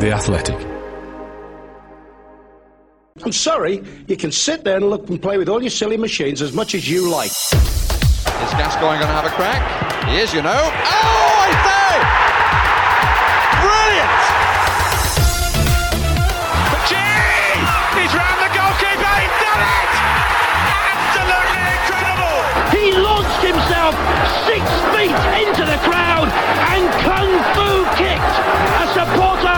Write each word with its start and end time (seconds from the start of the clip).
The 0.00 0.12
Athletic. 0.12 0.56
I'm 3.24 3.30
sorry, 3.32 3.80
you 4.08 4.16
can 4.16 4.32
sit 4.32 4.64
there 4.64 4.76
and 4.76 4.90
look 4.90 5.08
and 5.08 5.22
play 5.22 5.38
with 5.38 5.48
all 5.48 5.62
your 5.62 5.70
silly 5.70 5.96
machines 5.96 6.42
as 6.42 6.52
much 6.52 6.74
as 6.74 6.90
you 6.90 7.08
like. 7.08 7.30
Is 7.30 8.52
Gascoigne 8.52 8.98
going 8.98 9.00
to 9.00 9.06
have 9.06 9.24
a 9.24 9.30
crack? 9.30 10.08
He 10.08 10.18
is, 10.18 10.34
you 10.34 10.42
know. 10.42 10.50
Oh, 10.50 10.60
I 10.60 11.78
say! 11.78 11.83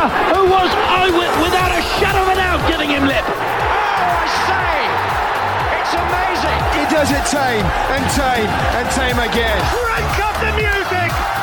Supporter 0.09 0.35
who 0.35 0.43
was 0.51 0.71
eyewit- 0.71 1.37
without 1.43 1.73
a 1.73 1.83
shadow 1.99 2.23
of 2.23 2.29
a 2.29 2.37
doubt 2.37 2.61
giving 2.69 2.91
him 2.91 3.07
lip. 3.07 3.25
Oh, 3.27 4.23
I 4.23 4.27
say! 4.47 4.77
It's 5.81 5.95
amazing! 5.95 6.59
He 6.79 6.85
does 6.93 7.11
it 7.11 7.25
tame 7.31 7.67
and 7.95 8.03
tame 8.15 8.51
and 8.79 8.87
tame 8.95 9.19
again. 9.19 9.59
Crank 9.75 10.19
up 10.23 10.37
the 10.41 10.53
music! 10.55 11.36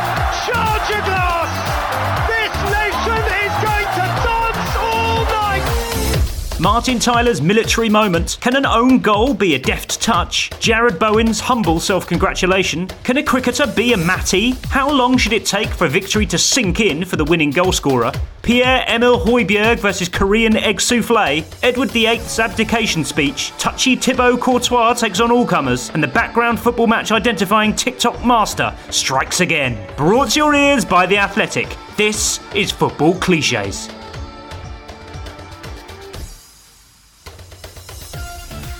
Martin 6.63 6.97
Tyler's 6.97 7.41
military 7.41 7.89
moment. 7.89 8.37
Can 8.39 8.55
an 8.55 8.65
own 8.65 8.99
goal 8.99 9.33
be 9.33 9.55
a 9.55 9.59
deft 9.59 9.99
touch? 9.99 10.49
Jarrod 10.61 10.97
Bowen's 10.97 11.41
humble 11.41 11.77
self 11.77 12.07
congratulation. 12.07 12.87
Can 13.03 13.17
a 13.17 13.23
cricketer 13.23 13.67
be 13.67 13.91
a 13.91 13.97
Matty? 13.97 14.51
How 14.69 14.89
long 14.89 15.17
should 15.17 15.33
it 15.33 15.45
take 15.45 15.67
for 15.67 15.89
victory 15.89 16.25
to 16.27 16.37
sink 16.37 16.79
in 16.79 17.03
for 17.03 17.17
the 17.17 17.25
winning 17.25 17.51
goalscorer? 17.51 18.17
Pierre-Emile 18.43 19.19
Højbjerg 19.25 19.79
versus 19.79 20.07
Korean 20.07 20.55
egg 20.55 20.79
souffle. 20.79 21.43
Edward 21.63 21.91
VIII's 21.91 22.39
abdication 22.39 23.03
speech. 23.03 23.51
Touchy 23.57 23.97
Thibaut 23.97 24.39
Courtois 24.39 24.93
takes 24.93 25.19
on 25.19 25.33
all 25.33 25.45
comers. 25.45 25.89
And 25.89 26.01
the 26.01 26.07
background 26.07 26.61
football 26.61 26.87
match 26.87 27.11
identifying 27.11 27.75
TikTok 27.75 28.25
master 28.25 28.73
strikes 28.89 29.41
again. 29.41 29.77
Brought 29.97 30.29
to 30.29 30.39
your 30.39 30.55
ears 30.55 30.85
by 30.85 31.07
The 31.07 31.17
Athletic. 31.17 31.75
This 31.97 32.39
is 32.55 32.71
Football 32.71 33.15
Cliches. 33.15 33.89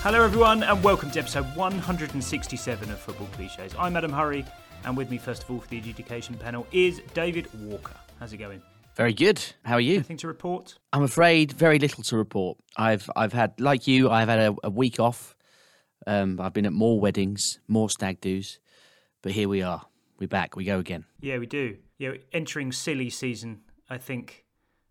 Hello, 0.04 0.22
everyone, 0.22 0.64
and 0.64 0.84
welcome 0.84 1.10
to 1.12 1.20
episode 1.20 1.46
167 1.56 2.92
of 2.92 3.00
Football 3.00 3.28
Cliches. 3.28 3.74
I'm 3.80 3.96
Adam 3.96 4.12
Hurrey, 4.12 4.46
and 4.84 4.98
with 4.98 5.10
me, 5.10 5.18
first 5.18 5.44
of 5.44 5.50
all, 5.50 5.62
for 5.62 5.68
the 5.70 5.78
adjudication 5.78 6.36
panel 6.36 6.68
is 6.74 7.00
David 7.14 7.48
Walker. 7.62 7.96
How's 8.20 8.34
it 8.34 8.38
going? 8.38 8.62
Very 8.98 9.14
good. 9.14 9.42
How 9.64 9.76
are 9.76 9.80
you? 9.80 9.94
Anything 9.94 10.18
to 10.18 10.28
report? 10.28 10.78
I'm 10.92 11.04
afraid 11.04 11.54
very 11.54 11.80
little 11.80 12.04
to 12.04 12.18
report. 12.18 12.58
I've 12.76 13.10
I've 13.16 13.32
had 13.32 13.58
like 13.62 13.88
you. 13.88 14.10
I've 14.10 14.28
had 14.28 14.40
a, 14.40 14.56
a 14.66 14.70
week 14.70 15.00
off. 15.00 15.38
Um, 16.06 16.38
I've 16.42 16.52
been 16.52 16.66
at 16.66 16.74
more 16.74 17.00
weddings, 17.00 17.60
more 17.70 17.90
stag 17.90 18.20
do's, 18.20 18.60
but 19.22 19.32
here 19.32 19.48
we 19.48 19.62
are. 19.62 19.86
We're 20.20 20.28
back. 20.28 20.58
We 20.58 20.66
go 20.66 20.80
again. 20.80 21.06
Yeah, 21.22 21.38
we 21.38 21.46
do. 21.46 21.78
Yeah, 21.98 22.16
entering 22.34 22.74
silly 22.74 23.10
season, 23.10 23.62
I 23.90 24.00
think, 24.00 24.43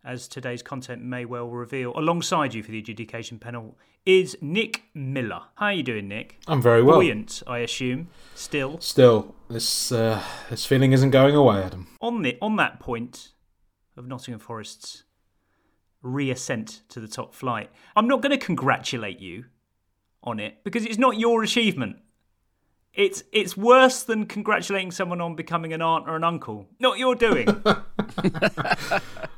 as 0.05 0.27
today's 0.27 0.61
content 0.61 1.01
may 1.01 1.25
well 1.25 1.47
reveal. 1.49 1.93
Alongside 1.97 2.53
you 2.53 2.63
for 2.63 2.71
the 2.71 2.79
adjudication 2.79 3.39
panel 3.39 3.77
is 4.05 4.37
Nick 4.41 4.83
Miller. 4.93 5.41
How 5.55 5.67
are 5.67 5.73
you 5.73 5.83
doing, 5.83 6.07
Nick? 6.09 6.39
I'm 6.47 6.61
very 6.61 6.83
well. 6.83 6.97
Buoyant, 6.99 7.41
I 7.47 7.59
assume. 7.59 8.09
Still 8.35 8.79
Still, 8.81 9.33
this 9.49 9.91
uh, 9.91 10.21
this 10.49 10.65
feeling 10.65 10.91
isn't 10.91 11.11
going 11.11 11.35
away, 11.35 11.63
Adam. 11.63 11.87
on 12.01 12.21
the 12.21 12.37
on 12.41 12.57
that 12.57 12.79
point 12.79 13.29
of 13.95 14.05
Nottingham 14.07 14.39
Forest's 14.39 15.03
reascent 16.01 16.81
to 16.89 16.99
the 16.99 17.07
top 17.07 17.33
flight. 17.33 17.69
I'm 17.95 18.07
not 18.07 18.21
going 18.21 18.37
to 18.37 18.45
congratulate 18.45 19.19
you 19.19 19.45
on 20.21 20.39
it 20.39 20.63
because 20.65 20.85
it's 20.85 20.97
not 20.97 21.17
your 21.17 21.43
achievement. 21.43 21.97
It's 22.93 23.23
it's 23.31 23.55
worse 23.55 24.03
than 24.03 24.25
congratulating 24.25 24.91
someone 24.91 25.21
on 25.21 25.35
becoming 25.35 25.71
an 25.73 25.81
aunt 25.81 26.09
or 26.09 26.15
an 26.17 26.23
uncle. 26.25 26.67
Not 26.79 26.99
your 26.99 27.15
doing. 27.15 27.47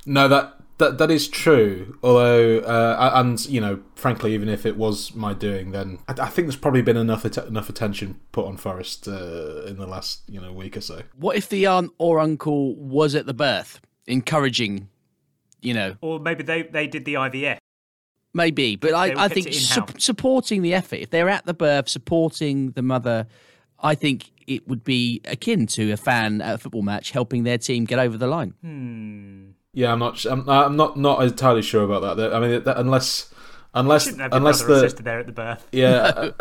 No, 0.05 0.27
that 0.27 0.53
that 0.77 0.97
that 0.97 1.09
is 1.11 1.27
true. 1.27 1.97
Although, 2.03 2.59
uh, 2.59 3.11
and 3.16 3.43
you 3.47 3.61
know, 3.61 3.81
frankly, 3.95 4.33
even 4.33 4.49
if 4.49 4.66
it 4.66 4.77
was 4.77 5.16
my 5.16 5.33
doing, 5.33 5.71
then 5.71 5.99
I, 6.07 6.13
I 6.13 6.29
think 6.29 6.47
there's 6.47 6.55
probably 6.55 6.81
been 6.81 6.97
enough 6.97 7.25
att- 7.25 7.47
enough 7.47 7.69
attention 7.69 8.19
put 8.31 8.45
on 8.45 8.57
Forest 8.57 9.07
uh, 9.07 9.63
in 9.66 9.77
the 9.77 9.88
last 9.88 10.21
you 10.27 10.41
know 10.41 10.51
week 10.51 10.75
or 10.77 10.81
so. 10.81 11.03
What 11.17 11.38
if 11.38 11.49
the 11.49 11.66
aunt 11.66 11.91
or 11.97 12.19
uncle 12.19 12.75
was 12.75 13.16
at 13.16 13.25
the 13.25 13.33
birth, 13.33 13.79
encouraging, 14.07 14.89
you 15.61 15.73
know, 15.73 15.95
or 16.01 16.19
maybe 16.19 16.43
they, 16.43 16.63
they 16.63 16.87
did 16.87 17.05
the 17.05 17.13
IVF. 17.16 17.57
maybe, 18.33 18.75
but 18.75 18.93
I, 18.93 19.13
I 19.25 19.27
think 19.29 19.53
su- 19.53 19.85
supporting 19.97 20.61
the 20.61 20.73
effort. 20.73 20.97
If 20.97 21.09
they're 21.09 21.29
at 21.29 21.45
the 21.45 21.53
birth, 21.53 21.87
supporting 21.87 22.72
the 22.72 22.81
mother, 22.81 23.27
I 23.79 23.95
think 23.95 24.31
it 24.45 24.67
would 24.67 24.83
be 24.83 25.22
akin 25.25 25.66
to 25.67 25.91
a 25.93 25.97
fan 25.97 26.41
at 26.41 26.55
a 26.55 26.57
football 26.57 26.83
match 26.83 27.11
helping 27.11 27.43
their 27.43 27.57
team 27.57 27.85
get 27.85 27.97
over 27.97 28.17
the 28.17 28.27
line. 28.27 28.53
Yeah, 29.75 29.91
I'm 29.91 30.00
not. 30.00 30.24
I'm, 30.25 30.50
I'm 30.50 30.78
not 30.78 30.96
not 30.96 31.22
entirely 31.22 31.62
sure 31.62 31.84
about 31.84 32.16
that. 32.16 32.34
I 32.34 32.40
mean, 32.40 32.63
that, 32.63 32.78
unless 32.78 33.30
unless 33.75 34.03
Shouldn't 34.06 34.22
have 34.22 34.31
your 34.31 34.38
unless 34.38 34.62
the 34.63 34.80
sister 34.80 35.03
there 35.03 35.19
at 35.19 35.25
the 35.28 35.31
birth. 35.34 35.68
yeah, 35.72 35.91
uh, 36.16 36.31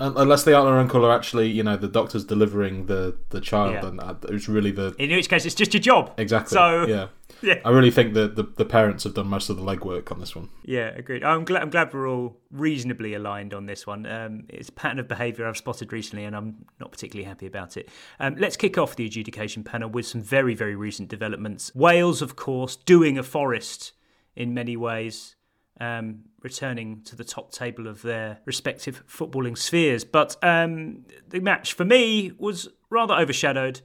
uh, 0.00 0.12
unless 0.16 0.44
the 0.44 0.56
aunt 0.56 0.68
or 0.68 0.78
uncle 0.78 1.04
are 1.04 1.14
actually 1.14 1.48
you 1.48 1.62
know 1.62 1.76
the 1.76 1.88
doctors 1.88 2.24
delivering 2.24 2.86
the 2.86 3.16
the 3.30 3.40
child, 3.40 3.74
Yeah. 3.74 3.86
and 3.86 4.00
uh, 4.00 4.14
it's 4.28 4.48
really 4.48 4.70
the 4.70 4.94
In 4.98 5.10
which 5.10 5.28
case, 5.28 5.44
it's 5.44 5.54
just 5.54 5.74
your 5.74 5.80
job. 5.82 6.14
exactly. 6.16 6.54
So 6.56 6.86
yeah. 6.86 7.08
yeah. 7.42 7.60
I 7.64 7.70
really 7.70 7.90
think 7.90 8.14
that 8.14 8.36
the, 8.36 8.44
the 8.44 8.64
parents 8.64 9.04
have 9.04 9.12
done 9.14 9.26
most 9.26 9.50
of 9.50 9.56
the 9.56 9.62
legwork 9.62 10.10
on 10.12 10.20
this 10.20 10.34
one. 10.34 10.48
Yeah, 10.64 10.88
agreed. 10.96 11.22
I'm 11.24 11.44
glad. 11.44 11.62
I'm 11.62 11.70
glad 11.70 11.92
we're 11.92 12.08
all 12.08 12.38
reasonably 12.50 13.14
aligned 13.14 13.52
on 13.52 13.66
this 13.66 13.86
one. 13.86 14.06
Um, 14.06 14.44
it's 14.48 14.68
a 14.68 14.72
pattern 14.72 15.00
of 15.00 15.08
behaviour 15.08 15.46
I've 15.46 15.56
spotted 15.56 15.92
recently, 15.92 16.24
and 16.24 16.34
I'm 16.36 16.64
not 16.80 16.92
particularly 16.92 17.26
happy 17.28 17.46
about 17.46 17.76
it. 17.76 17.88
Um, 18.20 18.36
let's 18.38 18.56
kick 18.56 18.78
off 18.78 18.96
the 18.96 19.04
adjudication 19.06 19.64
panel 19.64 19.90
with 19.90 20.06
some 20.06 20.22
very, 20.22 20.54
very 20.54 20.76
recent 20.76 21.08
developments. 21.08 21.74
Wales, 21.74 22.22
of 22.22 22.36
course, 22.36 22.76
doing 22.76 23.18
a 23.18 23.22
Forest 23.22 23.92
in 24.36 24.54
many 24.54 24.76
ways, 24.76 25.34
um, 25.80 26.20
returning 26.42 27.02
to 27.02 27.16
the 27.16 27.24
top 27.24 27.52
table 27.52 27.86
of 27.86 28.02
their 28.02 28.38
respective 28.44 29.02
footballing 29.06 29.56
spheres. 29.58 30.04
But 30.04 30.36
um, 30.42 31.04
the 31.28 31.40
match 31.40 31.72
for 31.72 31.84
me 31.84 32.32
was 32.38 32.68
rather 32.90 33.14
overshadowed 33.14 33.80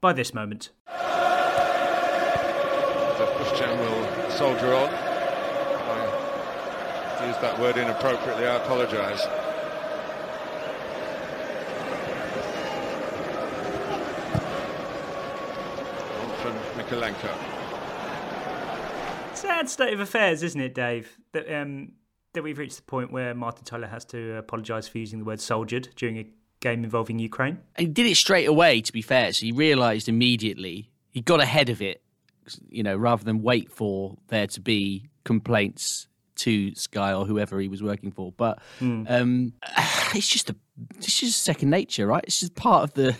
by 0.00 0.12
this 0.12 0.32
moment. 0.32 0.70
Christian 3.36 3.78
will 3.78 4.30
soldier 4.30 4.74
on. 4.74 4.88
I 7.18 7.26
used 7.26 7.40
that 7.40 7.58
word 7.58 7.76
inappropriately, 7.76 8.46
I 8.46 8.56
apologise. 8.56 9.22
From 16.42 16.54
Mykolenko. 16.76 17.55
Sad 19.36 19.68
state 19.68 19.92
of 19.92 20.00
affairs, 20.00 20.42
isn't 20.42 20.60
it, 20.60 20.74
Dave? 20.74 21.18
That 21.32 21.52
um, 21.54 21.92
that 22.32 22.42
we've 22.42 22.58
reached 22.58 22.76
the 22.76 22.82
point 22.82 23.12
where 23.12 23.34
Martin 23.34 23.64
Tyler 23.64 23.86
has 23.86 24.04
to 24.06 24.36
apologise 24.36 24.88
for 24.88 24.98
using 24.98 25.18
the 25.18 25.24
word 25.24 25.40
soldiered 25.40 25.88
during 25.96 26.18
a 26.18 26.26
game 26.60 26.84
involving 26.84 27.18
Ukraine. 27.18 27.58
And 27.76 27.86
he 27.86 27.92
did 27.92 28.06
it 28.06 28.16
straight 28.16 28.46
away, 28.48 28.80
to 28.80 28.92
be 28.92 29.02
fair. 29.02 29.32
So 29.32 29.46
he 29.46 29.52
realised 29.52 30.08
immediately. 30.08 30.90
He 31.10 31.20
got 31.20 31.40
ahead 31.40 31.68
of 31.68 31.80
it, 31.82 32.02
you 32.68 32.82
know, 32.82 32.96
rather 32.96 33.24
than 33.24 33.42
wait 33.42 33.70
for 33.70 34.16
there 34.28 34.46
to 34.48 34.60
be 34.60 35.08
complaints 35.24 36.08
to 36.36 36.74
Sky 36.74 37.12
or 37.12 37.24
whoever 37.26 37.58
he 37.58 37.68
was 37.68 37.82
working 37.82 38.12
for. 38.12 38.32
But 38.32 38.58
um, 39.08 39.52
it's 40.14 40.28
just 40.28 40.50
a, 40.50 40.56
it's 40.96 41.20
just 41.20 41.42
second 41.42 41.70
nature, 41.70 42.06
right? 42.06 42.24
It's 42.24 42.40
just 42.40 42.54
part 42.54 42.84
of 42.84 42.94
the 42.94 43.16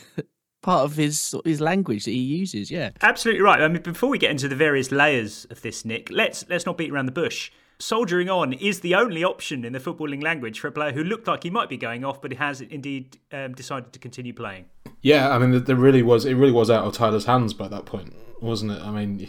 part 0.66 0.84
of 0.84 0.96
his 0.96 1.34
his 1.44 1.60
language 1.60 2.04
that 2.04 2.10
he 2.10 2.18
uses. 2.40 2.70
Yeah. 2.70 2.90
Absolutely 3.00 3.42
right. 3.42 3.60
I 3.62 3.68
mean, 3.68 3.82
before 3.82 4.10
we 4.10 4.18
get 4.18 4.30
into 4.32 4.48
the 4.48 4.56
various 4.56 4.90
layers 4.90 5.46
of 5.52 5.62
this, 5.62 5.84
Nick, 5.84 6.10
let's 6.10 6.44
let's 6.50 6.66
not 6.66 6.76
beat 6.76 6.90
around 6.92 7.06
the 7.06 7.12
bush. 7.24 7.50
Soldiering 7.78 8.30
on 8.30 8.52
is 8.54 8.80
the 8.80 8.94
only 8.94 9.22
option 9.22 9.64
in 9.64 9.72
the 9.74 9.78
footballing 9.78 10.22
language 10.22 10.58
for 10.60 10.68
a 10.68 10.72
player 10.72 10.92
who 10.92 11.04
looked 11.04 11.26
like 11.28 11.42
he 11.42 11.50
might 11.50 11.68
be 11.68 11.76
going 11.76 12.04
off, 12.04 12.20
but 12.22 12.30
he 12.32 12.36
has 12.38 12.60
indeed 12.62 13.18
um, 13.32 13.52
decided 13.54 13.92
to 13.92 13.98
continue 13.98 14.32
playing. 14.32 14.64
Yeah, 15.02 15.28
I 15.34 15.38
mean, 15.38 15.50
there- 15.50 15.60
there 15.60 15.76
really 15.76 16.02
was. 16.02 16.24
It 16.24 16.34
really 16.34 16.52
was 16.52 16.70
out 16.70 16.84
of 16.86 16.94
Tyler's 16.94 17.26
hands 17.26 17.52
by 17.54 17.68
that 17.68 17.84
point, 17.84 18.14
wasn't 18.40 18.72
it? 18.72 18.80
I 18.82 18.90
mean, 18.90 19.28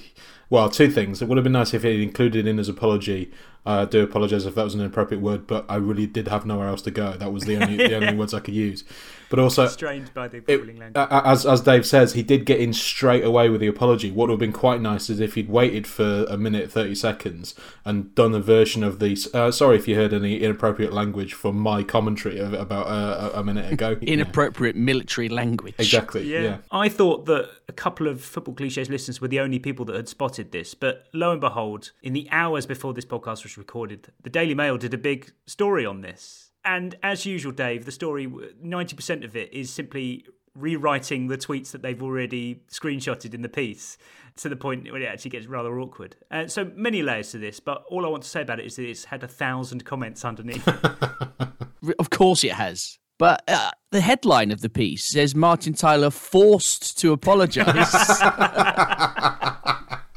well, 0.50 0.70
two 0.70 0.90
things. 0.90 1.22
It 1.22 1.28
would 1.28 1.38
have 1.38 1.44
been 1.44 1.60
nice 1.62 1.74
if 1.74 1.84
he 1.84 2.02
included 2.02 2.48
in 2.48 2.58
his 2.58 2.70
apology. 2.70 3.30
uh, 3.66 3.82
I 3.82 3.86
do 3.86 4.02
apologise 4.02 4.46
if 4.46 4.56
that 4.56 4.64
was 4.64 4.74
an 4.76 4.80
inappropriate 4.80 5.22
word, 5.22 5.46
but 5.46 5.66
I 5.68 5.76
really 5.76 6.08
did 6.08 6.30
have 6.30 6.46
nowhere 6.46 6.70
else 6.70 6.82
to 6.84 6.92
go. 6.92 7.18
That 7.18 7.34
was 7.34 7.44
the 7.44 7.58
only 7.62 7.76
the 7.90 7.96
only 7.96 8.16
words 8.16 8.34
I 8.34 8.40
could 8.40 8.54
use. 8.56 8.86
But 9.30 9.40
also, 9.40 9.68
Strained 9.68 10.14
by 10.14 10.28
the 10.30 10.38
it- 10.48 10.66
language. 10.66 10.92
a- 10.96 11.18
a- 11.18 11.28
as 11.28 11.46
as 11.46 11.62
Dave 11.62 11.86
says, 11.86 12.14
he 12.14 12.24
did 12.24 12.46
get 12.46 12.60
in 12.62 12.72
straight 12.72 13.24
away 13.26 13.50
with 13.50 13.60
the 13.60 13.68
apology. 13.68 14.10
What 14.10 14.30
would 14.30 14.34
have 14.36 14.40
been 14.40 14.54
quite 14.54 14.80
nice 14.82 15.10
is 15.10 15.20
if 15.20 15.36
he'd 15.36 15.50
waited 15.50 15.86
for 15.86 16.26
a 16.30 16.38
minute 16.38 16.72
thirty 16.72 16.96
seconds 16.96 17.54
and 17.84 18.16
done 18.16 18.34
a 18.34 18.40
version 18.40 18.84
of 18.84 19.00
the. 19.00 19.18
Uh, 19.34 19.52
sorry 19.52 19.76
if 19.76 19.88
you 19.88 19.96
heard 19.96 20.14
any 20.14 20.38
inappropriate 20.38 20.94
language 20.94 21.34
from 21.34 21.58
my 21.60 21.84
commentary 21.84 22.40
of, 22.40 22.54
about 22.54 22.88
uh, 22.88 23.32
a 23.34 23.40
a 23.40 23.44
minute 23.44 23.72
ago. 23.72 23.98
Inappropriate 24.02 24.76
military 24.78 25.28
language. 25.30 25.76
sandwich. 25.76 25.94
Exactly. 25.94 26.32
Yeah. 26.32 26.58
I 26.72 26.88
thought 26.88 27.26
that 27.26 27.50
a 27.68 27.74
couple 27.74 28.08
of 28.08 28.22
football 28.22 28.54
cliches 28.56 28.90
listeners 28.90 29.20
were 29.20 29.28
the 29.28 29.40
only 29.42 29.60
people 29.60 29.84
that 29.86 29.96
had 29.96 30.08
spotted 30.08 30.52
this, 30.54 30.74
but 30.74 31.06
lo 31.14 31.32
and 31.32 31.42
behold, 31.42 31.92
in 32.02 32.14
the 32.14 32.28
hours 32.32 32.66
before 32.66 32.94
this 32.94 33.06
podcast 33.06 33.44
was 33.44 33.58
recorded, 33.58 34.08
the 34.24 34.30
Daily 34.30 34.54
Mail 34.56 34.78
did 34.78 34.94
a 34.94 34.98
big 34.98 35.32
story 35.46 35.86
on 35.86 36.00
this. 36.02 36.47
And 36.68 36.96
as 37.02 37.26
usual, 37.26 37.54
Dave, 37.54 37.86
the 37.86 37.92
story, 37.92 38.28
90% 38.28 39.24
of 39.24 39.36
it 39.36 39.52
is 39.54 39.72
simply 39.72 40.26
rewriting 40.54 41.28
the 41.28 41.38
tweets 41.38 41.72
that 41.72 41.82
they've 41.82 42.04
already 42.04 42.62
screenshotted 42.70 43.34
in 43.34 43.42
the 43.42 43.50
piece 43.50 43.98
to 44.36 44.50
the 44.50 44.56
point 44.56 44.92
where 44.92 45.02
it 45.02 45.06
actually 45.06 45.32
gets 45.32 45.48
rather 45.48 45.80
awkward. 45.80 46.18
Uh, 46.30 46.48
so 46.48 46.70
many 46.76 47.02
layers 47.02 47.32
to 47.32 47.38
this, 47.38 47.60
but 47.60 47.84
all 47.88 48.06
I 48.06 48.10
want 48.10 48.24
to 48.24 48.30
say 48.30 48.42
about 48.42 48.60
it 48.60 48.66
is 48.66 48.76
that 48.76 48.88
it's 48.88 49.06
had 49.06 49.24
a 49.24 49.28
thousand 49.28 49.86
comments 49.86 50.26
underneath. 50.26 50.68
Of 52.00 52.10
course 52.10 52.44
it 52.44 52.52
has. 52.52 53.00
But 53.18 53.44
uh, 53.48 53.72
the 53.92 54.02
headline 54.02 54.52
of 54.52 54.60
the 54.60 54.68
piece 54.68 55.06
says 55.06 55.34
Martin 55.34 55.74
Tyler 55.74 56.10
forced 56.10 56.98
to 57.00 57.14
apologise. 57.14 57.66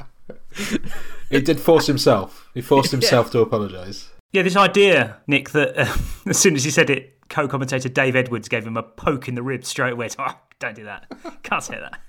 He 1.30 1.40
did 1.40 1.60
force 1.60 1.86
himself. 1.86 2.50
He 2.54 2.60
forced 2.60 2.90
himself 2.98 3.30
to 3.30 3.40
apologise. 3.40 4.10
Yeah, 4.32 4.42
this 4.42 4.56
idea, 4.56 5.18
Nick, 5.26 5.50
that 5.50 5.76
uh, 5.76 5.96
as 6.26 6.38
soon 6.38 6.54
as 6.54 6.64
he 6.64 6.70
said 6.70 6.90
it, 6.90 7.16
co-commentator 7.28 7.88
Dave 7.88 8.16
Edwards 8.16 8.48
gave 8.48 8.66
him 8.66 8.76
a 8.76 8.82
poke 8.82 9.28
in 9.28 9.34
the 9.34 9.42
ribs 9.42 9.68
straight 9.68 9.92
away. 9.92 10.08
So, 10.08 10.16
oh, 10.26 10.34
don't 10.58 10.74
do 10.74 10.84
that. 10.84 11.06
Can't 11.42 11.62
say 11.62 11.78
that. 11.78 12.00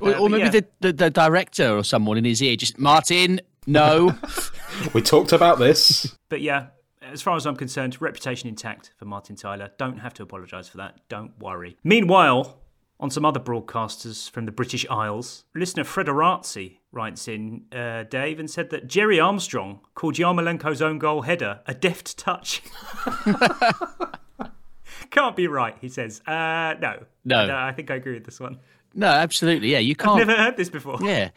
or, 0.00 0.14
Uh, 0.14 0.18
or 0.18 0.28
but 0.28 0.30
maybe 0.30 0.44
yeah. 0.44 0.50
the, 0.50 0.66
the, 0.80 0.92
the 0.92 1.10
director 1.10 1.76
or 1.76 1.84
someone 1.84 2.16
in 2.16 2.24
his 2.24 2.42
ear 2.42 2.56
just, 2.56 2.78
Martin, 2.78 3.40
no. 3.66 4.14
We 4.94 5.02
talked 5.02 5.32
about 5.32 5.58
this. 5.58 6.16
But 6.28 6.40
yeah, 6.40 6.66
as 7.02 7.20
far 7.20 7.34
as 7.36 7.46
I'm 7.46 7.56
concerned, 7.56 8.00
reputation 8.00 8.48
intact 8.48 8.92
for 8.96 9.06
Martin 9.06 9.34
Tyler. 9.34 9.70
Don't 9.76 9.98
have 9.98 10.14
to 10.14 10.22
apologise 10.22 10.68
for 10.68 10.76
that. 10.76 11.00
Don't 11.08 11.36
worry. 11.38 11.76
Meanwhile, 11.82 12.60
on 13.00 13.10
some 13.10 13.24
other 13.24 13.38
broadcasters 13.40 14.28
from 14.30 14.44
the 14.44 14.52
British 14.52 14.84
Isles, 14.90 15.44
listener 15.54 15.84
Frederazi 15.84 16.78
writes 16.90 17.28
in, 17.28 17.62
uh, 17.72 18.02
Dave, 18.04 18.40
and 18.40 18.50
said 18.50 18.70
that 18.70 18.86
Gerry 18.86 19.20
Armstrong 19.20 19.80
called 19.94 20.16
Yarmolenko's 20.16 20.82
own 20.82 20.98
goal 20.98 21.22
header 21.22 21.60
a 21.66 21.74
deft 21.74 22.16
touch. 22.18 22.62
Can't 25.10 25.36
be 25.36 25.46
right, 25.46 25.76
he 25.80 25.88
says. 25.88 26.20
Uh, 26.26 26.74
no. 26.80 27.04
No. 27.24 27.54
I 27.56 27.72
think 27.72 27.90
I 27.90 27.94
agree 27.94 28.14
with 28.14 28.24
this 28.24 28.40
one. 28.40 28.58
no, 28.94 29.06
absolutely. 29.06 29.70
Yeah, 29.70 29.78
you 29.78 29.94
can't. 29.96 30.20
I've 30.20 30.26
Never 30.26 30.42
heard 30.42 30.56
this 30.56 30.70
before. 30.70 30.98
Yeah. 31.00 31.30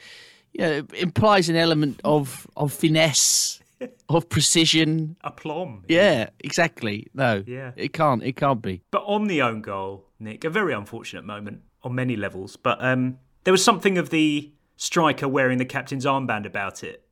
Yeah, 0.54 0.68
it 0.68 0.94
implies 0.96 1.48
an 1.48 1.56
element 1.56 2.02
of, 2.04 2.46
of 2.58 2.74
finesse, 2.74 3.61
of 4.10 4.30
precision. 4.30 5.16
Aplomb. 5.24 5.84
Yeah, 5.88 6.30
exactly. 6.40 7.08
No, 7.14 7.44
Yeah. 7.46 7.72
it 7.76 7.94
can't. 7.94 8.24
It 8.24 8.36
can't 8.36 8.62
be. 8.62 8.84
But 8.92 9.04
on 9.06 9.28
the 9.28 9.42
own 9.42 9.62
goal, 9.62 10.06
Nick, 10.20 10.44
a 10.44 10.50
very 10.50 10.74
unfortunate 10.74 11.26
moment 11.26 11.62
on 11.84 11.96
many 11.96 12.16
levels. 12.16 12.56
But 12.58 12.84
um, 12.84 13.18
there 13.44 13.52
was 13.52 13.64
something 13.64 13.98
of 13.98 14.10
the 14.10 14.52
striker 14.78 15.28
wearing 15.28 15.58
the 15.58 15.66
captain's 15.66 16.06
armband 16.06 16.46
about 16.46 16.84
it. 16.84 17.04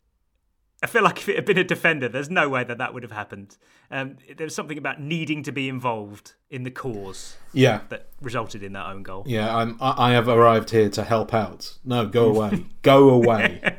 I 0.81 0.87
feel 0.87 1.03
like 1.03 1.17
if 1.17 1.27
it 1.27 1.35
had 1.35 1.45
been 1.45 1.57
a 1.57 1.63
defender, 1.65 2.07
there's 2.07 2.29
no 2.29 2.47
way 2.47 2.63
that 2.63 2.77
that 2.77 2.93
would 2.93 3.03
have 3.03 3.11
happened. 3.11 3.57
Um, 3.91 4.15
there 4.37 4.45
was 4.45 4.55
something 4.55 4.77
about 4.77 5.01
needing 5.01 5.43
to 5.43 5.51
be 5.51 5.67
involved 5.67 6.35
in 6.49 6.63
the 6.63 6.71
cause 6.71 7.35
Yeah. 7.51 7.81
that 7.89 8.07
resulted 8.21 8.63
in 8.63 8.71
that 8.73 8.85
own 8.85 9.03
goal. 9.03 9.23
Yeah, 9.27 9.53
I'm, 9.53 9.77
I 9.81 10.09
I 10.09 10.11
have 10.13 10.29
arrived 10.29 10.69
here 10.69 10.89
to 10.91 11.03
help 11.03 11.33
out. 11.33 11.77
No, 11.83 12.05
go 12.07 12.29
away. 12.29 12.65
go 12.81 13.09
away. 13.09 13.59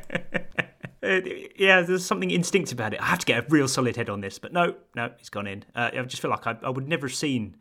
Yeah, 1.57 1.81
there's 1.81 2.05
something 2.05 2.31
instinctive 2.31 2.77
about 2.77 2.93
it. 2.93 3.01
I 3.01 3.05
have 3.05 3.19
to 3.19 3.25
get 3.25 3.43
a 3.43 3.47
real 3.49 3.67
solid 3.67 3.95
head 3.95 4.09
on 4.09 4.21
this, 4.21 4.39
but 4.39 4.53
no, 4.53 4.75
no, 4.95 5.05
it's 5.19 5.29
gone 5.29 5.47
in. 5.47 5.63
Uh, 5.75 5.91
I 5.93 6.01
just 6.03 6.21
feel 6.21 6.31
like 6.31 6.47
I, 6.47 6.57
I 6.63 6.69
would 6.69 6.87
never 6.87 7.07
have 7.07 7.15
seen 7.15 7.57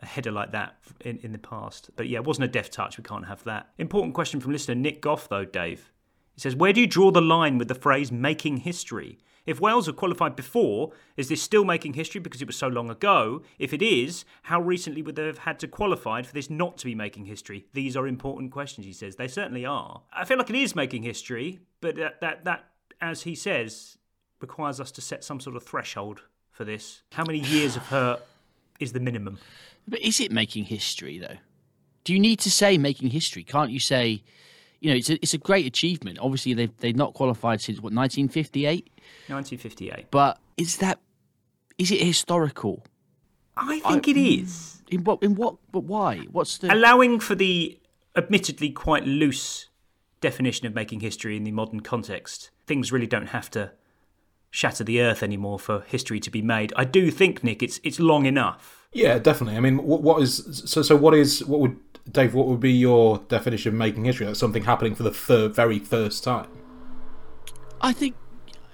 a 0.00 0.06
header 0.06 0.32
like 0.32 0.52
that 0.52 0.76
in, 1.00 1.18
in 1.18 1.32
the 1.32 1.38
past. 1.38 1.90
But 1.96 2.08
yeah, 2.08 2.18
it 2.18 2.24
wasn't 2.24 2.44
a 2.44 2.48
deft 2.48 2.72
touch. 2.72 2.98
We 2.98 3.04
can't 3.04 3.26
have 3.26 3.44
that. 3.44 3.70
Important 3.78 4.14
question 4.14 4.40
from 4.40 4.52
listener 4.52 4.74
Nick 4.74 5.00
Goff, 5.00 5.28
though, 5.28 5.44
Dave. 5.44 5.92
He 6.34 6.40
says, 6.40 6.56
Where 6.56 6.72
do 6.72 6.80
you 6.80 6.86
draw 6.86 7.10
the 7.10 7.20
line 7.20 7.58
with 7.58 7.68
the 7.68 7.74
phrase 7.74 8.10
making 8.10 8.58
history? 8.58 9.18
If 9.44 9.60
Wales 9.60 9.86
have 9.86 9.96
qualified 9.96 10.36
before, 10.36 10.92
is 11.16 11.28
this 11.28 11.42
still 11.42 11.64
making 11.64 11.94
history 11.94 12.20
because 12.20 12.40
it 12.40 12.46
was 12.46 12.56
so 12.56 12.68
long 12.68 12.90
ago? 12.90 13.42
If 13.58 13.72
it 13.72 13.82
is, 13.82 14.24
how 14.42 14.60
recently 14.60 15.02
would 15.02 15.16
they 15.16 15.26
have 15.26 15.38
had 15.38 15.58
to 15.60 15.68
qualify 15.68 16.22
for 16.22 16.32
this 16.32 16.48
not 16.48 16.78
to 16.78 16.84
be 16.84 16.94
making 16.94 17.24
history? 17.24 17.66
These 17.72 17.96
are 17.96 18.06
important 18.06 18.52
questions, 18.52 18.86
he 18.86 18.92
says. 18.92 19.16
They 19.16 19.26
certainly 19.26 19.66
are. 19.66 20.02
I 20.12 20.24
feel 20.24 20.38
like 20.38 20.50
it 20.50 20.56
is 20.56 20.76
making 20.76 21.02
history, 21.02 21.58
but 21.80 21.96
that, 21.96 22.20
that, 22.20 22.44
that 22.44 22.66
as 23.02 23.22
he 23.22 23.34
says, 23.34 23.98
requires 24.40 24.80
us 24.80 24.90
to 24.92 25.00
set 25.00 25.24
some 25.24 25.40
sort 25.40 25.56
of 25.56 25.64
threshold 25.64 26.22
for 26.50 26.64
this. 26.64 27.02
How 27.12 27.24
many 27.24 27.40
years 27.40 27.76
of 27.76 27.82
hurt 27.88 28.22
is 28.80 28.92
the 28.92 29.00
minimum? 29.00 29.38
But 29.86 30.00
is 30.00 30.20
it 30.20 30.30
making 30.30 30.64
history 30.64 31.18
though? 31.18 31.36
Do 32.04 32.14
you 32.14 32.20
need 32.20 32.38
to 32.40 32.50
say 32.50 32.78
making 32.78 33.10
history? 33.10 33.42
Can't 33.42 33.70
you 33.70 33.80
say, 33.80 34.22
you 34.80 34.90
know, 34.90 34.96
it's 34.96 35.10
a, 35.10 35.14
it's 35.14 35.34
a 35.34 35.38
great 35.38 35.66
achievement. 35.66 36.18
Obviously, 36.20 36.54
they've 36.54 36.76
they've 36.78 36.96
not 36.96 37.14
qualified 37.14 37.60
since 37.60 37.78
what 37.78 37.92
1958. 37.92 38.88
1958. 39.28 40.06
But 40.10 40.38
is 40.56 40.78
that 40.78 41.00
is 41.78 41.90
it 41.90 42.00
historical? 42.00 42.84
I 43.56 43.80
think 43.80 44.08
it 44.08 44.16
is. 44.16 44.82
In 44.90 45.04
what 45.04 45.22
in 45.22 45.34
what? 45.34 45.56
But 45.70 45.84
why? 45.84 46.18
What's 46.30 46.58
the? 46.58 46.72
allowing 46.72 47.20
for 47.20 47.34
the 47.34 47.78
admittedly 48.16 48.70
quite 48.70 49.06
loose 49.06 49.68
definition 50.20 50.66
of 50.66 50.74
making 50.74 51.00
history 51.00 51.36
in 51.36 51.44
the 51.44 51.50
modern 51.50 51.80
context, 51.80 52.50
things 52.72 52.90
really 52.90 53.06
don't 53.06 53.26
have 53.26 53.50
to 53.50 53.70
shatter 54.50 54.82
the 54.82 54.98
earth 54.98 55.22
anymore 55.22 55.58
for 55.58 55.82
history 55.82 56.18
to 56.18 56.30
be 56.30 56.40
made. 56.40 56.72
I 56.74 56.84
do 56.84 57.10
think, 57.10 57.44
Nick, 57.44 57.62
it's 57.62 57.78
it's 57.84 58.00
long 58.00 58.24
enough. 58.24 58.88
Yeah, 58.94 59.18
definitely. 59.18 59.58
I 59.58 59.60
mean, 59.60 59.82
what, 59.82 60.00
what 60.02 60.22
is 60.22 60.62
so? 60.64 60.80
So, 60.80 60.96
what 60.96 61.12
is 61.12 61.44
what 61.44 61.60
would 61.60 61.76
Dave? 62.10 62.32
What 62.32 62.46
would 62.46 62.60
be 62.60 62.72
your 62.72 63.18
definition 63.28 63.74
of 63.74 63.78
making 63.78 64.06
history? 64.06 64.24
That's 64.24 64.40
something 64.40 64.64
happening 64.64 64.94
for 64.94 65.02
the 65.02 65.12
fir- 65.12 65.48
very 65.48 65.78
first 65.78 66.24
time. 66.24 66.48
I 67.82 67.92
think 67.92 68.14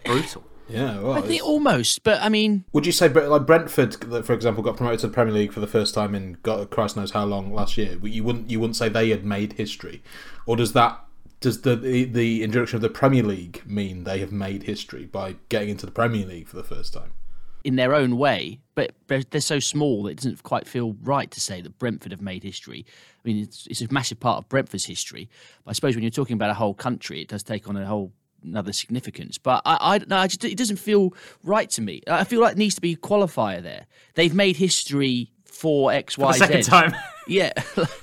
Brutal. 0.04 0.44
Yeah, 0.68 1.00
well, 1.00 1.14
I 1.14 1.22
think 1.22 1.42
almost. 1.42 2.04
But 2.04 2.22
I 2.22 2.28
mean, 2.28 2.66
would 2.72 2.86
you 2.86 2.92
say 2.92 3.08
like 3.08 3.46
Brentford, 3.46 3.96
for 4.24 4.32
example, 4.32 4.62
got 4.62 4.76
promoted 4.76 5.00
to 5.00 5.08
the 5.08 5.12
Premier 5.12 5.34
League 5.34 5.52
for 5.52 5.60
the 5.60 5.66
first 5.66 5.92
time 5.92 6.14
in 6.14 6.36
God, 6.44 6.70
Christ 6.70 6.96
knows 6.96 7.10
how 7.10 7.24
long 7.24 7.52
last 7.52 7.76
year? 7.76 7.98
You 8.00 8.22
wouldn't 8.22 8.48
you 8.48 8.60
wouldn't 8.60 8.76
say 8.76 8.88
they 8.88 9.10
had 9.10 9.24
made 9.24 9.54
history, 9.54 10.04
or 10.46 10.54
does 10.54 10.74
that 10.74 11.04
does 11.40 11.62
the 11.62 11.76
the, 11.76 12.04
the 12.04 12.42
introduction 12.42 12.76
of 12.76 12.82
the 12.82 12.90
Premier 12.90 13.22
League 13.22 13.62
mean 13.66 14.04
they 14.04 14.18
have 14.18 14.32
made 14.32 14.64
history 14.64 15.06
by 15.06 15.36
getting 15.48 15.70
into 15.70 15.86
the 15.86 15.92
Premier 15.92 16.26
League 16.26 16.48
for 16.48 16.56
the 16.56 16.64
first 16.64 16.92
time? 16.92 17.12
in 17.64 17.76
their 17.76 17.94
own 17.94 18.16
way, 18.16 18.60
but 18.74 18.92
they're, 19.08 19.40
so 19.40 19.58
small 19.58 20.04
that 20.04 20.10
it 20.10 20.16
doesn't 20.16 20.42
quite 20.42 20.66
feel 20.66 20.96
right 21.02 21.30
to 21.30 21.40
say 21.40 21.60
that 21.60 21.78
Brentford 21.78 22.12
have 22.12 22.22
made 22.22 22.42
history. 22.42 22.86
I 22.88 23.28
mean, 23.28 23.42
it's, 23.42 23.66
it's 23.66 23.82
a 23.82 23.92
massive 23.92 24.20
part 24.20 24.38
of 24.38 24.48
Brentford's 24.48 24.86
history. 24.86 25.28
But 25.64 25.72
I 25.72 25.74
suppose 25.74 25.94
when 25.94 26.02
you're 26.02 26.10
talking 26.10 26.34
about 26.34 26.50
a 26.50 26.54
whole 26.54 26.74
country, 26.74 27.20
it 27.20 27.28
does 27.28 27.42
take 27.42 27.68
on 27.68 27.76
a 27.76 27.84
whole 27.84 28.12
another 28.42 28.72
significance. 28.72 29.36
But 29.36 29.62
I, 29.66 29.96
I, 29.96 29.98
no, 30.06 30.16
I 30.16 30.28
just, 30.28 30.44
it 30.44 30.56
doesn't 30.56 30.78
feel 30.78 31.12
right 31.42 31.68
to 31.70 31.82
me. 31.82 32.02
I 32.06 32.24
feel 32.24 32.40
like 32.40 32.56
needs 32.56 32.76
to 32.76 32.80
be 32.80 32.92
a 32.92 32.96
qualifier 32.96 33.62
there. 33.62 33.86
They've 34.14 34.34
made 34.34 34.56
history 34.56 35.32
for 35.58 35.92
X, 35.92 36.16
Y, 36.18 36.32
The 36.32 36.38
second 36.38 36.62
Z. 36.64 36.70
time. 36.70 36.94
Yeah, 37.30 37.52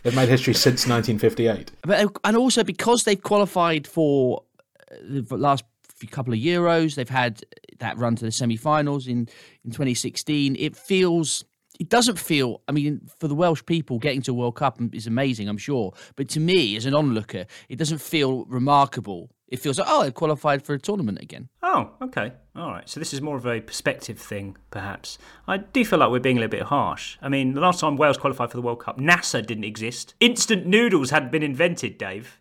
They've 0.03 0.13
made 0.15 0.29
history 0.29 0.53
since 0.53 0.85
1958. 0.88 1.71
but 1.81 2.15
and 2.24 2.38
also 2.38 2.63
because 2.63 3.05
they've 3.05 3.19
qualified 3.24 3.88
for 3.88 4.43
uh, 4.91 4.95
the 5.01 5.35
last 5.35 5.63
few 5.97 6.07
couple 6.07 6.31
of 6.31 6.39
Euros, 6.39 6.93
they've 6.93 7.09
had 7.09 7.41
that 7.79 7.97
run 7.97 8.15
to 8.17 8.25
the 8.25 8.31
semi-finals 8.31 9.07
in 9.07 9.27
in 9.63 9.71
2016. 9.71 10.55
It 10.59 10.75
feels. 10.75 11.43
It 11.79 11.89
doesn't 11.89 12.19
feel. 12.19 12.62
I 12.67 12.71
mean, 12.71 13.01
for 13.19 13.27
the 13.27 13.33
Welsh 13.35 13.63
people, 13.65 13.97
getting 13.97 14.21
to 14.21 14.31
a 14.31 14.35
World 14.35 14.55
Cup 14.57 14.79
is 14.93 15.07
amazing, 15.07 15.50
I'm 15.50 15.57
sure. 15.57 15.91
But 16.15 16.29
to 16.29 16.39
me, 16.39 16.75
as 16.77 16.85
an 16.85 16.93
onlooker, 16.93 17.47
it 17.67 17.77
doesn't 17.77 18.01
feel 18.01 18.45
remarkable. 18.45 19.31
It 19.47 19.59
feels 19.59 19.77
like, 19.77 19.87
oh, 19.89 20.03
they 20.03 20.11
qualified 20.11 20.63
for 20.63 20.73
a 20.73 20.79
tournament 20.79 21.19
again. 21.21 21.49
Oh, 21.61 21.91
okay. 22.01 22.33
All 22.55 22.71
right. 22.71 22.89
So 22.89 22.99
this 22.99 23.13
is 23.13 23.21
more 23.21 23.37
of 23.37 23.45
a 23.45 23.61
perspective 23.61 24.17
thing, 24.17 24.57
perhaps. 24.71 25.19
I 25.47 25.57
do 25.57 25.85
feel 25.85 25.99
like 25.99 26.09
we're 26.09 26.19
being 26.19 26.37
a 26.37 26.39
little 26.41 26.57
bit 26.57 26.63
harsh. 26.63 27.17
I 27.21 27.29
mean, 27.29 27.53
the 27.53 27.61
last 27.61 27.79
time 27.79 27.95
Wales 27.95 28.17
qualified 28.17 28.49
for 28.49 28.57
the 28.57 28.61
World 28.63 28.79
Cup, 28.79 28.97
NASA 28.99 29.45
didn't 29.45 29.65
exist. 29.65 30.15
Instant 30.19 30.65
noodles 30.65 31.11
hadn't 31.11 31.31
been 31.31 31.43
invented, 31.43 31.97
Dave. 31.99 32.39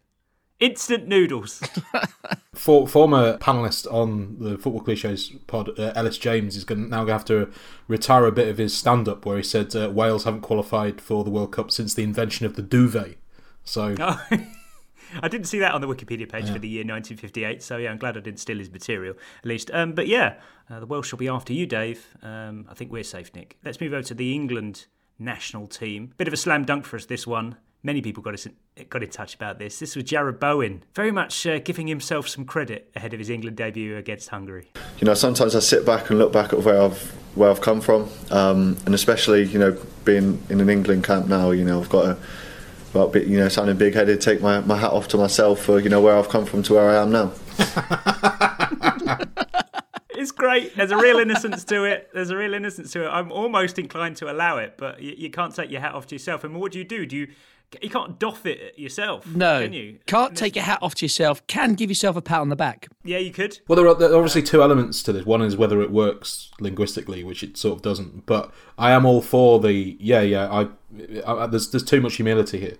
Instant 0.60 1.06
noodles. 1.08 1.60
For, 2.54 2.86
former 2.86 3.36
panelist 3.38 3.92
on 3.92 4.38
the 4.38 4.56
Football 4.56 4.80
Cliches 4.80 5.32
pod, 5.48 5.76
uh, 5.78 5.92
Elis 5.96 6.16
James, 6.16 6.56
is 6.56 6.64
gonna, 6.64 6.82
now 6.86 6.98
going 6.98 7.08
to 7.08 7.12
have 7.12 7.24
to 7.26 7.50
retire 7.88 8.24
a 8.26 8.32
bit 8.32 8.48
of 8.48 8.58
his 8.58 8.72
stand 8.72 9.08
up 9.08 9.26
where 9.26 9.36
he 9.36 9.42
said 9.42 9.74
uh, 9.74 9.90
Wales 9.90 10.22
haven't 10.24 10.42
qualified 10.42 11.00
for 11.00 11.24
the 11.24 11.30
World 11.30 11.50
Cup 11.52 11.70
since 11.72 11.92
the 11.92 12.04
invention 12.04 12.46
of 12.46 12.54
the 12.54 12.62
duvet. 12.62 13.18
So, 13.64 13.96
Oh, 13.98 14.24
I 15.22 15.28
didn't 15.28 15.46
see 15.46 15.58
that 15.60 15.72
on 15.72 15.80
the 15.80 15.86
Wikipedia 15.86 16.30
page 16.30 16.50
for 16.50 16.58
the 16.58 16.68
year 16.68 16.80
1958, 16.82 17.62
so 17.62 17.76
yeah, 17.76 17.90
I'm 17.90 17.98
glad 17.98 18.16
I 18.16 18.20
didn't 18.20 18.40
steal 18.40 18.58
his 18.58 18.70
material, 18.70 19.14
at 19.38 19.46
least. 19.46 19.70
Um, 19.72 19.92
but 19.92 20.06
yeah, 20.06 20.34
uh, 20.70 20.80
the 20.80 20.86
Welsh 20.86 21.12
will 21.12 21.18
be 21.18 21.28
after 21.28 21.52
you, 21.52 21.66
Dave. 21.66 22.06
Um, 22.22 22.66
I 22.68 22.74
think 22.74 22.90
we're 22.90 23.04
safe, 23.04 23.34
Nick. 23.34 23.58
Let's 23.64 23.80
move 23.80 23.92
over 23.92 24.02
to 24.02 24.14
the 24.14 24.34
England 24.34 24.86
national 25.18 25.66
team. 25.66 26.12
Bit 26.16 26.28
of 26.28 26.34
a 26.34 26.36
slam 26.36 26.64
dunk 26.64 26.84
for 26.84 26.96
us, 26.96 27.06
this 27.06 27.26
one. 27.26 27.56
Many 27.82 28.00
people 28.00 28.22
got, 28.22 28.32
us 28.32 28.48
got 28.88 29.02
in 29.02 29.10
touch 29.10 29.34
about 29.34 29.58
this. 29.58 29.78
This 29.78 29.94
was 29.94 30.04
Jarrod 30.04 30.40
Bowen, 30.40 30.84
very 30.94 31.10
much 31.12 31.46
uh, 31.46 31.58
giving 31.58 31.86
himself 31.86 32.26
some 32.28 32.46
credit 32.46 32.90
ahead 32.96 33.12
of 33.12 33.18
his 33.18 33.28
England 33.28 33.58
debut 33.58 33.96
against 33.98 34.30
Hungary. 34.30 34.70
you 34.98 35.04
know, 35.04 35.12
sometimes 35.12 35.54
I 35.54 35.58
sit 35.58 35.84
back 35.84 36.08
and 36.08 36.18
look 36.18 36.32
back 36.32 36.52
at 36.52 36.60
where 36.60 36.80
I've 36.80 37.12
where 37.34 37.50
I've 37.50 37.60
come 37.60 37.80
from, 37.80 38.08
um, 38.30 38.76
and 38.86 38.94
especially 38.94 39.44
you 39.44 39.58
know 39.58 39.76
being 40.04 40.42
in 40.48 40.60
an 40.60 40.70
England 40.70 41.04
camp 41.04 41.26
now, 41.26 41.50
you 41.50 41.64
know, 41.64 41.80
I've 41.80 41.88
got 41.88 42.06
a 42.06 42.18
bit, 43.12 43.26
you 43.26 43.38
know 43.38 43.48
sounding 43.48 43.76
big 43.76 43.94
headed. 43.94 44.20
Take 44.20 44.40
my, 44.40 44.60
my 44.60 44.76
hat 44.78 44.92
off 44.92 45.08
to 45.08 45.16
myself 45.16 45.60
for 45.60 45.80
you 45.80 45.88
know 45.88 46.00
where 46.00 46.16
I've 46.16 46.28
come 46.28 46.46
from 46.46 46.62
to 46.64 46.74
where 46.74 46.90
I 46.90 47.02
am 47.02 47.10
now. 47.10 47.32
It's 50.16 50.32
great. 50.32 50.74
There's 50.74 50.90
a 50.90 50.96
real 50.96 51.18
innocence 51.18 51.64
to 51.64 51.84
it. 51.84 52.08
There's 52.14 52.30
a 52.30 52.36
real 52.36 52.54
innocence 52.54 52.92
to 52.92 53.04
it. 53.04 53.08
I'm 53.08 53.30
almost 53.30 53.78
inclined 53.78 54.16
to 54.18 54.32
allow 54.32 54.56
it, 54.56 54.76
but 54.78 55.02
you, 55.02 55.12
you 55.18 55.30
can't 55.30 55.54
take 55.54 55.70
your 55.70 55.82
hat 55.82 55.92
off 55.94 56.06
to 56.06 56.14
yourself. 56.14 56.46
I 56.46 56.48
mean, 56.48 56.60
what 56.60 56.72
do 56.72 56.78
you 56.78 56.84
do? 56.84 57.04
Do 57.04 57.14
you 57.14 57.28
you 57.82 57.90
can't 57.90 58.18
doff 58.20 58.46
it 58.46 58.78
yourself? 58.78 59.26
No, 59.26 59.62
can 59.62 59.72
you? 59.72 59.98
Can't 60.06 60.36
take 60.36 60.54
your 60.54 60.64
hat 60.64 60.78
off 60.80 60.94
to 60.96 61.04
yourself. 61.04 61.44
Can 61.48 61.74
give 61.74 61.90
yourself 61.90 62.14
a 62.16 62.22
pat 62.22 62.40
on 62.40 62.48
the 62.48 62.56
back. 62.56 62.88
Yeah, 63.02 63.18
you 63.18 63.32
could. 63.32 63.58
Well, 63.66 63.76
there 63.76 63.88
are, 63.88 63.94
there 63.94 64.12
are 64.12 64.16
obviously 64.16 64.42
two 64.42 64.62
elements 64.62 65.02
to 65.04 65.12
this. 65.12 65.26
One 65.26 65.42
is 65.42 65.56
whether 65.56 65.82
it 65.82 65.90
works 65.90 66.50
linguistically, 66.60 67.24
which 67.24 67.42
it 67.42 67.56
sort 67.56 67.76
of 67.76 67.82
doesn't. 67.82 68.26
But 68.26 68.52
I 68.78 68.92
am 68.92 69.04
all 69.04 69.20
for 69.20 69.58
the 69.58 69.96
yeah, 69.98 70.20
yeah. 70.20 70.48
I, 70.50 70.68
I 71.26 71.46
there's 71.46 71.70
there's 71.70 71.84
too 71.84 72.00
much 72.00 72.14
humility 72.14 72.60
here. 72.60 72.76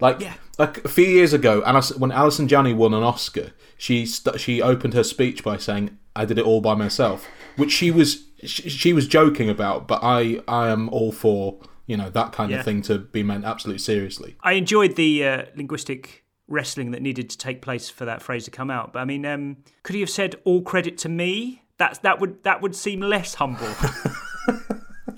Like 0.00 0.20
Yeah. 0.20 0.34
like 0.58 0.84
a 0.84 0.88
few 0.88 1.04
years 1.06 1.32
ago, 1.32 1.62
Alice, 1.66 1.90
when 1.96 2.12
Allison 2.12 2.46
Janney 2.48 2.72
won 2.72 2.94
an 2.94 3.02
Oscar, 3.02 3.50
she 3.76 4.06
st- 4.06 4.40
she 4.40 4.62
opened 4.62 4.94
her 4.94 5.02
speech 5.04 5.42
by 5.44 5.56
saying, 5.56 5.98
"I 6.16 6.24
did 6.24 6.38
it 6.38 6.44
all 6.46 6.60
by 6.60 6.74
myself," 6.74 7.26
which 7.56 7.72
she 7.72 7.90
was 7.90 8.24
she, 8.44 8.70
she 8.70 8.92
was 8.92 9.06
joking 9.08 9.50
about. 9.50 9.88
But 9.88 10.00
I 10.02 10.40
I 10.48 10.68
am 10.68 10.88
all 10.90 11.10
for 11.12 11.58
you 11.88 11.96
know 11.96 12.08
that 12.10 12.30
kind 12.32 12.52
Yeah. 12.52 12.58
of 12.60 12.64
thing 12.64 12.82
to 12.82 12.98
be 13.00 13.24
meant 13.24 13.44
absolutely 13.44 13.80
seriously. 13.80 14.36
I 14.40 14.52
enjoyed 14.52 14.94
the 14.94 15.24
uh, 15.26 15.42
linguistic 15.56 16.24
wrestling 16.46 16.92
that 16.92 17.02
needed 17.02 17.28
to 17.30 17.36
take 17.36 17.60
place 17.60 17.88
for 17.90 18.04
that 18.04 18.22
phrase 18.22 18.44
to 18.44 18.50
come 18.52 18.70
out. 18.70 18.92
But 18.92 19.00
I 19.00 19.04
mean, 19.04 19.26
um, 19.26 19.56
could 19.82 19.94
he 19.94 20.00
have 20.00 20.10
said 20.10 20.36
"all 20.44 20.62
credit 20.62 20.96
to 20.98 21.08
me"? 21.08 21.62
That's 21.78 21.98
that 22.00 22.20
would 22.20 22.44
that 22.44 22.62
would 22.62 22.76
seem 22.76 23.00
less 23.00 23.34
humble. 23.34 23.68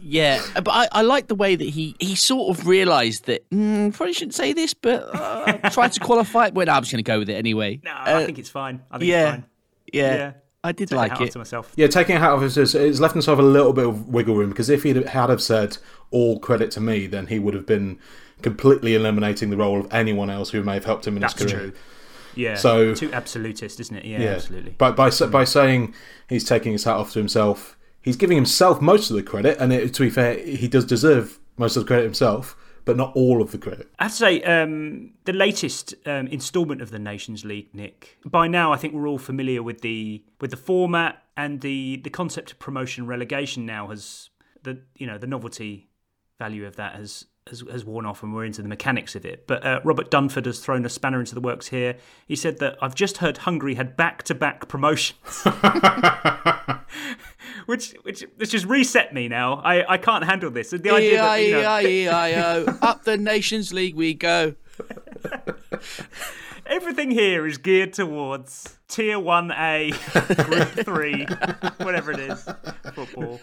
Yeah, 0.03 0.43
but 0.55 0.71
I, 0.71 0.89
I 0.91 1.03
like 1.03 1.29
the 1.29 1.35
way 1.37 1.55
that 1.55 1.69
he, 1.69 1.95
he 2.01 2.15
sort 2.17 2.57
of 2.59 2.67
realised 2.67 3.27
that 3.27 3.49
mm, 3.51 3.93
probably 3.95 4.13
shouldn't 4.13 4.35
say 4.35 4.53
this, 4.53 4.73
but 4.75 5.09
uh, 5.15 5.71
tried 5.71 5.93
to 5.93 6.01
qualify 6.01 6.47
it. 6.47 6.55
Well, 6.55 6.67
no, 6.67 6.73
I'm 6.73 6.83
just 6.83 6.91
going 6.91 7.05
to 7.05 7.09
go 7.09 7.19
with 7.21 7.29
it 7.29 7.35
anyway. 7.35 7.81
no, 7.85 7.93
Uh, 7.93 8.05
I 8.21 8.25
think 8.27 8.39
it's 8.39 8.49
fine. 8.51 8.83
I 8.91 8.99
think 8.99 9.09
yeah, 9.09 9.21
it's 9.23 9.31
fine. 9.31 9.45
yeah, 9.93 10.15
Yeah. 10.15 10.33
I 10.63 10.73
did 10.73 10.89
Take 10.89 10.97
my 10.97 11.03
like 11.03 11.13
hat 11.13 11.21
off 11.23 11.27
it. 11.29 11.33
to 11.33 11.39
myself. 11.39 11.73
Yeah, 11.77 11.87
taking 11.87 12.17
it 12.17 12.23
out 12.23 12.35
of 12.35 12.43
his, 12.43 12.75
it's 12.75 13.01
left 13.01 13.15
himself 13.15 13.39
a 13.39 13.43
little 13.43 13.73
bit 13.73 13.87
of 13.87 14.09
wiggle 14.09 14.37
room 14.37 14.51
because 14.51 14.69
if 14.69 14.83
he 14.83 14.91
had 14.93 15.31
have 15.31 15.41
said 15.43 15.79
all 16.11 16.39
credit 16.39 16.71
to 16.73 16.81
me, 16.81 17.07
then 17.07 17.29
he 17.29 17.39
would 17.39 17.55
have 17.55 17.67
been 17.67 17.99
completely 18.43 18.95
eliminating 18.95 19.51
the 19.51 19.57
role 19.57 19.81
of 19.81 19.93
anyone 19.93 20.29
else 20.31 20.51
who 20.51 20.63
may 20.63 20.75
have 20.75 20.85
helped 20.85 21.07
him 21.07 21.17
in 21.17 21.23
That's 21.23 21.41
his 21.41 21.51
career. 21.51 21.61
true. 21.71 21.73
Yeah. 22.35 22.55
So- 22.57 22.95
too 22.95 23.11
absolutist, 23.13 23.81
isn't 23.81 23.97
it? 23.97 24.05
Yeah, 24.05 24.21
Yeah, 24.21 24.29
absolutely. 24.33 24.75
But 24.77 24.97
by 24.97 25.11
sa- 25.11 25.27
mm. 25.27 25.31
by 25.31 25.45
saying 25.45 25.95
he's 26.29 26.45
taking 26.45 26.73
his 26.73 26.85
hat 26.85 26.95
off 26.97 27.13
to 27.13 27.19
himself, 27.19 27.77
he's 28.03 28.17
giving 28.17 28.37
himself 28.37 28.81
most 28.81 29.11
of 29.11 29.17
the 29.17 29.23
credit, 29.23 29.57
and 29.59 29.73
it, 29.73 29.95
to 29.95 30.03
be 30.03 30.11
fair, 30.11 30.39
he 30.39 30.69
does 30.69 30.85
deserve 30.85 31.39
most 31.57 31.77
of 31.77 31.85
the 31.85 31.87
credit 31.87 32.05
himself, 32.05 32.57
but 32.85 32.97
not 32.97 33.15
all 33.15 33.43
of 33.43 33.53
the 33.53 33.59
credit. 33.59 33.89
I 33.99 34.05
have 34.05 34.13
to 34.13 34.17
say, 34.17 34.43
um, 34.43 35.13
the 35.25 35.33
latest 35.33 35.95
um, 36.07 36.27
instalment 36.29 36.83
of 36.83 36.91
the 36.91 36.99
Nations 36.99 37.45
League, 37.45 37.75
Nick. 37.75 38.19
By 38.25 38.49
now, 38.49 38.73
I 38.73 38.77
think 38.77 38.95
we're 38.95 39.09
all 39.09 39.19
familiar 39.19 39.63
with 39.63 39.81
the 39.81 40.25
with 40.41 40.51
the 40.51 40.57
format 40.57 41.23
and 41.37 41.61
the 41.61 42.01
the 42.03 42.11
concept 42.11 42.53
of 42.53 42.59
promotion 42.59 43.07
relegation. 43.07 43.67
Now 43.67 43.89
has 43.89 44.31
the 44.63 44.83
you 44.97 45.07
know 45.07 45.19
the 45.19 45.27
novelty 45.27 45.91
value 46.39 46.67
of 46.67 46.77
that 46.77 46.95
has 46.95 47.27
has, 47.49 47.65
has 47.71 47.85
worn 47.85 48.07
off, 48.07 48.23
and 48.23 48.35
we're 48.35 48.45
into 48.45 48.63
the 48.63 48.69
mechanics 48.69 49.15
of 49.15 49.25
it. 49.25 49.47
But 49.47 49.65
uh, 49.65 49.81
Robert 49.85 50.11
Dunford 50.11 50.47
has 50.47 50.61
thrown 50.61 50.85
a 50.85 50.89
spanner 50.89 51.21
into 51.21 51.35
the 51.35 51.41
works 51.41 51.69
here. 51.69 51.97
He 52.27 52.37
said 52.37 52.59
that 52.59 52.77
I've 52.81 52.95
just 52.95 53.19
heard 53.19 53.39
Hungary 53.39 53.75
had 53.75 53.97
back 53.97 54.23
to 54.25 54.35
back 54.35 54.69
promotions. 54.69 55.45
Which, 57.67 57.93
which, 58.03 58.25
which 58.37 58.51
just 58.51 58.67
reset 58.67 59.15
me 59.15 59.29
now. 59.29 59.57
I, 59.57 59.93
I 59.93 59.97
can't 59.99 60.25
handle 60.25 60.51
this. 60.51 60.71
The 60.71 60.91
idea 60.91 61.19
that, 61.19 61.37
you 61.37 61.53
know, 61.53 62.79
Up 62.83 63.05
the 63.05 63.17
Nations 63.17 63.73
League 63.73 63.95
we 63.95 64.13
go. 64.15 64.57
Everything 66.71 67.11
here 67.11 67.47
is 67.47 67.59
geared 67.59 67.93
towards 67.93 68.79
tier 68.89 69.19
1A, 69.19 70.47
group 70.47 70.87
3, 70.87 71.27
whatever 71.85 72.13
it 72.13 72.21
is, 72.21 72.49
football. 72.95 73.41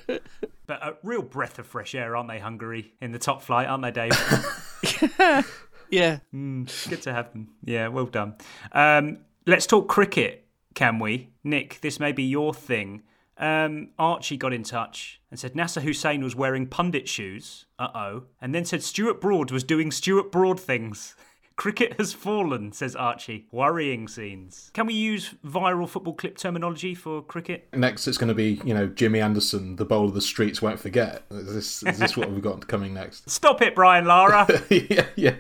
But 0.66 0.82
a 0.82 0.96
real 1.04 1.22
breath 1.22 1.60
of 1.60 1.68
fresh 1.68 1.94
air, 1.94 2.16
aren't 2.16 2.30
they, 2.30 2.40
Hungary, 2.40 2.94
in 3.02 3.12
the 3.12 3.20
top 3.20 3.42
flight, 3.42 3.68
aren't 3.68 3.84
they, 3.84 3.92
Dave? 3.92 5.46
Yeah. 5.90 6.20
Good 6.32 7.02
to 7.04 7.14
have 7.14 7.32
them. 7.32 7.50
Yeah, 7.64 7.88
well 7.88 8.06
done. 8.06 8.36
Um, 8.72 9.20
let's 9.46 9.66
talk 9.66 9.88
cricket, 9.88 10.46
can 10.74 11.00
we? 11.00 11.30
Nick, 11.44 11.80
this 11.82 12.00
may 12.00 12.12
be 12.12 12.24
your 12.24 12.54
thing. 12.54 13.04
Um, 13.38 13.90
Archie 14.00 14.38
got 14.38 14.52
in 14.54 14.64
touch 14.64 15.22
and 15.30 15.40
said 15.40 15.56
Nasser 15.56 15.82
Hussain 15.82 16.24
was 16.24 16.36
wearing 16.36 16.68
pundit 16.68 17.08
shoes. 17.08 17.68
Uh 17.78 17.90
oh. 17.94 18.24
And 18.42 18.54
then 18.54 18.66
said 18.66 18.82
Stuart 18.82 19.22
Broad 19.22 19.52
was 19.52 19.64
doing 19.64 19.92
Stuart 19.92 20.32
Broad 20.32 20.60
things. 20.60 21.16
Cricket 21.58 22.00
has 22.00 22.14
fallen, 22.14 22.72
says 22.72 22.96
Archie. 22.96 23.48
Worrying 23.52 24.08
scenes. 24.08 24.70
Can 24.76 24.86
we 24.86 24.94
use 24.94 25.34
viral 25.44 25.90
football 25.90 26.14
clip 26.14 26.38
terminology 26.38 26.94
for 26.94 27.24
cricket? 27.24 27.68
Next, 27.74 28.08
it's 28.08 28.18
going 28.20 28.28
to 28.28 28.36
be 28.36 28.62
you 28.64 28.76
know 28.76 28.86
Jimmy 28.86 29.20
Anderson, 29.20 29.76
the 29.76 29.84
bowler 29.84 30.12
the 30.12 30.22
streets 30.22 30.62
won't 30.62 30.80
forget. 30.80 31.24
Is 31.32 31.54
this, 31.54 31.84
is 31.84 31.98
this 31.98 32.16
what 32.16 32.32
we've 32.32 32.44
got 32.44 32.68
coming 32.68 32.94
next? 32.94 33.28
Stop 33.30 33.64
it, 33.64 33.74
Brian 33.74 34.06
Lara. 34.06 34.46
yeah, 34.70 35.08
yeah. 35.16 35.36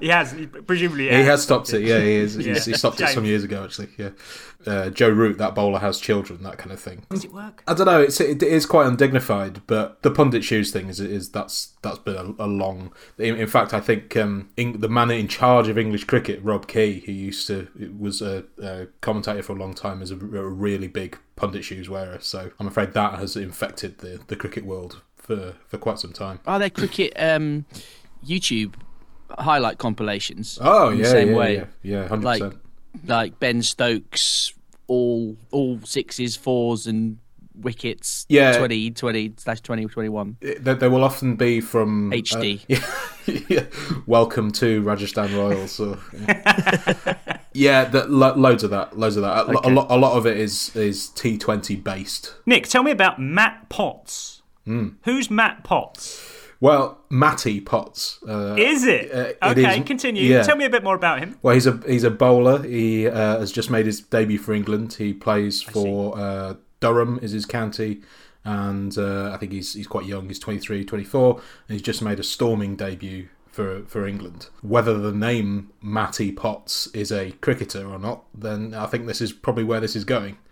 he 0.00 0.08
has, 0.08 0.34
presumably. 0.66 1.10
He 1.10 1.22
has 1.22 1.42
stopped 1.42 1.72
it. 1.74 1.82
Yeah, 1.82 2.00
he 2.00 2.12
is. 2.12 2.38
Yeah. 2.38 2.54
He 2.54 2.72
stopped 2.72 3.00
it 3.02 3.08
some 3.08 3.26
years 3.26 3.44
ago, 3.44 3.64
actually. 3.64 3.90
Yeah, 3.98 4.10
uh, 4.66 4.90
Joe 4.90 5.08
Root, 5.10 5.38
that 5.38 5.54
bowler 5.54 5.78
has 5.78 6.00
children, 6.00 6.42
that 6.42 6.58
kind 6.58 6.72
of 6.72 6.80
thing. 6.80 7.04
Does 7.10 7.24
it 7.24 7.32
work? 7.32 7.62
I 7.66 7.74
don't 7.74 7.86
know. 7.86 8.00
It's 8.00 8.20
it 8.20 8.42
is 8.42 8.66
quite 8.66 8.86
undignified, 8.86 9.62
but 9.66 10.02
the 10.02 10.10
pundit 10.10 10.44
shoes 10.44 10.72
thing 10.72 10.88
is 10.88 11.00
is 11.00 11.30
that's 11.30 11.74
that's 11.82 11.98
been 11.98 12.16
a, 12.16 12.44
a 12.44 12.46
long. 12.46 12.92
In, 13.18 13.36
in 13.36 13.46
fact, 13.46 13.72
I 13.72 13.80
think 13.80 14.16
um, 14.16 14.50
in, 14.56 14.80
the 14.80 14.88
man 14.88 15.10
in 15.10 15.28
charge 15.28 15.68
of 15.68 15.78
English 15.78 16.04
cricket, 16.04 16.40
Rob 16.42 16.66
Key, 16.66 17.02
who 17.06 17.12
used 17.12 17.46
to 17.46 17.68
was 17.96 18.20
a, 18.20 18.44
a 18.60 18.86
commentator 19.00 19.42
for 19.42 19.52
a 19.52 19.56
long 19.56 19.74
time, 19.74 20.02
is 20.02 20.10
a, 20.10 20.16
a 20.16 20.48
really 20.48 20.88
big 20.88 21.18
pundit 21.36 21.64
shoes 21.64 21.88
wearer. 21.88 22.18
So 22.20 22.50
I'm 22.58 22.66
afraid 22.66 22.92
that 22.94 23.18
has 23.18 23.36
infected 23.36 23.98
the, 23.98 24.20
the 24.26 24.36
cricket 24.36 24.64
world 24.64 25.02
for, 25.14 25.54
for 25.68 25.78
quite 25.78 25.98
some 26.00 26.12
time. 26.12 26.40
Are 26.46 26.58
there 26.58 26.70
cricket 26.70 27.12
um, 27.16 27.64
YouTube 28.26 28.74
highlight 29.30 29.78
compilations? 29.78 30.58
Oh 30.60 30.88
in 30.90 30.98
yeah, 30.98 31.04
the 31.04 31.10
same 31.10 31.28
yeah, 31.28 31.36
way, 31.36 31.54
yeah, 31.54 31.64
yeah, 31.82 32.08
hundred 32.08 32.24
like 32.24 32.42
percent. 32.42 32.62
Like 33.06 33.38
Ben 33.38 33.62
Stokes, 33.62 34.52
all 34.86 35.36
all 35.50 35.80
sixes, 35.84 36.36
fours, 36.36 36.86
and 36.86 37.18
wickets. 37.60 38.26
Yeah. 38.28 38.56
20, 38.58 38.92
20 38.92 39.34
slash 39.36 39.60
twenty 39.60 39.86
twenty 39.86 40.08
one. 40.08 40.36
They, 40.40 40.74
they 40.74 40.88
will 40.88 41.04
often 41.04 41.36
be 41.36 41.60
from 41.60 42.12
uh, 42.12 42.16
HD. 42.16 42.64
yeah, 42.68 43.40
yeah. 43.48 43.64
Welcome 44.06 44.50
to 44.52 44.82
Rajasthan 44.82 45.34
Royals. 45.34 45.78
Or, 45.80 45.98
yeah, 46.20 47.16
yeah 47.52 47.84
that, 47.86 48.10
lo- 48.10 48.34
loads 48.34 48.62
of 48.64 48.70
that. 48.70 48.98
Loads 48.98 49.16
of 49.16 49.22
that. 49.22 49.46
A, 49.46 49.52
lo- 49.52 49.60
a, 49.64 49.70
lot, 49.70 49.86
a 49.90 49.96
lot 49.96 50.16
of 50.16 50.26
it 50.26 50.36
is 50.36 50.74
is 50.76 51.08
T 51.10 51.38
Twenty 51.38 51.76
based. 51.76 52.34
Nick, 52.46 52.68
tell 52.68 52.82
me 52.82 52.90
about 52.90 53.20
Matt 53.20 53.68
Potts. 53.68 54.42
Hmm. 54.64 54.90
Who's 55.04 55.30
Matt 55.30 55.64
Potts? 55.64 56.37
Well, 56.60 56.98
Matty 57.08 57.60
Potts. 57.60 58.18
Uh, 58.26 58.56
Is 58.58 58.84
it? 58.84 59.12
uh, 59.14 59.18
it 59.18 59.38
okay, 59.42 59.78
is- 59.78 59.86
continue. 59.86 60.22
yeah. 60.24 60.42
Tell 60.42 60.56
me 60.56 60.64
a 60.64 60.70
bit 60.70 60.82
more 60.82 60.96
about 60.96 61.20
him. 61.20 61.38
Well, 61.42 61.54
he's 61.54 61.66
a 61.66 61.80
he's 61.86 62.04
a 62.04 62.10
bowler. 62.10 62.62
He 62.62 63.06
uh, 63.06 63.38
has 63.38 63.52
just 63.52 63.70
made 63.70 63.86
his 63.86 64.00
debut 64.00 64.38
for 64.38 64.52
England. 64.52 64.94
He 64.94 65.12
plays 65.14 65.62
for 65.62 66.18
uh, 66.18 66.54
Durham, 66.80 67.20
is 67.22 67.30
his 67.30 67.46
county, 67.46 68.02
and 68.44 68.96
uh, 68.98 69.30
I 69.32 69.36
think 69.36 69.52
he's 69.52 69.74
he's 69.74 69.86
quite 69.86 70.06
young. 70.06 70.26
He's 70.26 70.40
23, 70.40 70.84
24, 70.84 71.34
and 71.34 71.42
he's 71.68 71.82
just 71.82 72.02
made 72.02 72.18
a 72.18 72.24
storming 72.24 72.74
debut 72.74 73.28
for 73.52 73.84
for 73.86 74.04
England. 74.06 74.48
Whether 74.62 74.98
the 74.98 75.12
name 75.12 75.70
Matty 75.80 76.32
Potts 76.32 76.88
is 76.88 77.12
a 77.12 77.30
cricketer 77.40 77.86
or 77.88 78.00
not, 78.00 78.24
then 78.34 78.74
I 78.74 78.86
think 78.86 79.06
this 79.06 79.20
is 79.20 79.32
probably 79.32 79.64
where 79.64 79.80
this 79.80 79.94
is 79.94 80.04
going. 80.04 80.38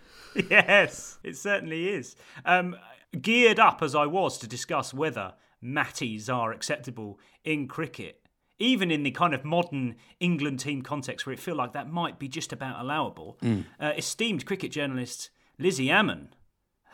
Yes, 0.51 1.17
it 1.23 1.35
certainly 1.35 1.89
is. 1.89 2.15
Um, 2.45 2.75
geared 3.19 3.59
up 3.59 3.81
as 3.81 3.95
I 3.95 4.05
was 4.05 4.37
to 4.37 4.47
discuss 4.47 4.93
whether 4.93 5.33
matties 5.63 6.33
are 6.33 6.51
acceptable 6.51 7.19
in 7.43 7.67
cricket, 7.67 8.21
even 8.59 8.91
in 8.91 9.03
the 9.03 9.11
kind 9.11 9.33
of 9.33 9.43
modern 9.45 9.95
England 10.19 10.59
team 10.59 10.81
context 10.81 11.25
where 11.25 11.33
it 11.33 11.39
feel 11.39 11.55
like 11.55 11.73
that 11.73 11.89
might 11.89 12.19
be 12.19 12.27
just 12.27 12.51
about 12.53 12.79
allowable. 12.81 13.37
Uh, 13.79 13.93
esteemed 13.97 14.45
cricket 14.45 14.71
journalist 14.71 15.29
Lizzie 15.59 15.89
Ammon 15.89 16.29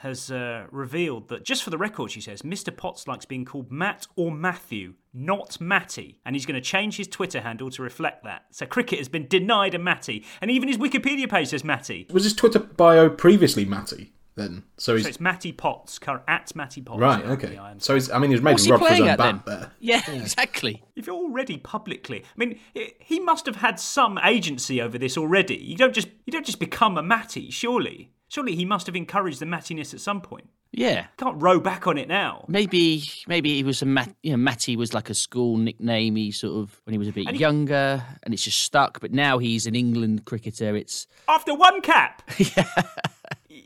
has 0.03 0.29
uh, 0.29 0.65
revealed 0.70 1.29
that, 1.29 1.46
just 1.46 1.63
for 1.63 1.70
the 1.70 1.77
record, 1.77 2.12
she 2.12 2.20
says, 2.20 2.41
Mr. 2.41 2.75
Potts 2.75 3.08
likes 3.08 3.24
being 3.24 3.46
called 3.46 3.72
Matt 3.72 4.05
or 4.17 4.32
Matthew, 4.34 4.96
not 5.13 5.62
Matty, 5.62 6.20
and 6.25 6.36
he's 6.36 6.46
going 6.46 6.62
to 6.62 6.62
change 6.62 6.98
his 6.98 7.08
Twitter 7.08 7.39
handle 7.39 7.70
to 7.72 7.82
reflect 7.82 8.25
that. 8.25 8.43
So 8.51 8.65
cricket 8.65 9.00
has 9.00 9.08
been 9.08 9.27
denied 9.27 9.74
a 9.74 9.79
Matty, 9.79 10.25
and 10.41 10.51
even 10.51 10.67
his 10.67 10.77
Wikipedia 10.77 11.29
page 11.29 11.48
says 11.48 11.63
Matty. 11.63 12.08
Was 12.12 12.25
his 12.25 12.34
Twitter 12.34 12.60
bio 12.60 13.10
previously 13.10 13.63
Matty? 13.63 14.12
Then 14.36 14.63
so 14.78 14.96
he's 14.96 15.04
So 15.04 15.10
it's 15.10 15.20
Matty 15.20 15.52
Potts, 15.52 16.00
cur- 16.00 16.24
at 16.28 16.56
Matty 16.56 16.82
Potts. 16.82 17.00
right. 17.00 17.24
Okay. 17.25 17.60
So 17.78 17.94
he's 17.94 18.10
I 18.10 18.18
mean 18.20 18.32
he's 18.32 18.42
made 18.42 18.54
What's 18.54 18.63
a 18.63 18.66
he 18.66 18.72
rub 18.72 18.82
his 18.82 19.00
own 19.00 19.08
at 19.10 19.18
bat 19.20 19.46
then? 19.46 19.60
there. 19.60 19.72
Yeah, 19.80 20.12
exactly. 20.12 20.84
if 20.96 21.06
you're 21.08 21.16
already 21.16 21.58
publicly, 21.58 22.24
I 22.25 22.38
mean, 22.38 22.60
i- 22.75 22.94
he 23.00 23.20
must 23.20 23.46
have 23.46 23.58
had 23.58 23.80
some 23.80 24.18
agency 24.24 24.82
over 24.82 24.98
this 24.98 25.18
already. 25.18 25.56
You 25.58 25.75
don't 25.78 25.94
just 25.94 26.08
you 26.25 26.32
don't 26.32 26.46
just 26.46 26.60
become 26.60 26.98
a 26.98 27.04
Matty, 27.04 27.52
surely. 27.52 28.10
Surely 28.28 28.56
he 28.56 28.66
must 28.66 28.88
have 28.88 28.96
encouraged 28.96 29.40
the 29.40 29.46
Mattiness 29.46 29.94
at 29.94 30.00
some 30.00 30.20
point. 30.20 30.50
Yeah. 30.72 31.06
Can't 31.18 31.40
row 31.40 31.60
back 31.60 31.86
on 31.86 32.00
it 32.00 32.08
now. 32.08 32.46
Maybe 32.48 33.04
maybe 33.28 33.54
he 33.54 33.63
was 33.63 33.84
a 33.84 33.86
Matt, 33.86 34.16
you 34.24 34.32
know, 34.32 34.38
Matty 34.38 34.75
was 34.75 34.92
like 34.92 35.12
a 35.12 35.13
school 35.13 35.58
nickname. 35.58 36.16
He 36.16 36.32
sort 36.32 36.56
of 36.60 36.82
when 36.86 36.94
he 36.94 36.98
was 36.98 37.08
a 37.08 37.12
bit 37.12 37.28
And 37.28 37.36
he- 37.36 37.42
younger, 37.42 38.04
and 38.24 38.34
it's 38.34 38.42
just 38.44 38.62
stuck. 38.62 39.00
But 39.00 39.12
now 39.12 39.38
he's 39.38 39.68
an 39.68 39.75
England 39.75 40.25
cricketer. 40.25 40.75
It's 40.75 41.06
After 41.28 41.54
one 41.54 41.82
cap. 41.82 42.24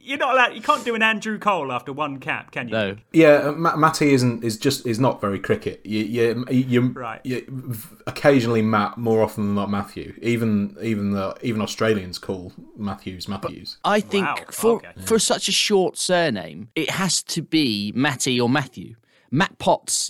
You're 0.07 0.17
not 0.17 0.33
allowed. 0.33 0.53
You 0.55 0.61
can't 0.61 0.85
do 0.85 0.95
an 0.95 1.03
Andrew 1.03 1.37
Cole 1.37 1.71
after 1.71 1.91
one 1.91 2.19
cap, 2.19 2.51
can 2.51 2.67
you? 2.69 2.73
no. 2.73 2.95
Yeah, 3.11 3.49
uh, 3.49 3.51
Matty 3.51 4.13
isn't 4.13 4.43
is 4.43 4.57
just 4.57 4.85
is 4.87 4.99
not 4.99 5.19
very 5.19 5.37
cricket. 5.39 5.81
You 5.85 5.99
you 6.03 6.45
you, 6.49 6.81
Right. 6.93 7.19
you 7.25 7.75
occasionally 8.05 8.61
Matt 8.61 8.97
more 8.97 9.21
often 9.21 9.45
than 9.47 9.55
not 9.55 9.69
Matthew. 9.69 10.13
Even 10.21 10.75
even 10.81 11.11
the 11.11 11.35
even 11.41 11.61
Australians 11.61 12.19
call 12.19 12.53
Matthews 12.77 13.27
Matthews. 13.27 13.77
I 13.83 13.99
think 13.99 14.25
Wow, 14.27 14.35
for 14.51 14.75
okay. 14.77 14.91
for 15.05 15.19
such 15.19 15.47
a 15.47 15.51
short 15.51 15.97
surname, 15.97 16.69
it 16.75 16.89
has 16.91 17.21
to 17.23 17.41
be 17.41 17.91
Matty 17.95 18.39
or 18.39 18.49
Matthew. 18.49 18.95
Matt 19.29 19.59
Potts. 19.59 20.09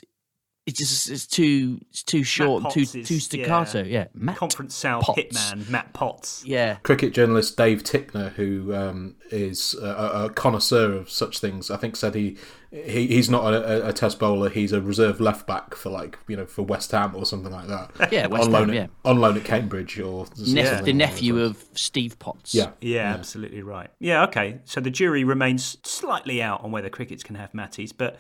It's 0.68 0.78
just 0.80 1.10
it's 1.10 1.26
too 1.26 1.80
it's 1.90 2.04
too 2.04 2.24
short, 2.24 2.64
and 2.64 2.72
too 2.74 2.82
is- 2.82 3.08
too 3.08 3.20
staccato. 3.22 3.84
Yeah, 3.84 4.08
Matt 4.14 4.36
Conference 4.36 4.76
South 4.76 5.04
Potts. 5.06 5.18
hitman 5.22 5.70
Matt 5.70 5.94
Potts. 5.94 6.44
Yeah, 6.46 6.76
Cricket 6.84 7.14
journalist 7.14 7.56
Dave 7.56 7.84
Tickner, 7.84 8.34
who 8.34 8.76
um, 8.76 9.16
is 9.32 9.74
a, 9.82 9.86
a 9.86 10.26
a 10.26 10.30
connoisseur 10.30 10.92
of 10.92 11.10
such 11.10 11.40
things, 11.40 11.72
I 11.72 11.78
think 11.78 11.96
said 11.96 12.16
he, 12.16 12.36
he 12.70 13.08
he's 13.08 13.30
not 13.30 13.46
a, 13.54 13.86
a- 13.86 13.90
a 13.90 13.94
test 13.94 14.20
bowler. 14.20 14.50
He's 14.50 14.74
a 14.74 14.82
reserve 14.82 15.22
left 15.22 15.48
back 15.48 15.74
for 15.74 15.90
like 15.90 16.20
you 16.28 16.36
know 16.36 16.46
for 16.46 16.64
West 16.64 16.92
Ham 16.92 17.16
or 17.16 17.26
something 17.26 17.52
like 17.54 17.68
that. 17.70 18.12
Yeah, 18.12 18.28
West 18.28 18.44
on 18.48 18.52
loan 18.52 18.70
Ham, 18.70 18.84
at, 18.84 18.90
on 19.10 19.22
loan 19.22 19.38
at 19.38 19.46
Cambridge 19.46 19.98
or 20.02 20.26
something 20.26 20.54
Nep- 20.54 20.84
the 20.84 20.92
nephew 20.92 21.40
of 21.40 21.64
Steve 21.76 22.20
Potts. 22.20 22.54
yeah 22.54 22.72
Yeah, 22.82 23.14
absolutely 23.14 23.62
right. 23.62 23.90
Yeah, 24.00 24.26
okay. 24.26 24.60
So 24.66 24.82
the 24.82 24.92
jury 24.92 25.24
remains 25.24 25.78
slightly 25.84 26.42
out 26.42 26.62
on 26.66 26.72
whether 26.72 26.90
crickets 26.90 27.24
can 27.24 27.36
have 27.36 27.54
matties, 27.54 27.94
but 27.98 28.18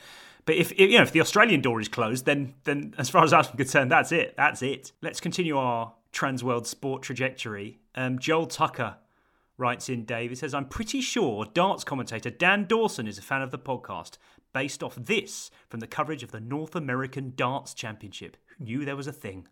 but 0.47 0.55
if, 0.55 0.71
if 0.71 0.79
you 0.79 0.97
know 0.97 1.03
if 1.03 1.11
the 1.11 1.19
Australian 1.19 1.59
door 1.59 1.81
is 1.81 1.89
closed, 1.89 2.25
then 2.25 2.55
then 2.63 2.95
as 2.97 3.09
far 3.09 3.23
as 3.23 3.33
I'm 3.33 3.43
concerned, 3.43 3.91
that's 3.91 4.13
it. 4.13 4.33
That's 4.37 4.61
it. 4.61 4.93
Let's 5.01 5.19
continue 5.19 5.57
our 5.57 5.93
Transworld 6.13 6.65
Sport 6.65 7.03
trajectory. 7.03 7.79
Um, 7.95 8.17
Joel 8.17 8.47
Tucker 8.47 8.95
writes 9.57 9.89
in. 9.89 10.05
Dave 10.05 10.29
he 10.29 10.35
says, 10.37 10.53
"I'm 10.53 10.69
pretty 10.69 11.01
sure 11.01 11.45
darts 11.53 11.83
commentator 11.83 12.29
Dan 12.29 12.63
Dawson 12.65 13.07
is 13.07 13.17
a 13.17 13.21
fan 13.21 13.41
of 13.41 13.51
the 13.51 13.59
podcast." 13.59 14.17
Based 14.53 14.81
off 14.81 14.95
this 14.95 15.51
from 15.69 15.81
the 15.81 15.87
coverage 15.87 16.23
of 16.23 16.31
the 16.31 16.39
North 16.39 16.75
American 16.75 17.33
Darts 17.35 17.73
Championship. 17.73 18.37
Who 18.57 18.63
knew 18.63 18.85
there 18.85 18.95
was 18.95 19.05
a 19.05 19.11
thing? 19.11 19.49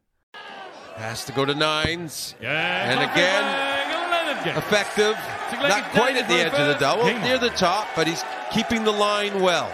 Has 0.96 1.26
to 1.26 1.34
go 1.34 1.44
to 1.44 1.54
nines. 1.54 2.36
and 2.42 3.12
again, 3.12 4.58
effective. 4.58 5.18
Not 5.62 5.92
quite 5.92 6.16
at 6.16 6.30
the 6.30 6.36
edge 6.36 6.54
of 6.54 6.68
the 6.68 6.78
double, 6.80 7.04
near 7.20 7.38
the 7.38 7.50
top, 7.50 7.86
but 7.98 8.08
he's 8.08 8.24
keeping 8.52 8.86
the 8.86 8.92
line 8.94 9.42
well. 9.42 9.70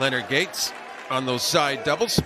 Leonard 0.00 0.28
Gates 0.28 0.72
on 1.10 1.26
those 1.26 1.42
side 1.42 1.84
doubles. 1.84 2.20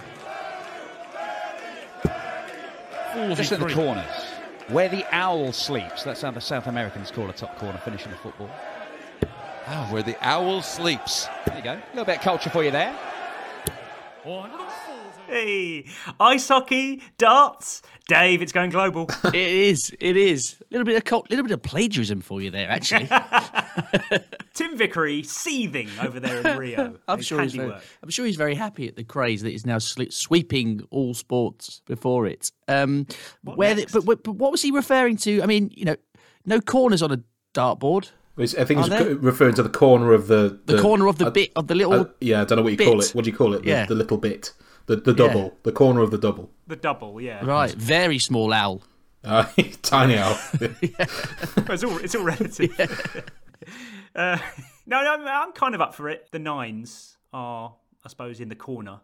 Just 3.34 3.52
in 3.52 3.60
the 3.60 3.74
corners, 3.74 4.04
where 4.68 4.88
the 4.88 5.04
owl 5.12 5.52
sleeps. 5.52 6.04
That's 6.04 6.22
how 6.22 6.30
the 6.30 6.40
South 6.40 6.66
Americans 6.66 7.10
call 7.10 7.28
a 7.28 7.32
top 7.32 7.58
corner 7.58 7.78
finish 7.78 8.04
in 8.04 8.10
the 8.10 8.16
football. 8.16 8.50
Ah, 9.66 9.88
where 9.90 10.02
the 10.02 10.16
owl 10.26 10.62
sleeps. 10.62 11.28
There 11.46 11.56
you 11.56 11.62
go. 11.62 11.72
A 11.72 11.82
little 11.90 12.04
bit 12.04 12.16
of 12.16 12.22
culture 12.22 12.50
for 12.50 12.62
you 12.62 12.70
there. 12.70 12.96
Hey, 15.28 15.84
ice 16.18 16.48
hockey, 16.48 17.02
darts, 17.18 17.82
Dave. 18.08 18.40
It's 18.40 18.50
going 18.50 18.70
global. 18.70 19.10
it 19.24 19.34
is. 19.34 19.94
It 20.00 20.16
is 20.16 20.56
a 20.62 20.64
little 20.70 20.86
bit 20.86 20.96
of 20.96 21.04
cult, 21.04 21.28
little 21.28 21.42
bit 21.44 21.52
of 21.52 21.62
plagiarism 21.62 22.22
for 22.22 22.40
you 22.40 22.50
there, 22.50 22.70
actually. 22.70 23.08
Tim 24.54 24.78
Vickery 24.78 25.22
seething 25.22 25.86
over 26.00 26.18
there 26.18 26.40
in 26.40 26.58
Rio. 26.58 26.96
I'm 27.06 27.20
sure 27.20 27.42
he's 27.42 27.54
very. 27.54 27.74
I'm 28.02 28.08
sure 28.08 28.24
he's 28.24 28.36
very 28.36 28.54
happy 28.54 28.88
at 28.88 28.96
the 28.96 29.04
craze 29.04 29.42
that 29.42 29.52
is 29.52 29.66
now 29.66 29.76
sweeping 29.78 30.80
all 30.90 31.12
sports 31.12 31.82
before 31.84 32.26
it. 32.26 32.50
Um, 32.66 33.06
where 33.44 33.74
the, 33.74 33.86
but, 33.92 34.06
but 34.06 34.22
but 34.24 34.32
what 34.32 34.50
was 34.50 34.62
he 34.62 34.70
referring 34.70 35.18
to? 35.18 35.42
I 35.42 35.46
mean, 35.46 35.70
you 35.74 35.84
know, 35.84 35.96
no 36.46 36.58
corners 36.62 37.02
on 37.02 37.12
a 37.12 37.20
dartboard. 37.52 38.10
I 38.38 38.46
think 38.64 38.80
he's 38.80 38.88
referring 39.16 39.56
to 39.56 39.62
the 39.62 39.68
corner 39.68 40.12
of 40.14 40.28
the 40.28 40.58
The 40.64 40.80
corner 40.80 41.06
of 41.06 41.18
the 41.18 41.26
uh, 41.26 41.30
bit- 41.30 41.52
of 41.54 41.66
the 41.66 41.74
little 41.74 41.92
uh, 41.92 42.04
yeah, 42.20 42.40
I 42.40 42.44
don't 42.44 42.56
know 42.56 42.62
what 42.62 42.72
you 42.72 42.78
call 42.78 43.00
it. 43.00 43.10
What 43.14 43.24
do 43.26 43.30
you 43.30 43.36
call 43.36 43.52
it? 43.52 43.64
The, 43.64 43.68
Yeah. 43.68 43.84
the 43.86 43.96
little 43.96 44.16
bit, 44.16 44.52
the 44.88 44.96
the 44.96 45.12
Yeah. 45.12 45.28
double, 45.28 45.56
the 45.62 45.72
corner 45.72 46.00
of 46.02 46.10
the 46.10 46.18
double. 46.18 46.50
The 46.66 46.76
double, 46.76 47.20
yeah. 47.20 47.44
Right, 47.44 47.70
very 47.72 48.18
small 48.18 48.52
owl. 48.52 48.82
Uh, 49.24 49.44
tiny 49.82 50.16
owl. 50.18 50.36
it's 50.60 51.84
all 51.84 51.98
it's 51.98 52.14
all 52.14 52.24
relative. 52.24 52.72
uh, 54.16 54.38
no, 54.86 55.02
no, 55.02 55.12
I'm, 55.14 55.26
I'm 55.28 55.52
kind 55.52 55.74
of 55.74 55.80
up 55.80 55.94
for 55.94 56.08
it. 56.08 56.28
The 56.32 56.38
nines 56.38 57.16
are, 57.32 57.74
I 58.04 58.08
suppose, 58.08 58.40
in 58.40 58.48
the 58.48 58.56
corner, 58.56 59.00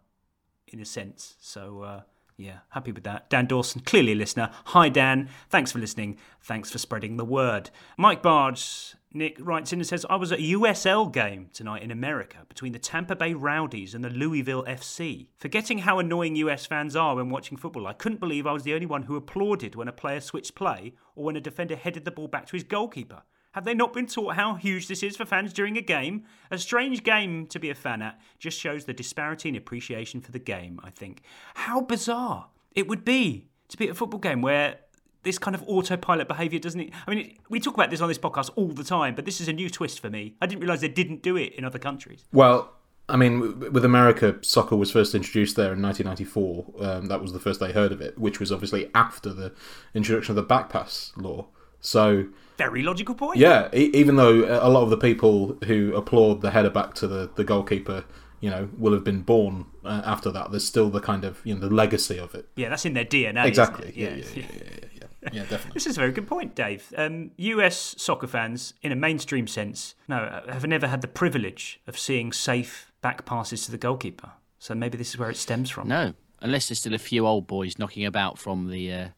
in 0.68 0.80
a 0.80 0.84
sense. 0.84 1.36
So 1.40 1.82
uh, 1.82 2.00
yeah, 2.36 2.58
happy 2.70 2.92
with 2.92 3.04
that. 3.04 3.28
Dan 3.30 3.46
Dawson, 3.46 3.80
clearly 3.82 4.12
a 4.12 4.16
listener. 4.16 4.50
Hi 4.66 4.88
Dan, 4.88 5.28
thanks 5.50 5.72
for 5.72 5.78
listening. 5.78 6.16
Thanks 6.40 6.70
for 6.70 6.78
spreading 6.78 7.16
the 7.16 7.24
word. 7.24 7.70
Mike 7.96 8.22
Barge. 8.22 8.94
Nick 9.16 9.36
writes 9.40 9.72
in 9.72 9.78
and 9.78 9.86
says, 9.86 10.04
I 10.10 10.16
was 10.16 10.32
at 10.32 10.40
a 10.40 10.42
USL 10.42 11.10
game 11.12 11.48
tonight 11.52 11.84
in 11.84 11.92
America 11.92 12.38
between 12.48 12.72
the 12.72 12.80
Tampa 12.80 13.14
Bay 13.14 13.32
Rowdies 13.32 13.94
and 13.94 14.04
the 14.04 14.10
Louisville 14.10 14.64
FC. 14.64 15.28
Forgetting 15.38 15.78
how 15.78 16.00
annoying 16.00 16.34
US 16.36 16.66
fans 16.66 16.96
are 16.96 17.14
when 17.14 17.30
watching 17.30 17.56
football, 17.56 17.86
I 17.86 17.92
couldn't 17.92 18.18
believe 18.18 18.44
I 18.44 18.52
was 18.52 18.64
the 18.64 18.74
only 18.74 18.86
one 18.86 19.04
who 19.04 19.14
applauded 19.14 19.76
when 19.76 19.86
a 19.86 19.92
player 19.92 20.20
switched 20.20 20.56
play 20.56 20.94
or 21.14 21.24
when 21.24 21.36
a 21.36 21.40
defender 21.40 21.76
headed 21.76 22.04
the 22.04 22.10
ball 22.10 22.26
back 22.26 22.46
to 22.46 22.56
his 22.56 22.64
goalkeeper. 22.64 23.22
Have 23.52 23.64
they 23.64 23.74
not 23.74 23.92
been 23.92 24.06
taught 24.06 24.34
how 24.34 24.54
huge 24.54 24.88
this 24.88 25.04
is 25.04 25.16
for 25.16 25.24
fans 25.24 25.52
during 25.52 25.78
a 25.78 25.80
game? 25.80 26.24
A 26.50 26.58
strange 26.58 27.04
game 27.04 27.46
to 27.46 27.60
be 27.60 27.70
a 27.70 27.74
fan 27.76 28.02
at 28.02 28.20
just 28.40 28.58
shows 28.58 28.84
the 28.84 28.92
disparity 28.92 29.48
in 29.48 29.54
appreciation 29.54 30.20
for 30.20 30.32
the 30.32 30.40
game, 30.40 30.80
I 30.82 30.90
think. 30.90 31.22
How 31.54 31.80
bizarre 31.80 32.48
it 32.74 32.88
would 32.88 33.04
be 33.04 33.46
to 33.68 33.76
be 33.76 33.84
at 33.84 33.92
a 33.92 33.94
football 33.94 34.18
game 34.18 34.42
where 34.42 34.78
this 35.24 35.38
kind 35.38 35.54
of 35.54 35.64
autopilot 35.66 36.28
behaviour 36.28 36.58
doesn't 36.60 36.80
it? 36.80 36.90
I 37.06 37.10
mean, 37.10 37.18
it, 37.26 37.36
we 37.48 37.58
talk 37.60 37.74
about 37.74 37.90
this 37.90 38.00
on 38.00 38.08
this 38.08 38.18
podcast 38.18 38.50
all 38.56 38.68
the 38.68 38.84
time, 38.84 39.14
but 39.14 39.24
this 39.24 39.40
is 39.40 39.48
a 39.48 39.52
new 39.52 39.68
twist 39.68 40.00
for 40.00 40.08
me. 40.10 40.34
I 40.40 40.46
didn't 40.46 40.60
realise 40.62 40.80
they 40.80 40.88
didn't 40.88 41.22
do 41.22 41.36
it 41.36 41.54
in 41.54 41.64
other 41.64 41.78
countries. 41.78 42.24
Well, 42.32 42.72
I 43.08 43.16
mean, 43.16 43.60
with 43.72 43.84
America, 43.84 44.36
soccer 44.40 44.76
was 44.76 44.90
first 44.90 45.14
introduced 45.14 45.56
there 45.56 45.72
in 45.74 45.82
1994. 45.82 46.64
Um, 46.80 47.06
that 47.08 47.20
was 47.20 47.32
the 47.32 47.38
first 47.40 47.60
they 47.60 47.72
heard 47.72 47.92
of 47.92 48.00
it, 48.00 48.18
which 48.18 48.40
was 48.40 48.50
obviously 48.50 48.90
after 48.94 49.32
the 49.32 49.52
introduction 49.94 50.36
of 50.38 50.48
the 50.48 50.54
backpass 50.54 51.14
law. 51.16 51.48
So, 51.80 52.28
Very 52.56 52.82
logical 52.82 53.14
point. 53.14 53.36
yeah, 53.38 53.68
e- 53.74 53.90
even 53.92 54.16
though 54.16 54.44
a 54.44 54.70
lot 54.70 54.84
of 54.84 54.90
the 54.90 54.96
people 54.96 55.58
who 55.66 55.94
applaud 55.94 56.40
the 56.40 56.50
header 56.50 56.70
back 56.70 56.94
to 56.94 57.06
the, 57.06 57.30
the 57.34 57.44
goalkeeper, 57.44 58.04
you 58.40 58.48
know, 58.48 58.70
will 58.78 58.94
have 58.94 59.04
been 59.04 59.20
born 59.20 59.66
uh, 59.84 60.00
after 60.06 60.30
that, 60.30 60.50
there's 60.50 60.64
still 60.64 60.88
the 60.88 61.00
kind 61.00 61.24
of, 61.24 61.40
you 61.44 61.52
know, 61.54 61.60
the 61.60 61.74
legacy 61.74 62.18
of 62.18 62.34
it. 62.34 62.48
Yeah, 62.56 62.70
that's 62.70 62.86
in 62.86 62.94
their 62.94 63.04
DNA. 63.04 63.44
Exactly. 63.44 63.92
Yeah, 63.94 64.14
yeah, 64.14 64.24
yeah, 64.34 64.42
yeah, 64.54 64.62
yeah, 64.92 64.93
yeah, 65.32 65.42
definitely. 65.42 65.72
This 65.74 65.86
is 65.86 65.96
a 65.96 66.00
very 66.00 66.12
good 66.12 66.26
point, 66.26 66.54
Dave. 66.54 66.92
Um, 66.96 67.30
US 67.36 67.94
soccer 67.98 68.26
fans, 68.26 68.74
in 68.82 68.92
a 68.92 68.96
mainstream 68.96 69.46
sense, 69.46 69.94
no, 70.08 70.16
uh, 70.16 70.52
have 70.52 70.66
never 70.66 70.86
had 70.88 71.00
the 71.00 71.08
privilege 71.08 71.80
of 71.86 71.98
seeing 71.98 72.32
safe 72.32 72.92
back 73.00 73.24
passes 73.24 73.64
to 73.66 73.70
the 73.70 73.78
goalkeeper. 73.78 74.32
So 74.58 74.74
maybe 74.74 74.96
this 74.96 75.10
is 75.10 75.18
where 75.18 75.30
it 75.30 75.36
stems 75.36 75.70
from. 75.70 75.88
No, 75.88 76.14
unless 76.40 76.68
there's 76.68 76.78
still 76.78 76.94
a 76.94 76.98
few 76.98 77.26
old 77.26 77.46
boys 77.46 77.78
knocking 77.78 78.06
about 78.06 78.38
from 78.38 78.70
the 78.70 78.92
uh, 78.92 79.08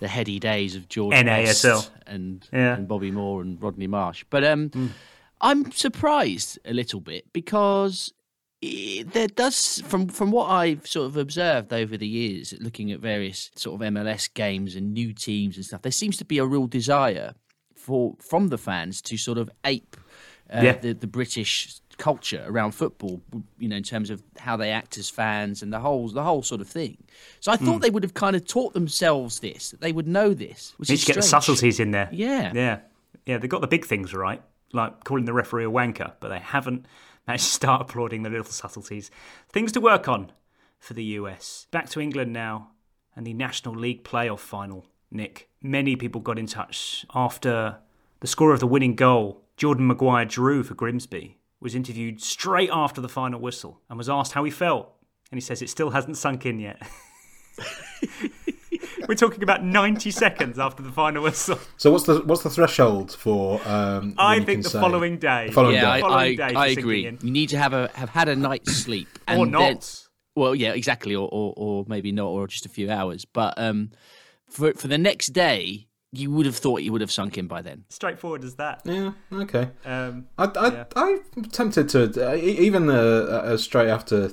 the 0.00 0.08
heady 0.08 0.38
days 0.38 0.76
of 0.76 0.88
George 0.88 1.14
NASL. 1.16 1.88
And, 2.06 2.46
Yeah. 2.52 2.74
and 2.76 2.86
Bobby 2.88 3.10
Moore 3.10 3.42
and 3.42 3.60
Rodney 3.60 3.86
Marsh. 3.86 4.24
But 4.30 4.44
um, 4.44 4.70
I'm 5.40 5.70
surprised 5.72 6.58
a 6.64 6.72
little 6.72 7.00
bit 7.00 7.32
because 7.32 8.12
there 8.60 9.28
does, 9.28 9.80
from 9.86 10.08
from 10.08 10.30
what 10.30 10.46
I've 10.50 10.86
sort 10.86 11.06
of 11.06 11.16
observed 11.16 11.72
over 11.72 11.96
the 11.96 12.06
years, 12.08 12.54
looking 12.60 12.90
at 12.92 13.00
various 13.00 13.50
sort 13.54 13.80
of 13.80 13.92
MLS 13.92 14.32
games 14.32 14.74
and 14.74 14.92
new 14.92 15.12
teams 15.12 15.56
and 15.56 15.64
stuff, 15.64 15.82
there 15.82 15.92
seems 15.92 16.16
to 16.18 16.24
be 16.24 16.38
a 16.38 16.44
real 16.44 16.66
desire 16.66 17.34
for 17.76 18.16
from 18.20 18.48
the 18.48 18.58
fans 18.58 19.00
to 19.02 19.16
sort 19.16 19.38
of 19.38 19.48
ape 19.64 19.96
uh, 20.52 20.60
Yeah. 20.62 20.72
the, 20.78 20.92
the 20.94 21.06
British 21.06 21.80
culture 21.98 22.44
around 22.48 22.72
football, 22.72 23.20
you 23.58 23.68
know, 23.68 23.76
in 23.76 23.82
terms 23.82 24.08
of 24.10 24.22
how 24.38 24.56
they 24.56 24.70
act 24.70 24.98
as 24.98 25.10
fans 25.10 25.62
and 25.62 25.72
the 25.72 25.80
whole 25.80 26.08
the 26.08 26.22
whole 26.22 26.42
sort 26.42 26.60
of 26.60 26.68
thing. 26.68 26.96
So 27.40 27.52
I 27.52 27.56
thought 27.56 27.78
Mm. 27.78 27.82
they 27.82 27.90
would 27.90 28.02
have 28.02 28.14
kind 28.14 28.34
of 28.34 28.44
taught 28.46 28.72
themselves 28.74 29.40
this, 29.40 29.70
that 29.70 29.80
they 29.80 29.92
would 29.92 30.08
know 30.08 30.34
this. 30.34 30.74
Which 30.78 30.88
Need 30.88 30.94
is 30.94 31.00
to 31.02 31.06
get 31.08 31.16
the 31.16 31.22
subtleties 31.22 31.78
in 31.80 31.92
there. 31.92 32.08
Yeah. 32.12 32.52
Yeah. 32.54 32.78
Yeah, 33.26 33.38
they 33.38 33.46
got 33.48 33.60
the 33.60 33.66
big 33.68 33.84
things 33.84 34.14
right, 34.14 34.42
like 34.72 35.04
calling 35.04 35.26
the 35.26 35.32
referee 35.32 35.64
a 35.64 35.70
wanker, 35.70 36.12
but 36.20 36.28
they 36.28 36.38
haven't 36.38 36.86
to 37.36 37.44
start 37.44 37.82
applauding 37.82 38.22
the 38.22 38.30
little 38.30 38.44
subtleties. 38.44 39.10
Things 39.48 39.72
to 39.72 39.80
work 39.80 40.08
on 40.08 40.32
for 40.78 40.94
the 40.94 41.04
US. 41.04 41.66
Back 41.70 41.88
to 41.90 42.00
England 42.00 42.32
now 42.32 42.70
and 43.14 43.26
the 43.26 43.34
National 43.34 43.74
League 43.74 44.04
playoff 44.04 44.38
final. 44.40 44.86
Nick, 45.10 45.48
many 45.62 45.96
people 45.96 46.20
got 46.20 46.38
in 46.38 46.46
touch 46.46 47.04
after 47.14 47.78
the 48.20 48.26
score 48.26 48.52
of 48.52 48.60
the 48.60 48.66
winning 48.66 48.94
goal. 48.94 49.42
Jordan 49.56 49.86
Maguire-Drew 49.86 50.62
for 50.62 50.74
Grimsby 50.74 51.38
was 51.60 51.74
interviewed 51.74 52.22
straight 52.22 52.70
after 52.72 53.00
the 53.00 53.08
final 53.08 53.40
whistle 53.40 53.80
and 53.88 53.98
was 53.98 54.08
asked 54.08 54.32
how 54.32 54.44
he 54.44 54.50
felt. 54.50 54.92
And 55.30 55.36
he 55.36 55.40
says 55.40 55.60
it 55.60 55.70
still 55.70 55.90
hasn't 55.90 56.16
sunk 56.16 56.46
in 56.46 56.60
yet. 56.60 56.80
We're 59.08 59.14
talking 59.14 59.42
about 59.42 59.64
90 59.64 60.10
seconds 60.10 60.58
after 60.58 60.82
the 60.82 60.92
final 60.92 61.22
whistle. 61.24 61.58
So 61.78 61.90
what's 61.90 62.04
the 62.04 62.20
what's 62.20 62.42
the 62.42 62.50
threshold 62.50 63.12
for? 63.12 63.60
Um, 63.66 64.14
I 64.18 64.40
think 64.40 64.62
the 64.64 64.70
following 64.70 65.16
day. 65.18 65.46
The 65.48 65.52
following 65.54 65.74
yeah, 65.76 65.80
day. 65.80 65.88
I, 65.88 66.00
Following 66.02 66.40
I, 66.40 66.48
day 66.50 66.54
I 66.54 66.66
agree. 66.68 67.06
in. 67.06 67.18
You 67.22 67.30
need 67.30 67.48
to 67.48 67.58
have 67.58 67.72
a 67.72 67.90
have 67.94 68.10
had 68.10 68.28
a 68.28 68.36
night's 68.36 68.76
sleep, 68.76 69.08
and 69.26 69.40
Or 69.40 69.44
then- 69.46 69.52
not. 69.74 70.04
well, 70.36 70.54
yeah, 70.54 70.72
exactly, 70.74 71.14
or, 71.14 71.28
or 71.32 71.54
or 71.56 71.84
maybe 71.88 72.12
not, 72.12 72.26
or 72.28 72.46
just 72.46 72.66
a 72.66 72.68
few 72.68 72.90
hours. 72.90 73.24
But 73.24 73.54
um, 73.56 73.90
for 74.46 74.74
for 74.74 74.88
the 74.88 74.98
next 74.98 75.28
day, 75.28 75.86
you 76.12 76.30
would 76.30 76.44
have 76.46 76.56
thought 76.56 76.82
you 76.82 76.92
would 76.92 77.00
have 77.00 77.10
sunk 77.12 77.38
in 77.38 77.46
by 77.46 77.62
then. 77.62 77.84
Straightforward 77.88 78.44
as 78.44 78.56
that. 78.56 78.82
Yeah. 78.84 79.12
Okay. 79.32 79.70
Um, 79.86 80.26
I, 80.36 80.44
I, 80.44 80.68
Yeah. 80.72 80.84
I'm 80.96 81.44
tempted 81.50 81.88
to 81.90 82.30
uh, 82.30 82.34
e- 82.34 82.58
even 82.58 82.90
uh, 82.90 82.92
uh, 82.94 83.56
straight 83.56 83.88
after 83.88 84.32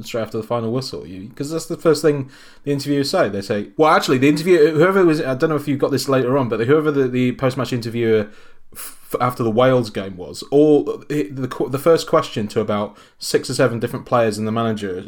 straight 0.00 0.22
after 0.22 0.38
the 0.38 0.44
final 0.44 0.72
whistle, 0.72 1.02
because 1.02 1.50
that's 1.50 1.66
the 1.66 1.76
first 1.76 2.02
thing 2.02 2.30
the 2.64 2.72
interviewers 2.72 3.10
say. 3.10 3.28
They 3.28 3.42
say, 3.42 3.70
well, 3.76 3.90
actually, 3.90 4.18
the 4.18 4.28
interview 4.28 4.72
whoever 4.72 5.04
was 5.04 5.20
I 5.20 5.34
don't 5.34 5.50
know 5.50 5.56
if 5.56 5.68
you 5.68 5.76
got 5.76 5.90
this 5.90 6.08
later 6.08 6.38
on, 6.38 6.48
but 6.48 6.60
whoever 6.60 6.90
the, 6.90 7.08
the 7.08 7.32
post 7.32 7.56
match 7.56 7.72
interviewer 7.72 8.30
f- 8.72 9.14
after 9.20 9.42
the 9.42 9.50
Wales 9.50 9.90
game 9.90 10.16
was, 10.16 10.42
all 10.50 10.84
the 10.84 11.24
the 11.68 11.78
first 11.78 12.06
question 12.06 12.48
to 12.48 12.60
about 12.60 12.96
six 13.18 13.50
or 13.50 13.54
seven 13.54 13.78
different 13.80 14.06
players 14.06 14.38
and 14.38 14.46
the 14.46 14.52
manager 14.52 14.98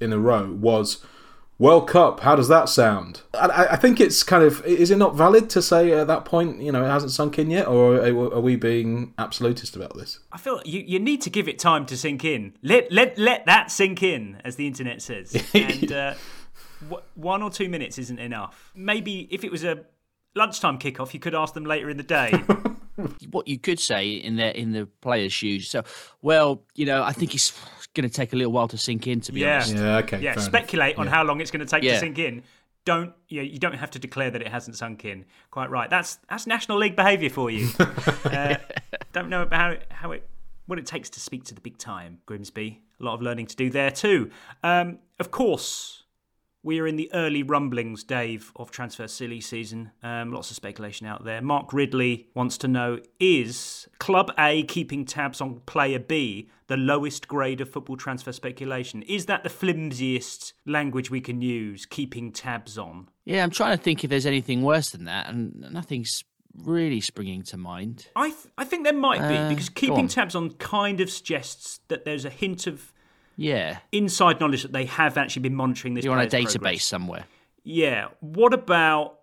in 0.00 0.12
a 0.12 0.18
row 0.18 0.52
was. 0.52 1.04
World 1.58 1.88
Cup, 1.88 2.20
how 2.20 2.36
does 2.36 2.46
that 2.48 2.68
sound? 2.68 3.22
I- 3.34 3.48
I, 3.48 3.72
I 3.72 3.76
think 3.76 4.00
it's 4.00 4.22
kind 4.22 4.44
of. 4.44 4.64
Is 4.64 4.90
it 4.92 4.96
not 4.96 5.16
valid 5.16 5.50
to 5.50 5.60
say 5.62 5.92
at 5.92 6.06
that 6.06 6.24
point, 6.24 6.60
you 6.62 6.70
know, 6.70 6.84
it 6.84 6.88
hasn't 6.88 7.10
sunk 7.12 7.36
in 7.38 7.50
yet, 7.50 7.66
or 7.66 7.96
are, 7.96 8.34
are 8.34 8.40
we 8.40 8.54
being 8.54 9.12
absolutist 9.18 9.74
about 9.74 9.96
this? 9.96 10.20
I 10.30 10.38
feel 10.38 10.62
you, 10.64 10.80
you 10.86 11.00
need 11.00 11.20
to 11.22 11.30
give 11.30 11.48
it 11.48 11.58
time 11.58 11.84
to 11.86 11.96
sink 11.96 12.24
in. 12.24 12.54
Let 12.62 12.92
let 12.92 13.18
let 13.18 13.46
that 13.46 13.70
sink 13.72 14.02
in, 14.04 14.40
as 14.44 14.54
the 14.56 14.66
internet 14.68 15.02
says. 15.02 15.36
And 15.54 15.90
uh, 15.92 16.14
w- 16.82 17.02
one 17.16 17.42
or 17.42 17.50
two 17.50 17.68
minutes 17.68 17.98
isn't 17.98 18.20
enough. 18.20 18.70
Maybe 18.76 19.26
if 19.32 19.42
it 19.42 19.50
was 19.50 19.64
a 19.64 19.84
lunchtime 20.36 20.78
kickoff, 20.78 21.12
you 21.12 21.18
could 21.20 21.34
ask 21.34 21.54
them 21.54 21.64
later 21.64 21.90
in 21.90 21.96
the 21.96 22.02
day. 22.04 22.32
What 23.30 23.46
you 23.48 23.58
could 23.58 23.78
say 23.78 24.10
in 24.10 24.36
the 24.36 24.58
in 24.58 24.72
the 24.72 24.86
player's 25.00 25.32
shoes. 25.32 25.68
So, 25.68 25.84
well, 26.22 26.62
you 26.74 26.86
know, 26.86 27.02
I 27.02 27.12
think 27.12 27.34
it's 27.34 27.52
going 27.94 28.08
to 28.08 28.14
take 28.14 28.32
a 28.32 28.36
little 28.36 28.52
while 28.52 28.68
to 28.68 28.78
sink 28.78 29.06
in. 29.06 29.20
To 29.22 29.32
be 29.32 29.40
yeah, 29.40 29.56
honest, 29.56 29.74
Yeah, 29.74 29.96
okay, 29.98 30.20
Yeah, 30.20 30.32
fair 30.32 30.42
enough. 30.42 30.44
speculate 30.44 30.96
on 30.98 31.06
Yeah. 31.06 31.12
how 31.12 31.24
long 31.24 31.40
it's 31.40 31.50
going 31.50 31.64
to 31.64 31.70
take 31.70 31.82
to 31.82 31.98
sink 31.98 32.18
in. 32.18 32.42
Don't 32.84 33.12
you, 33.28 33.38
know, 33.42 33.48
you 33.48 33.58
don't 33.58 33.74
have 33.74 33.90
to 33.92 33.98
declare 33.98 34.30
that 34.30 34.40
it 34.40 34.48
hasn't 34.48 34.76
sunk 34.76 35.04
in. 35.04 35.26
Quite 35.50 35.70
right. 35.70 35.90
That's 35.90 36.16
that's 36.28 36.46
National 36.46 36.78
League 36.78 36.96
behaviour 36.96 37.30
for 37.30 37.50
you. 37.50 37.68
uh, 38.24 38.56
don't 39.12 39.28
know 39.28 39.42
about 39.42 39.60
how 39.60 39.70
it, 39.70 39.86
how 39.90 40.10
it 40.12 40.28
what 40.66 40.78
it 40.78 40.86
takes 40.86 41.10
to 41.10 41.20
speak 41.20 41.44
to 41.44 41.54
the 41.54 41.60
big 41.60 41.78
time, 41.78 42.18
Grimsby. 42.26 42.80
A 43.00 43.04
lot 43.04 43.14
of 43.14 43.22
learning 43.22 43.46
to 43.46 43.56
do 43.56 43.70
there 43.70 43.90
too. 43.90 44.30
Um, 44.62 44.98
of 45.20 45.30
course, 45.30 46.04
we 46.62 46.80
are 46.80 46.86
in 46.86 46.96
the 46.96 47.10
early 47.14 47.42
rumblings, 47.42 48.02
Dave, 48.04 48.52
of 48.56 48.70
transfer 48.70 49.06
silly 49.06 49.40
season. 49.40 49.92
Um, 50.02 50.32
lots 50.32 50.50
of 50.50 50.56
speculation 50.56 51.06
out 51.06 51.24
there. 51.24 51.40
Mark 51.40 51.72
Ridley 51.72 52.28
wants 52.34 52.58
to 52.58 52.68
know 52.68 52.98
Is 53.20 53.88
Club 53.98 54.32
A 54.38 54.64
keeping 54.64 55.04
tabs 55.04 55.40
on 55.40 55.60
player 55.66 55.98
B 56.00 56.48
the 56.66 56.76
lowest 56.76 57.28
grade 57.28 57.60
of 57.60 57.70
football 57.70 57.96
transfer 57.96 58.32
speculation? 58.32 59.02
Is 59.02 59.26
that 59.26 59.42
the 59.44 59.48
flimsiest 59.50 60.52
language 60.66 61.10
we 61.10 61.20
can 61.20 61.40
use, 61.40 61.86
keeping 61.86 62.32
tabs 62.32 62.76
on? 62.76 63.08
yeah, 63.24 63.42
I'm 63.42 63.50
trying 63.50 63.76
to 63.76 63.82
think 63.82 64.04
if 64.04 64.10
there's 64.10 64.26
anything 64.26 64.62
worse 64.62 64.90
than 64.90 65.04
that, 65.04 65.28
and 65.28 65.54
nothing's 65.70 66.24
really 66.64 67.00
springing 67.00 67.42
to 67.44 67.56
mind. 67.56 68.08
I, 68.16 68.30
th- 68.30 68.46
I 68.58 68.64
think 68.64 68.84
there 68.84 68.92
might 68.92 69.20
be, 69.28 69.36
Uh, 69.36 69.48
because 69.48 69.68
keeping 69.68 69.98
on. 70.00 70.08
tabs 70.08 70.34
on 70.34 70.50
kind 70.54 71.00
of 71.00 71.08
suggests 71.10 71.80
that 71.88 72.04
there's 72.04 72.24
a 72.24 72.30
hint 72.30 72.66
of 72.66 72.92
Yeah, 73.38 73.78
inside 73.92 74.40
knowledge 74.40 74.62
that 74.62 74.72
they 74.72 74.86
have 74.86 75.16
actually 75.16 75.42
been 75.42 75.54
monitoring 75.54 75.94
this 75.94 76.04
you're 76.04 76.12
on 76.12 76.20
a 76.20 76.26
database 76.26 76.54
progress. 76.54 76.84
somewhere. 76.84 77.24
Yeah. 77.62 78.08
What 78.18 78.52
about 78.52 79.20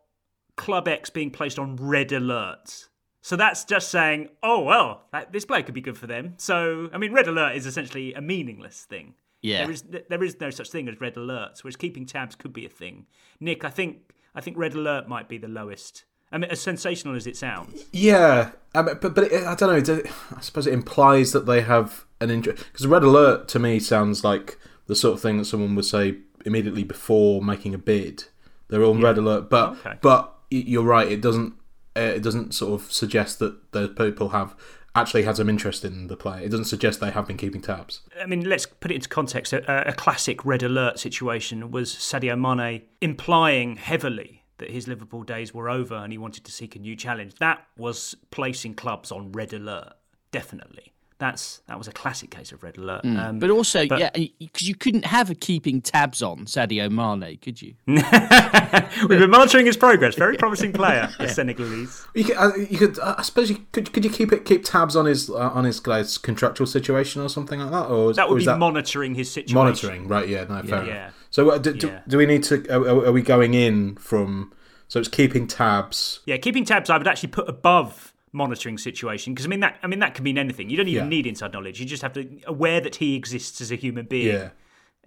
Club 0.56 0.88
X 0.88 1.10
being 1.10 1.32
placed 1.32 1.60
on 1.60 1.76
red 1.76 2.10
alerts? 2.10 2.88
So 3.22 3.36
that's 3.36 3.66
just 3.66 3.90
saying, 3.90 4.30
oh 4.42 4.62
well, 4.62 5.02
that, 5.12 5.34
this 5.34 5.44
player 5.44 5.64
could 5.64 5.74
be 5.74 5.82
good 5.82 5.98
for 5.98 6.08
them. 6.08 6.36
So 6.38 6.90
I 6.94 6.98
mean, 6.98 7.12
red 7.12 7.28
alert 7.28 7.58
is 7.58 7.66
essentially 7.66 8.14
a 8.14 8.22
meaningless 8.22 8.84
thing. 8.84 9.16
Yeah. 9.42 9.64
There 9.64 9.72
is 9.72 9.84
there 10.10 10.24
is 10.24 10.40
no 10.40 10.50
such 10.50 10.70
thing 10.70 10.88
as 10.88 11.02
red 11.02 11.16
alerts, 11.16 11.64
whereas 11.64 11.76
keeping 11.76 12.06
tabs 12.06 12.36
could 12.36 12.54
be 12.54 12.66
a 12.66 12.70
thing. 12.70 13.08
Nick, 13.42 13.66
I 13.66 13.70
think 13.70 14.14
I 14.34 14.40
think 14.40 14.58
red 14.58 14.76
alert 14.76 15.10
might 15.10 15.28
be 15.28 15.38
the 15.38 15.50
lowest. 15.50 16.06
I 16.32 16.38
mean, 16.38 16.50
as 16.50 16.60
sensational 16.60 17.16
as 17.16 17.28
it 17.28 17.38
sounds. 17.38 17.86
Yeah, 17.94 18.52
I 18.74 18.82
mean, 18.82 18.98
but 19.02 19.16
but 19.16 19.26
it, 19.32 19.44
I 19.46 19.56
don't 19.56 19.70
know. 19.88 19.94
it- 19.96 20.08
I 20.36 20.42
suppose 20.42 20.68
it 20.68 20.74
implies 20.74 21.32
that 21.32 21.46
they 21.46 21.62
have 21.62 22.06
an 22.20 22.30
interest 22.32 22.66
because 22.72 22.88
red 22.88 23.04
alert 23.04 23.48
to 23.50 23.60
me 23.60 23.80
sounds 23.80 24.24
like 24.24 24.58
the 24.88 24.96
sort 24.96 25.14
of 25.16 25.22
thing 25.22 25.38
that 25.38 25.46
someone 25.46 25.76
would 25.76 25.86
say 25.86 26.18
immediately 26.46 26.84
before 26.84 27.42
making 27.42 27.74
a 27.74 27.78
bid. 27.78 28.26
They're 28.68 28.84
on 28.84 29.02
red 29.02 29.18
alert, 29.18 29.50
but 29.50 29.74
Okay. 29.86 29.98
but 30.02 30.34
you're 30.50 30.84
right. 30.84 31.12
It 31.12 31.22
doesn't 31.22 31.54
uh, 31.96 32.02
it 32.02 32.24
doesn't 32.24 32.54
sort 32.54 32.82
of 32.82 32.92
suggest 32.92 33.40
that 33.40 33.72
those 33.72 33.94
people 33.96 34.30
have 34.30 34.56
actually 34.96 35.24
had 35.24 35.36
some 35.38 35.50
interest 35.50 35.84
in 35.86 36.08
the 36.08 36.16
player. 36.18 36.44
It 36.44 36.50
doesn't 36.50 36.66
suggest 36.66 37.00
they 37.02 37.12
have 37.12 37.28
been 37.28 37.38
keeping 37.38 37.62
tabs. 37.62 38.02
I 38.22 38.26
mean, 38.26 38.48
let's 38.48 38.66
put 38.66 38.92
it 38.92 38.96
into 38.96 39.10
context. 39.10 39.52
A, 39.54 39.90
a 39.90 39.94
classic 39.94 40.46
red 40.46 40.64
alert 40.64 41.00
situation 41.00 41.70
was 41.72 41.94
Sadio 41.94 42.40
Mane 42.40 42.82
implying 43.02 43.76
heavily 43.78 44.44
that 44.58 44.72
his 44.72 44.88
Liverpool 44.88 45.24
days 45.24 45.54
were 45.54 45.70
over 45.70 45.96
and 45.96 46.12
he 46.12 46.18
wanted 46.18 46.44
to 46.46 46.52
seek 46.52 46.76
a 46.76 46.80
new 46.80 46.96
challenge. 46.96 47.36
That 47.36 47.66
was 47.78 48.16
placing 48.32 48.76
clubs 48.76 49.12
on 49.12 49.32
red 49.32 49.54
alert, 49.54 49.94
definitely. 50.32 50.95
That's 51.26 51.62
that 51.68 51.78
was 51.78 51.88
a 51.88 51.92
classic 51.92 52.30
case 52.30 52.52
of 52.52 52.62
red 52.62 52.78
alert. 52.78 53.04
Um, 53.04 53.16
Mm. 53.16 53.40
But 53.40 53.50
also, 53.50 53.88
but- 53.88 54.00
yeah, 54.00 54.10
because 54.14 54.68
you 54.68 54.76
couldn't 54.76 55.06
have 55.06 55.30
a 55.32 55.36
keeping 55.36 55.82
tabs 55.82 56.22
on 56.22 56.46
Sadio 56.46 56.90
Mane, 56.92 57.38
could 57.42 57.62
you? 57.62 57.74
We've 57.88 59.20
been 59.20 59.30
monitoring 59.30 59.66
his 59.66 59.78
progress. 59.78 60.16
Very 60.16 60.38
promising 60.38 60.72
player, 60.74 61.10
the 61.20 61.28
Senegalese. 61.28 62.06
You 62.14 62.26
could, 62.26 62.38
uh, 62.38 62.52
you 62.56 62.78
could 62.78 63.00
I 63.00 63.22
suppose 63.24 63.50
you 63.50 63.58
could 63.72 63.92
could 63.94 64.04
you 64.06 64.12
keep 64.12 64.32
it 64.32 64.46
keep 64.46 64.64
tabs 64.64 64.96
on 64.96 65.06
his 65.06 65.30
uh, 65.30 65.36
on 65.36 65.64
his 65.66 65.80
guy's 65.80 66.18
contractual 66.18 66.68
situation 66.68 67.22
or 67.22 67.30
something 67.30 67.60
like 67.60 67.72
that, 67.72 67.86
or 67.90 68.12
is- 68.12 68.18
That 68.18 68.30
would 68.30 68.42
is 68.42 68.48
be 68.48 68.56
monitoring 68.56 69.16
his 69.16 69.32
situation. 69.32 69.56
monitoring, 69.56 70.08
right? 70.08 70.28
Yeah, 70.28 70.44
no, 70.48 70.62
fair 70.64 70.86
Yeah. 70.86 70.92
enough. 71.06 71.14
So 71.32 71.50
uh, 71.50 71.58
do, 71.58 71.74
do, 71.74 71.88
Yeah. 71.88 72.02
do 72.08 72.18
we 72.18 72.26
need 72.26 72.44
to? 72.44 72.56
Are, 72.70 73.08
are 73.08 73.12
we 73.12 73.22
going 73.22 73.54
in 73.54 73.96
from? 73.96 74.54
So 74.88 75.00
it's 75.00 75.10
keeping 75.10 75.48
tabs. 75.48 76.20
Yeah, 76.28 76.38
keeping 76.38 76.64
tabs 76.66 76.90
I 76.92 76.98
would 77.00 77.08
actually 77.08 77.30
put 77.30 77.50
above 77.50 78.14
monitoring 78.36 78.78
situation 78.78 79.34
because 79.34 79.46
I 79.46 79.50
mean 79.50 79.62
that 79.62 79.80
I 79.82 79.88
mean 79.88 80.00
that 80.00 80.14
can 80.14 80.24
mean 80.24 80.38
anything. 80.38 80.70
You 80.70 80.78
don't 80.78 80.88
even 80.88 81.06
Yeah. 81.06 81.10
need 81.10 81.26
inside 81.26 81.54
knowledge. 81.54 81.80
You 81.80 81.86
just 81.86 82.04
have 82.04 82.14
to 82.14 82.40
aware 82.46 82.80
that 82.82 82.98
he 82.98 83.16
exists 83.16 83.62
as 83.62 83.72
a 83.72 83.76
human 83.76 84.06
being. 84.06 84.28
Yeah. 84.36 84.50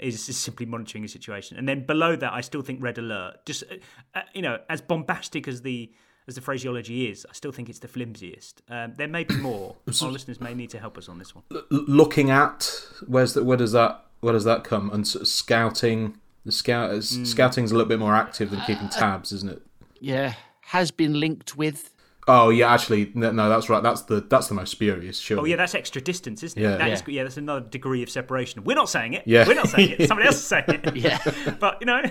Is, 0.01 0.29
is 0.29 0.37
simply 0.39 0.65
monitoring 0.65 1.05
a 1.05 1.09
situation, 1.09 1.57
and 1.57 1.69
then 1.69 1.85
below 1.85 2.15
that, 2.15 2.33
I 2.33 2.41
still 2.41 2.63
think 2.63 2.81
red 2.81 2.99
alert. 2.99 3.45
Just 3.45 3.65
uh, 3.65 3.75
uh, 4.15 4.21
you 4.33 4.43
know, 4.43 4.59
as 4.69 4.81
bombastic 4.81 5.49
as 5.49 5.63
the 5.63 5.91
as 6.29 6.37
the 6.37 6.41
phraseology 6.41 7.11
is, 7.11 7.27
I 7.29 7.33
still 7.33 7.51
think 7.51 7.69
it's 7.69 7.81
the 7.81 7.89
flimsiest. 7.89 8.63
Um, 8.69 8.95
there 8.97 9.09
may 9.09 9.25
be 9.25 9.35
more. 9.51 9.75
Our 10.01 10.09
listeners 10.11 10.41
may 10.41 10.55
need 10.55 10.71
to 10.71 10.79
help 10.79 10.99
us 10.99 11.09
on 11.09 11.19
this 11.19 11.35
one. 11.35 11.43
L- 11.53 11.65
looking 11.71 12.31
at 12.31 12.81
where's 13.09 13.35
that? 13.35 13.43
Where 13.45 13.57
does 13.57 13.73
that? 13.73 14.05
Where 14.21 14.33
does 14.33 14.45
that 14.45 14.63
come? 14.63 14.89
And 14.91 15.05
sort 15.07 15.23
of 15.23 15.29
scouting. 15.29 16.17
The 16.45 16.53
scout 16.53 16.91
Hmm. 16.93 17.25
scouting's 17.25 17.73
a 17.73 17.75
little 17.75 17.89
bit 17.89 17.99
more 17.99 18.15
active 18.15 18.51
than 18.53 18.61
keeping 18.69 18.89
tabs, 18.89 19.33
isn't 19.33 19.51
it? 19.51 19.63
Yeah, 19.99 20.35
has 20.67 20.93
been 20.93 21.19
linked 21.19 21.57
with. 21.57 21.93
Oh 22.29 22.51
yeah, 22.51 22.73
actually, 22.73 23.11
no, 23.15 23.33
no, 23.33 23.49
that's 23.49 23.69
right. 23.69 23.83
That's 23.83 24.03
the 24.03 24.21
that's 24.21 24.49
the 24.49 24.55
most 24.55 24.71
spurious. 24.71 25.19
Sure. 25.19 25.41
Oh 25.41 25.45
yeah, 25.45 25.57
that's 25.57 25.75
extra 25.75 26.01
distance, 26.01 26.43
isn't 26.43 26.59
it? 26.59 26.63
Yeah. 26.63 26.77
That 26.77 26.91
is- 26.93 27.03
Yeah. 27.07 27.15
yeah, 27.15 27.23
that's 27.25 27.37
another 27.39 27.67
degree 27.67 28.03
of 28.03 28.11
separation. 28.11 28.65
We're 28.65 28.75
not 28.77 28.89
saying 28.91 29.15
it. 29.15 29.23
Yeah. 29.27 29.47
We're 29.47 29.55
not 29.55 29.69
saying 29.69 29.97
it. 29.99 30.09
Somebody 30.09 30.27
else 30.29 30.37
is 30.37 30.47
saying 30.47 30.65
it. 30.69 30.95
Yeah. 30.97 31.19
but 31.61 31.79
you 31.81 31.87
know, 31.87 32.03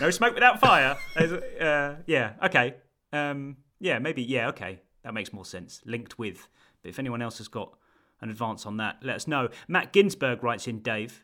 no 0.00 0.10
smoke 0.10 0.34
without 0.34 0.58
fire. 0.60 0.96
Uh, 1.16 1.94
yeah. 2.06 2.32
Okay. 2.44 2.74
Um, 3.12 3.58
yeah. 3.78 3.98
Maybe. 3.98 4.22
Yeah. 4.22 4.48
Okay. 4.48 4.80
That 5.04 5.14
makes 5.14 5.32
more 5.32 5.44
sense. 5.44 5.80
Linked 5.84 6.18
with. 6.18 6.48
But 6.82 6.88
if 6.88 6.98
anyone 6.98 7.22
else 7.22 7.38
has 7.38 7.48
got 7.48 7.74
an 8.22 8.30
advance 8.30 8.66
on 8.66 8.76
that, 8.78 8.96
let 9.02 9.16
us 9.16 9.26
know. 9.26 9.48
Matt 9.68 9.92
Ginsberg 9.92 10.42
writes 10.42 10.66
in 10.66 10.80
Dave. 10.80 11.22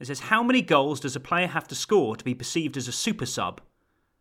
It 0.00 0.06
says, 0.08 0.20
"How 0.20 0.42
many 0.42 0.62
goals 0.62 0.98
does 1.00 1.14
a 1.16 1.20
player 1.20 1.46
have 1.46 1.68
to 1.68 1.74
score 1.74 2.16
to 2.16 2.24
be 2.24 2.34
perceived 2.34 2.76
as 2.76 2.88
a 2.88 2.92
super 2.92 3.26
sub?" 3.26 3.60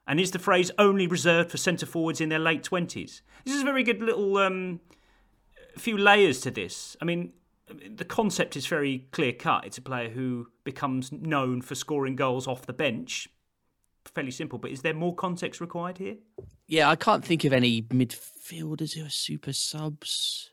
And 0.06 0.20
is 0.20 0.32
the 0.32 0.40
phrase 0.40 0.70
only 0.78 1.08
reserved 1.08 1.52
for 1.52 1.58
centre 1.58 1.86
forwards 1.86 2.20
in 2.20 2.30
their 2.30 2.40
late 2.40 2.64
twenties? 2.64 3.22
This 3.46 3.56
is 3.56 3.62
a 3.62 3.66
very 3.66 3.84
good 3.84 4.02
little 4.02 4.38
um, 4.38 4.82
few 5.78 5.98
layers 5.98 6.42
to 6.42 6.52
this. 6.52 6.98
I 7.02 7.06
mean, 7.06 7.34
the 7.68 8.06
concept 8.06 8.58
is 8.58 8.68
very 8.68 9.08
clear 9.12 9.32
cut. 9.32 9.66
It's 9.66 9.78
a 9.78 9.82
player 9.82 10.10
who 10.10 10.48
becomes 10.64 11.12
known 11.12 11.62
for 11.62 11.76
scoring 11.76 12.16
goals 12.16 12.48
off 12.48 12.66
the 12.66 12.74
bench. 12.74 13.30
Fairly 14.14 14.32
simple, 14.32 14.60
but 14.60 14.72
is 14.72 14.82
there 14.82 14.94
more 14.94 15.16
context 15.16 15.62
required 15.62 15.98
here? 15.98 16.18
Yeah, 16.68 16.90
I 16.90 16.98
can't 16.98 17.24
think 17.24 17.46
of 17.46 17.54
any 17.54 17.82
midfielders 17.84 18.94
who 18.94 19.06
are 19.06 19.10
super 19.10 19.54
subs. 19.54 20.52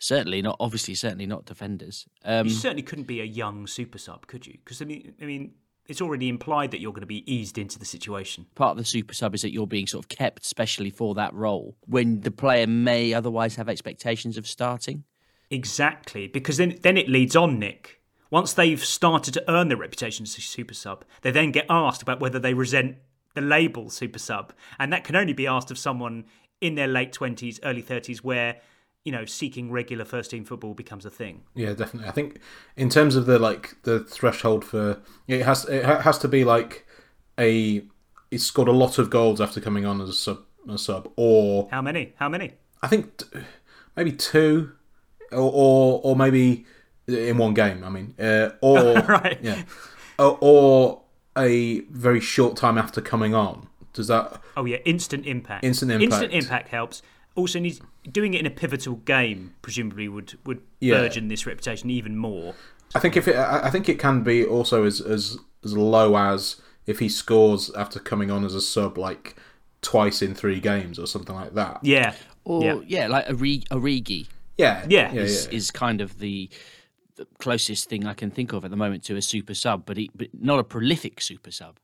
Certainly 0.00 0.42
not. 0.42 0.56
Obviously, 0.58 0.94
certainly 0.94 1.26
not 1.26 1.44
defenders. 1.44 2.06
Um, 2.24 2.46
you 2.48 2.52
certainly 2.52 2.82
couldn't 2.82 3.06
be 3.06 3.20
a 3.20 3.24
young 3.24 3.68
super 3.68 3.98
sub, 3.98 4.26
could 4.26 4.46
you? 4.46 4.54
Because 4.64 4.82
I 4.82 4.84
mean, 4.84 5.14
I 5.22 5.24
mean, 5.24 5.54
it's 5.88 6.02
already 6.02 6.28
implied 6.28 6.70
that 6.70 6.80
you're 6.80 6.92
going 6.92 7.00
to 7.00 7.06
be 7.06 7.30
eased 7.32 7.58
into 7.58 7.78
the 7.78 7.84
situation. 7.84 8.46
part 8.54 8.72
of 8.72 8.76
the 8.76 8.84
super 8.84 9.14
sub 9.14 9.34
is 9.34 9.42
that 9.42 9.52
you're 9.52 9.66
being 9.66 9.86
sort 9.86 10.04
of 10.04 10.08
kept 10.08 10.44
specially 10.44 10.90
for 10.90 11.14
that 11.14 11.32
role 11.34 11.76
when 11.86 12.20
the 12.20 12.30
player 12.30 12.66
may 12.66 13.14
otherwise 13.14 13.56
have 13.56 13.68
expectations 13.68 14.36
of 14.36 14.46
starting. 14.46 15.04
Exactly, 15.50 16.28
because 16.28 16.58
then 16.58 16.78
then 16.82 16.96
it 16.98 17.08
leads 17.08 17.34
on, 17.34 17.58
Nick. 17.58 18.02
Once 18.30 18.52
they've 18.52 18.84
started 18.84 19.32
to 19.32 19.50
earn 19.50 19.68
their 19.68 19.78
reputation 19.78 20.24
as 20.24 20.36
a 20.36 20.42
super 20.42 20.74
sub, 20.74 21.04
they 21.22 21.30
then 21.30 21.50
get 21.50 21.64
asked 21.70 22.02
about 22.02 22.20
whether 22.20 22.38
they 22.38 22.52
resent 22.52 22.96
the 23.34 23.40
label 23.40 23.88
super 23.88 24.18
sub, 24.18 24.52
and 24.78 24.92
that 24.92 25.04
can 25.04 25.16
only 25.16 25.32
be 25.32 25.46
asked 25.46 25.70
of 25.70 25.78
someone 25.78 26.26
in 26.60 26.74
their 26.74 26.86
late 26.86 27.12
twenties, 27.14 27.58
early 27.62 27.80
thirties, 27.80 28.22
where 28.22 28.60
you 29.08 29.12
know 29.12 29.24
seeking 29.24 29.72
regular 29.72 30.04
first 30.04 30.30
team 30.30 30.44
football 30.44 30.74
becomes 30.74 31.06
a 31.06 31.10
thing. 31.10 31.40
Yeah, 31.54 31.72
definitely. 31.72 32.10
I 32.10 32.12
think 32.12 32.40
in 32.76 32.90
terms 32.90 33.16
of 33.16 33.24
the 33.24 33.38
like 33.38 33.82
the 33.84 34.00
threshold 34.00 34.66
for 34.66 35.00
it 35.26 35.46
has 35.46 35.64
it 35.64 35.82
has 35.82 36.18
to 36.18 36.28
be 36.28 36.44
like 36.44 36.86
a 37.40 37.82
he's 38.30 38.44
scored 38.44 38.68
a 38.68 38.72
lot 38.72 38.98
of 38.98 39.08
goals 39.08 39.40
after 39.40 39.62
coming 39.62 39.86
on 39.86 40.02
as 40.02 40.10
a 40.10 40.12
sub, 40.12 40.40
a 40.68 40.76
sub 40.76 41.10
or 41.16 41.68
how 41.70 41.80
many? 41.80 42.12
How 42.16 42.28
many? 42.28 42.52
I 42.82 42.88
think 42.88 43.22
maybe 43.96 44.12
two, 44.12 44.72
or 45.32 45.38
or, 45.38 46.00
or 46.04 46.14
maybe 46.14 46.66
in 47.06 47.38
one 47.38 47.54
game. 47.54 47.82
I 47.82 47.88
mean, 47.88 48.14
uh, 48.18 48.50
or 48.60 48.92
right, 49.08 49.38
yeah, 49.40 49.62
or, 50.18 50.36
or 50.42 51.02
a 51.34 51.80
very 51.80 52.20
short 52.20 52.58
time 52.58 52.76
after 52.76 53.00
coming 53.00 53.34
on. 53.34 53.68
Does 53.94 54.08
that? 54.08 54.42
Oh 54.54 54.66
yeah, 54.66 54.76
instant 54.84 55.24
impact. 55.24 55.64
Instant 55.64 55.92
impact. 55.92 56.12
Instant 56.12 56.32
impact 56.34 56.68
helps. 56.68 57.00
Also, 57.38 57.58
needs 57.60 57.80
doing 58.10 58.34
it 58.34 58.40
in 58.40 58.46
a 58.46 58.50
pivotal 58.50 58.96
game. 58.96 59.54
Presumably, 59.62 60.08
would 60.08 60.38
would 60.44 60.60
Yeah. 60.80 60.94
burgeon 60.98 61.28
this 61.28 61.46
reputation 61.46 61.88
even 61.88 62.16
more. 62.16 62.54
I 62.94 62.98
think 62.98 63.16
if 63.16 63.28
it, 63.28 63.36
I 63.36 63.66
I 63.68 63.70
think 63.70 63.88
it 63.88 63.98
can 63.98 64.22
be 64.22 64.44
also 64.44 64.84
as 64.84 65.00
as 65.00 65.38
as 65.64 65.76
low 65.76 66.16
as 66.16 66.56
if 66.86 66.98
he 66.98 67.08
scores 67.08 67.70
after 67.76 67.98
coming 68.00 68.30
on 68.30 68.44
as 68.44 68.54
a 68.54 68.60
sub 68.60 68.98
like 68.98 69.36
twice 69.82 70.20
in 70.22 70.34
three 70.34 70.58
games 70.58 70.98
or 70.98 71.06
something 71.06 71.34
like 71.34 71.54
that. 71.54 71.78
Yeah. 71.82 72.14
Or 72.44 72.64
Yeah. 72.64 72.80
yeah, 72.86 73.06
like 73.08 73.26
Origi, 73.28 73.68
Origi 73.68 74.26
Yeah, 74.56 74.84
Yeah. 74.88 75.12
yeah, 75.12 75.20
is, 75.22 75.46
yeah. 75.50 75.56
is 75.58 75.70
kind 75.70 76.00
of 76.00 76.18
the, 76.18 76.48
the 77.16 77.26
closest 77.38 77.88
thing 77.88 78.06
I 78.06 78.14
can 78.14 78.30
think 78.30 78.52
of 78.52 78.64
at 78.64 78.70
the 78.70 78.76
moment 78.76 79.04
to 79.04 79.16
a 79.16 79.22
super 79.22 79.54
sub, 79.54 79.84
but, 79.86 79.96
he, 79.96 80.10
but 80.14 80.28
not 80.32 80.58
a 80.58 80.64
prolific 80.64 81.20
super 81.20 81.50
sub, 81.52 81.78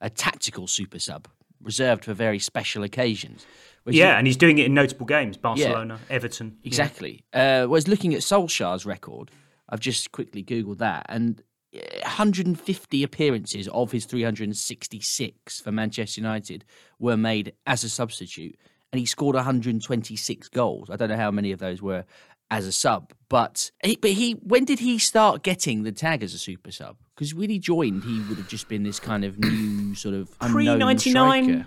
a 0.00 0.08
tactical 0.10 0.66
super 0.66 0.98
sub 0.98 1.28
reserved 1.62 2.04
for 2.04 2.14
very 2.14 2.38
special 2.38 2.82
occasions. 2.82 3.46
Yeah, 3.88 4.18
and 4.18 4.26
he's 4.26 4.36
doing 4.36 4.58
it 4.58 4.66
in 4.66 4.74
notable 4.74 5.06
games: 5.06 5.36
Barcelona, 5.36 6.00
Everton. 6.10 6.56
yeah. 6.62 6.66
Exactly. 6.66 7.24
Uh, 7.32 7.66
whereas 7.66 7.86
looking 7.86 8.14
at 8.14 8.20
Solskjaer's 8.20 8.84
record, 8.84 9.30
I've 9.68 9.80
just 9.80 10.10
quickly 10.10 10.42
googled 10.42 10.78
that, 10.78 11.06
and 11.08 11.40
uh, 11.74 11.78
150 12.02 13.02
appearances 13.02 13.68
of 13.68 13.92
his 13.92 14.04
366 14.06 15.60
for 15.60 15.70
Manchester 15.72 16.20
United 16.20 16.64
were 16.98 17.16
made 17.16 17.52
as 17.66 17.84
a 17.84 17.88
substitute, 17.88 18.56
and 18.92 18.98
he 18.98 19.06
scored 19.06 19.36
126 19.36 20.48
goals. 20.48 20.90
I 20.90 20.96
don't 20.96 21.08
know 21.08 21.16
how 21.16 21.30
many 21.30 21.52
of 21.52 21.60
those 21.60 21.80
were 21.80 22.04
as 22.50 22.66
a 22.66 22.72
sub, 22.72 23.12
but 23.28 23.70
he, 23.84 23.96
but 23.96 24.12
he 24.12 24.32
when 24.32 24.64
did 24.64 24.80
he 24.80 24.98
start 24.98 25.42
getting 25.42 25.82
the 25.84 25.92
tag 25.92 26.22
as 26.22 26.34
a 26.34 26.38
super 26.38 26.72
sub? 26.72 26.96
Because 27.16 27.34
when 27.34 27.48
he 27.50 27.58
joined, 27.58 28.04
he 28.04 28.20
would 28.28 28.36
have 28.38 28.46
just 28.46 28.68
been 28.68 28.82
this 28.84 29.00
kind 29.00 29.24
of 29.24 29.38
new 29.38 29.94
sort 30.04 30.14
of 30.14 30.38
Pre 30.38 30.66
unknown 30.68 30.78
ninety 30.78 31.10
striker. 31.10 31.46
nine. 31.46 31.66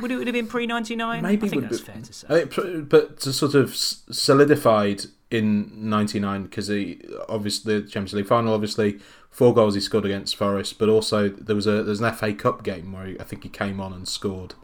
Would 0.00 0.10
it 0.10 0.16
would 0.16 0.26
have 0.26 0.34
been 0.34 0.46
pre 0.48 0.66
ninety 0.66 0.96
nine? 0.96 1.22
Maybe 1.22 1.46
I 1.46 1.50
think 1.50 1.62
would 1.62 1.70
that's 1.70 1.80
be- 1.82 1.92
fair 1.92 2.02
to 2.02 2.12
say. 2.12 2.26
I 2.28 2.44
think 2.46 2.88
but 2.88 3.20
to 3.20 3.32
sort 3.32 3.54
of 3.54 3.74
solidified 3.76 5.02
in 5.30 5.70
'99 5.90 6.44
because 6.44 6.68
he 6.68 7.00
obviously 7.28 7.80
the 7.80 7.86
Champions 7.86 8.12
League 8.14 8.26
final, 8.26 8.54
obviously 8.54 8.98
four 9.30 9.52
goals 9.54 9.74
he 9.74 9.80
scored 9.80 10.04
against 10.04 10.36
Forest, 10.36 10.78
but 10.78 10.88
also 10.88 11.28
there 11.28 11.56
was 11.56 11.66
a 11.66 11.82
there's 11.82 12.00
an 12.00 12.12
FA 12.14 12.32
Cup 12.34 12.62
game 12.62 12.92
where 12.92 13.06
he, 13.06 13.20
I 13.20 13.24
think 13.24 13.42
he 13.42 13.48
came 13.48 13.80
on 13.80 13.92
and 13.92 14.08
scored. 14.08 14.54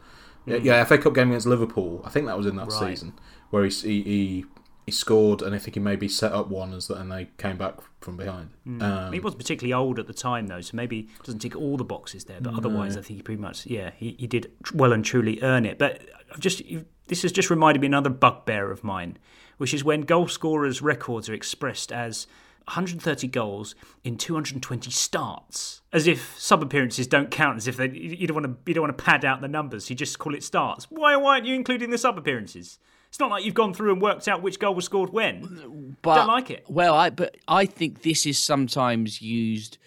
Yeah, 0.45 0.57
yeah, 0.57 0.83
FA 0.83 0.97
Cup 0.97 1.13
game 1.15 1.29
against 1.29 1.47
Liverpool. 1.47 2.01
I 2.05 2.09
think 2.09 2.25
that 2.27 2.37
was 2.37 2.45
in 2.47 2.55
that 2.57 2.67
Mm. 2.67 2.81
Right. 2.81 2.89
season 2.97 3.13
where 3.49 3.63
he, 3.65 3.69
he 3.71 4.01
he 4.03 4.45
he 4.85 4.91
scored 4.91 5.41
and 5.41 5.55
I 5.55 5.57
think 5.59 5.75
he 5.75 5.79
maybe 5.79 6.07
set 6.07 6.31
up 6.31 6.47
one 6.49 6.73
as 6.73 6.89
and 6.89 7.11
they 7.11 7.29
came 7.37 7.57
back 7.57 7.75
from 8.01 8.17
behind. 8.17 8.49
Um, 8.81 9.13
he 9.13 9.19
wasn't 9.19 9.39
particularly 9.39 9.73
old 9.73 9.99
at 9.99 10.07
the 10.07 10.13
time, 10.13 10.47
though, 10.47 10.61
so 10.61 10.75
maybe 10.75 11.09
doesn't 11.23 11.39
tick 11.39 11.55
all 11.55 11.77
the 11.77 11.83
boxes 11.83 12.25
there. 12.25 12.41
But 12.41 12.55
otherwise, 12.55 12.97
I 12.97 13.01
think 13.01 13.17
he 13.17 13.23
pretty 13.23 13.41
much, 13.41 13.65
yeah, 13.65 13.91
he, 13.95 14.15
he 14.19 14.27
did 14.27 14.51
well 14.73 14.91
and 14.91 15.03
truly 15.03 15.39
earn 15.41 15.65
it. 15.65 15.77
But 15.77 16.01
just 16.39 16.61
this 17.07 17.21
has 17.21 17.31
just 17.31 17.49
reminded 17.49 17.81
me 17.81 17.87
of 17.87 17.91
another 17.91 18.09
bugbear 18.09 18.71
of 18.71 18.83
mine, 18.83 19.17
which 19.57 19.73
is 19.73 19.83
when 19.83 20.01
goal 20.01 20.27
scorers' 20.27 20.81
records 20.81 21.29
are 21.29 21.33
expressed 21.33 21.91
as 21.91 22.27
130 22.65 23.27
goals 23.27 23.75
in 24.03 24.17
220 24.17 24.89
starts, 24.89 25.81
as 25.91 26.07
if 26.07 26.39
sub 26.39 26.63
appearances 26.63 27.07
don't 27.07 27.29
count, 27.29 27.57
as 27.57 27.67
if 27.67 27.77
they, 27.77 27.89
you 27.89 28.15
you 28.15 28.27
don't 28.27 28.35
want 28.35 28.45
to 28.45 28.69
you 28.69 28.73
don't 28.73 28.83
want 28.83 28.97
to 28.97 29.03
pad 29.03 29.25
out 29.25 29.41
the 29.41 29.47
numbers. 29.47 29.89
You 29.89 29.95
just 29.95 30.19
call 30.19 30.33
it 30.33 30.43
starts. 30.43 30.87
Why, 30.89 31.15
why 31.15 31.35
aren't 31.35 31.45
you 31.45 31.55
including 31.55 31.89
the 31.89 31.97
sub 31.97 32.17
appearances? 32.17 32.79
It's 33.13 33.19
not 33.19 33.29
like 33.29 33.45
you've 33.45 33.53
gone 33.53 33.75
through 33.75 33.91
and 33.93 34.01
worked 34.01 34.27
out 34.27 34.41
which 34.41 34.57
goal 34.57 34.73
was 34.73 34.85
scored 34.85 35.11
when. 35.11 35.97
but, 36.01 36.15
Don't 36.15 36.27
like 36.27 36.49
it. 36.49 36.65
Well, 36.67 36.95
I 36.95 37.11
but 37.11 37.37
I 37.47 37.67
think 37.67 38.01
this 38.01 38.25
is 38.25 38.39
sometimes 38.39 39.21
used 39.21 39.77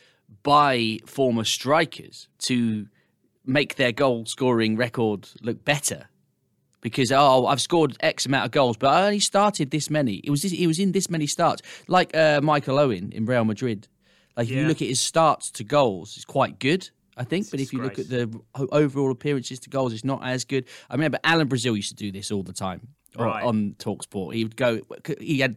by 0.44 1.00
former 1.06 1.42
strikers 1.42 2.28
to 2.42 2.86
make 3.44 3.74
their 3.74 3.90
goal 3.90 4.26
scoring 4.26 4.76
record 4.76 5.28
look 5.42 5.64
better. 5.64 6.06
Because 6.80 7.10
oh, 7.10 7.46
I've 7.46 7.60
scored 7.60 7.96
X 7.98 8.26
amount 8.26 8.44
of 8.44 8.52
goals, 8.52 8.76
but 8.76 8.90
I 8.94 9.06
only 9.06 9.18
started 9.18 9.72
this 9.72 9.90
many. 9.90 10.20
It 10.22 10.30
was 10.30 10.42
this, 10.42 10.52
it 10.52 10.68
was 10.68 10.78
in 10.78 10.92
this 10.92 11.10
many 11.10 11.26
starts, 11.26 11.62
like 11.88 12.16
uh, 12.16 12.40
Michael 12.44 12.78
Owen 12.78 13.10
in 13.10 13.26
Real 13.26 13.44
Madrid. 13.44 13.88
Like 14.36 14.46
if 14.46 14.54
you 14.54 14.68
look 14.68 14.80
at 14.80 14.86
his 14.86 15.00
starts 15.00 15.50
to 15.50 15.64
goals, 15.64 16.14
it's 16.14 16.24
quite 16.24 16.60
good, 16.60 16.90
I 17.16 17.24
think. 17.24 17.50
but 17.50 17.58
if 17.58 17.72
you 17.72 17.82
look 17.82 17.98
at 17.98 18.08
the 18.08 18.40
overall 18.54 19.10
appearances 19.10 19.58
to 19.60 19.68
goals, 19.68 19.92
it's 19.92 20.04
not 20.04 20.24
as 20.24 20.44
good. 20.44 20.66
I 20.88 20.94
remember 20.94 21.18
Alan 21.24 21.48
Brazil 21.48 21.74
used 21.74 21.88
to 21.88 21.96
do 21.96 22.12
this 22.12 22.30
all 22.30 22.44
the 22.44 22.52
time 22.52 22.86
Right. 23.24 23.44
on 23.44 23.74
Talksport. 23.78 24.34
He 24.34 24.44
would 24.44 24.56
go. 24.56 24.80
He 25.20 25.40
had 25.40 25.56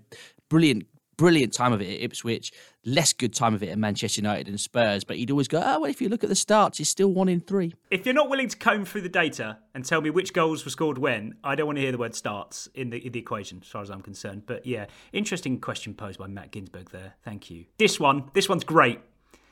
brilliant, 0.50 0.88
brilliant 1.18 1.54
time 1.54 1.74
of 1.74 1.82
it 1.82 1.94
at 1.94 2.02
Ipswich. 2.02 2.52
Less 2.86 3.14
good 3.14 3.34
time 3.34 3.54
of 3.54 3.62
it 3.62 3.70
at 3.70 3.78
Manchester 3.78 4.22
United 4.22 4.48
and 4.48 4.60
Spurs. 4.60 5.04
But 5.04 5.18
he'd 5.18 5.30
always 5.32 5.48
go, 5.48 5.62
"Oh, 5.64 5.82
well, 5.82 5.90
if 5.90 6.02
you 6.02 6.10
look 6.10 6.24
at 6.24 6.30
the 6.30 6.36
starts, 6.36 6.80
it's 6.80 6.90
still 6.90 7.14
one 7.14 7.28
in 7.30 7.40
three. 7.42 7.74
If 7.92 8.06
you're 8.06 8.16
not 8.16 8.30
willing 8.30 8.48
to 8.48 8.58
comb 8.58 8.86
through 8.86 9.02
the 9.02 9.10
data 9.10 9.58
and 9.76 9.84
tell 9.86 10.02
me 10.02 10.10
which 10.10 10.34
goals 10.34 10.64
were 10.66 10.72
scored 10.72 10.98
when, 10.98 11.36
I 11.44 11.56
don't 11.56 11.66
want 11.68 11.78
to 11.78 11.82
hear 11.82 11.92
the 11.92 11.98
word 11.98 12.16
starts 12.16 12.68
in 12.74 12.90
the 12.90 13.06
in 13.06 13.12
the 13.12 13.20
equation, 13.20 13.60
as 13.62 13.68
far 13.68 13.82
as 13.82 13.90
I'm 13.90 14.02
concerned. 14.02 14.44
But 14.46 14.66
yeah, 14.66 14.86
interesting 15.12 15.60
question 15.60 15.94
posed 15.94 16.20
by 16.20 16.28
Matt 16.28 16.52
Ginsberg 16.52 16.90
there. 16.92 17.14
Thank 17.24 17.52
you. 17.52 17.66
This 17.78 18.00
one, 18.00 18.32
this 18.34 18.48
one's 18.48 18.64
great. 18.64 19.02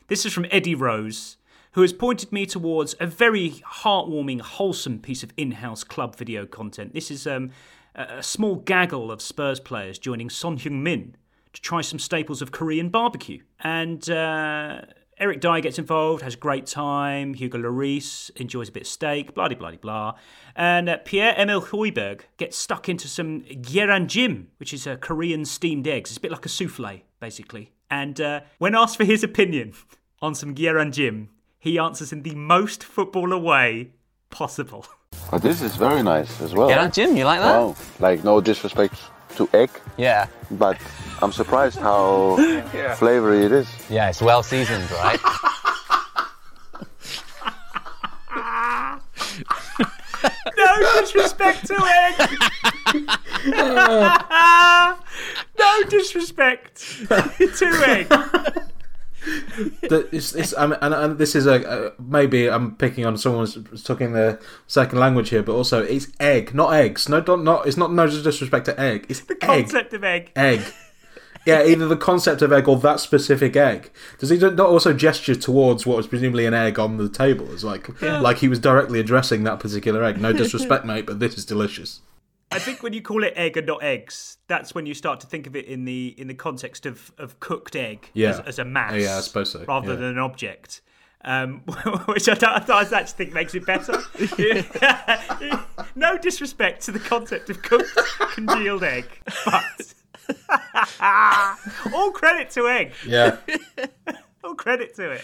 This 0.08 0.26
is 0.26 0.32
from 0.34 0.46
Eddie 0.52 0.74
Rose, 0.74 1.36
who 1.74 1.82
has 1.82 1.92
pointed 1.92 2.32
me 2.32 2.46
towards 2.46 2.96
a 3.00 3.06
very 3.06 3.52
heartwarming, 3.82 4.40
wholesome 4.40 5.00
piece 5.00 5.22
of 5.22 5.34
in-house 5.36 5.84
club 5.84 6.16
video 6.16 6.46
content. 6.46 6.94
This 6.94 7.12
is 7.12 7.28
um, 7.28 7.52
a 7.98 8.24
small 8.24 8.56
gaggle 8.56 9.12
of 9.12 9.22
Spurs 9.22 9.60
players 9.60 9.98
joining 9.98 10.30
Son 10.30 10.58
Heung-min 10.58 11.16
to 11.54 11.62
try 11.62 11.82
some 11.82 12.00
staples 12.00 12.42
of 12.42 12.52
Korean 12.52 12.90
barbecue. 12.90 13.42
And 13.62 14.08
uh, 14.10 14.82
Eric 15.20 15.42
Dier 15.42 15.62
gets 15.62 15.80
involved, 15.80 16.22
has 16.22 16.36
a 16.36 16.38
great 16.38 16.68
time. 16.68 17.34
Hugo 17.34 17.58
Lloris 17.58 18.30
enjoys 18.36 18.70
a 18.70 18.72
bit 18.72 18.84
of 18.84 18.88
steak, 18.88 19.34
blah, 19.34 19.48
blah, 19.48 19.58
blah, 19.58 19.72
blah. 19.72 20.14
And 20.56 20.88
uh, 20.88 20.98
Pierre-Emile 20.98 21.64
Højbjerg 21.64 22.22
gets 22.38 22.56
stuck 22.58 22.88
into 22.88 23.08
some 23.08 23.42
Gyeranjim, 23.42 24.46
which 24.58 24.74
is 24.74 24.86
a 24.86 24.98
Korean 24.98 25.44
steamed 25.46 25.88
eggs. 25.88 26.12
It's 26.12 26.18
a 26.18 26.22
bit 26.22 26.32
like 26.32 26.46
a 26.46 26.50
souffle, 26.50 27.02
basically. 27.20 27.72
And 27.90 28.22
uh, 28.22 28.42
when 28.60 28.76
asked 28.76 28.98
for 28.98 29.06
his 29.06 29.24
opinion 29.24 29.74
on 30.22 30.36
some 30.36 30.54
Gyeranjim, 30.54 31.30
he 31.58 31.80
answers 31.80 32.14
in 32.14 32.22
the 32.22 32.36
most 32.36 32.84
footballer 32.84 33.40
way 33.40 33.94
possible. 34.30 34.86
But 35.32 35.42
this 35.42 35.62
is 35.62 35.76
very 35.76 36.02
nice 36.04 36.42
as 36.42 36.54
well. 36.54 36.70
Yeah, 36.70 36.88
Jim, 36.90 37.16
you 37.18 37.26
like 37.26 37.40
that? 37.42 37.60
Wow. 37.60 37.76
Like 38.00 38.24
no 38.24 38.40
disrespect 38.42 38.96
to 39.36 39.50
egg, 39.54 39.70
Yeah. 39.98 40.28
but 40.52 40.78
I'm 41.22 41.32
surprised 41.32 41.78
how 41.80 42.38
flavory 42.96 43.44
it 43.46 43.52
is. 43.52 43.68
Yeah, 43.90 44.10
it's 44.10 44.22
well 44.22 44.42
seasoned, 44.44 44.90
right? 44.92 45.20
No 50.58 51.02
disrespect 51.02 51.68
to 51.68 51.76
egg. 51.76 52.30
no 55.60 55.84
disrespect 55.90 56.78
to 57.08 57.68
egg. 57.88 58.08
it's, 59.82 60.34
it's, 60.36 60.56
I 60.58 60.68
mean, 60.68 60.78
and, 60.82 60.94
and 60.94 61.18
this 61.18 61.36
is 61.36 61.46
a, 61.46 61.94
a 61.98 62.02
maybe 62.02 62.50
I'm 62.50 62.76
picking 62.76 63.06
on 63.06 63.18
someone's 63.18 63.58
talking 63.84 64.14
their 64.14 64.40
second 64.68 65.00
language 65.00 65.30
here, 65.30 65.44
but 65.44 65.54
also 65.54 65.84
it's 65.84 66.08
egg, 66.20 66.54
not 66.54 66.74
eggs. 66.74 67.10
No, 67.10 67.22
don't 67.22 67.44
not. 67.44 67.68
It's 67.68 67.78
not 67.78 67.92
no 67.92 68.08
disrespect 68.08 68.66
to 68.66 68.80
egg. 68.80 69.06
It's 69.10 69.22
The 69.22 69.34
egg. 69.42 69.64
concept 69.66 69.94
of 69.94 70.04
egg. 70.04 70.32
Egg. 70.36 70.62
Yeah, 71.46 71.64
either 71.64 71.88
the 71.88 71.96
concept 71.96 72.42
of 72.42 72.52
egg 72.52 72.68
or 72.68 72.76
that 72.80 73.00
specific 73.00 73.56
egg. 73.56 73.90
Does 74.20 74.30
he 74.32 74.38
not 74.38 74.60
also 74.60 74.92
gesture 74.92 75.34
towards 75.34 75.86
what 75.86 75.96
was 75.96 76.06
presumably 76.06 76.46
an 76.46 76.54
egg 76.54 76.78
on 76.78 76.98
the 76.98 77.08
table? 77.08 77.50
It's 77.54 77.64
like 77.64 77.88
Yeah. 78.02 78.20
like 78.20 78.40
he 78.40 78.50
was 78.50 78.60
directly 78.60 79.00
addressing 79.00 79.46
that 79.46 79.62
particular 79.62 80.04
egg. 80.04 80.20
No 80.20 80.34
disrespect, 80.34 80.84
mate, 80.84 81.06
but 81.06 81.22
this 81.22 81.38
is 81.38 81.46
delicious. 81.46 82.02
I 82.52 82.60
think 82.60 82.82
when 82.82 82.94
you 82.94 83.02
call 83.02 83.24
it 83.24 83.34
egg 83.36 83.58
and 83.58 83.68
not 83.68 83.84
eggs, 83.84 84.38
that's 84.48 84.74
when 84.74 84.86
you 84.86 84.94
start 84.94 85.20
to 85.20 85.28
think 85.28 85.48
of 85.48 85.56
it 85.56 85.66
in 85.66 85.84
the 85.86 86.16
in 86.18 86.28
the 86.28 86.34
context 86.34 86.86
of, 86.86 87.12
of 87.18 87.40
cooked 87.40 87.76
egg 87.76 88.10
Yeah. 88.14 88.30
as, 88.30 88.40
as 88.42 88.60
a 88.60 88.66
mass, 88.66 88.94
Yeah, 89.02 89.18
I 89.18 89.22
suppose 89.22 89.52
so, 89.52 89.66
rather 89.66 89.90
yeah. 89.90 89.96
than 89.96 90.06
an 90.06 90.18
object. 90.20 90.82
Um, 91.26 91.60
which 92.06 92.30
I, 92.30 92.36
don't- 92.36 92.70
I 92.70 92.82
actually 92.84 93.06
think 93.06 93.34
makes 93.34 93.54
it 93.54 93.66
better. 93.66 94.00
no 95.96 96.18
disrespect 96.18 96.84
to 96.86 96.92
the 96.92 97.00
concept 97.00 97.50
of 97.50 97.62
cooked 97.64 97.90
congealed 98.34 98.84
egg, 98.84 99.06
but 99.44 99.94
all 101.94 102.12
credit 102.12 102.50
to 102.52 102.68
egg. 102.68 102.94
Yeah. 103.06 103.38
All 104.44 104.56
credit 104.56 104.96
to 104.96 105.12
it. 105.12 105.22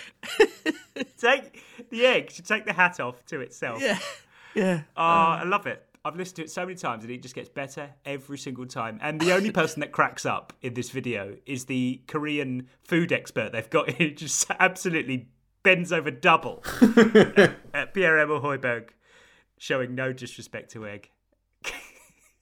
take 1.18 1.64
the 1.90 2.06
egg 2.06 2.32
should 2.32 2.46
take 2.46 2.66
the 2.66 2.74
hat 2.74 3.00
off 3.00 3.24
to 3.28 3.40
itself. 3.42 3.82
Yeah. 3.82 4.00
Yeah. 4.56 4.82
Oh, 4.98 5.02
I 5.04 5.44
love 5.46 5.68
it. 5.68 5.86
I've 6.06 6.18
listened 6.18 6.36
to 6.38 6.44
it 6.44 6.52
so 6.52 6.66
many 6.66 6.76
times 6.76 7.06
and 7.06 7.14
it 7.14 7.22
just 7.22 7.34
gets 7.34 7.48
better 7.48 7.92
every 8.06 8.38
single 8.38 8.66
time. 8.66 9.00
And 9.02 9.22
the 9.22 9.32
only 9.32 9.52
person 9.52 9.80
that 9.80 9.94
cracks 9.94 10.26
up 10.26 10.52
in 10.62 10.74
this 10.74 10.90
video 10.90 11.38
is 11.46 11.66
the 11.66 12.02
Korean 12.08 12.68
food 12.84 13.14
expert 13.14 13.54
they've 13.54 13.70
got 13.70 13.90
who 13.98 14.12
just 14.12 14.52
absolutely 14.60 15.30
bends 15.64 15.94
over 15.94 16.12
double 16.12 16.62
at 17.74 17.94
Pierre-Emile 17.94 18.42
Højbjerg, 18.42 18.90
showing 19.58 19.96
no 19.96 20.12
disrespect 20.12 20.72
to 20.72 20.86
egg. 20.86 21.10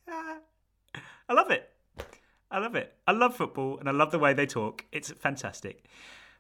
I 0.08 1.34
love 1.34 1.52
it. 1.52 1.69
I 2.50 2.58
love 2.58 2.76
it. 2.76 2.95
I 3.06 3.12
love 3.12 3.36
football 3.36 3.78
and 3.78 3.88
I 3.88 3.91
love 3.91 4.10
the 4.10 4.17
way 4.17 4.34
they 4.34 4.47
talk. 4.47 4.86
It's 4.91 5.12
fantastic. 5.12 5.86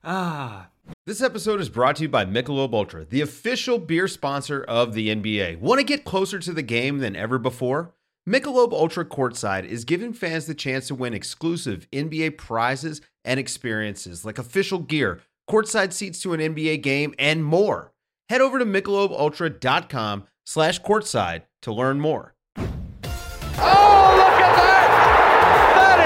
Ah. 0.03 0.67
This 1.05 1.21
episode 1.21 1.61
is 1.61 1.69
brought 1.69 1.97
to 1.97 2.03
you 2.03 2.09
by 2.09 2.25
Michelob 2.25 2.73
Ultra, 2.73 3.05
the 3.05 3.21
official 3.21 3.77
beer 3.77 4.07
sponsor 4.07 4.63
of 4.63 4.93
the 4.93 5.09
NBA. 5.09 5.59
Want 5.59 5.79
to 5.79 5.85
get 5.85 6.03
closer 6.05 6.39
to 6.39 6.53
the 6.53 6.63
game 6.63 6.97
than 6.99 7.15
ever 7.15 7.37
before? 7.37 7.93
Michelob 8.27 8.73
Ultra 8.73 9.05
Courtside 9.05 9.65
is 9.65 9.85
giving 9.85 10.13
fans 10.13 10.45
the 10.47 10.55
chance 10.55 10.87
to 10.87 10.95
win 10.95 11.13
exclusive 11.13 11.87
NBA 11.91 12.37
prizes 12.37 13.01
and 13.23 13.39
experiences 13.39 14.25
like 14.25 14.37
official 14.37 14.79
gear, 14.79 15.21
courtside 15.49 15.93
seats 15.93 16.19
to 16.21 16.33
an 16.33 16.39
NBA 16.39 16.81
game, 16.81 17.13
and 17.19 17.45
more. 17.45 17.93
Head 18.29 18.41
over 18.41 18.59
to 18.59 18.65
michelobultra.com 18.65 20.23
slash 20.45 20.81
courtside 20.81 21.43
to 21.61 21.73
learn 21.73 21.99
more. 21.99 22.33
Oh, 22.57 24.13
look 24.17 24.33
at 24.33 24.55
that! 24.55 25.75
That 25.75 25.99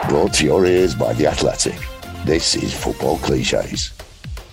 is 0.00 0.08
wonderful! 0.08 0.18
Brought 0.18 0.34
to 0.34 0.44
your 0.44 0.64
ears 0.66 0.94
by 0.94 1.12
The 1.12 1.26
Athletic. 1.26 1.93
This 2.24 2.56
is 2.56 2.72
Football 2.74 3.18
Cliches. 3.18 3.92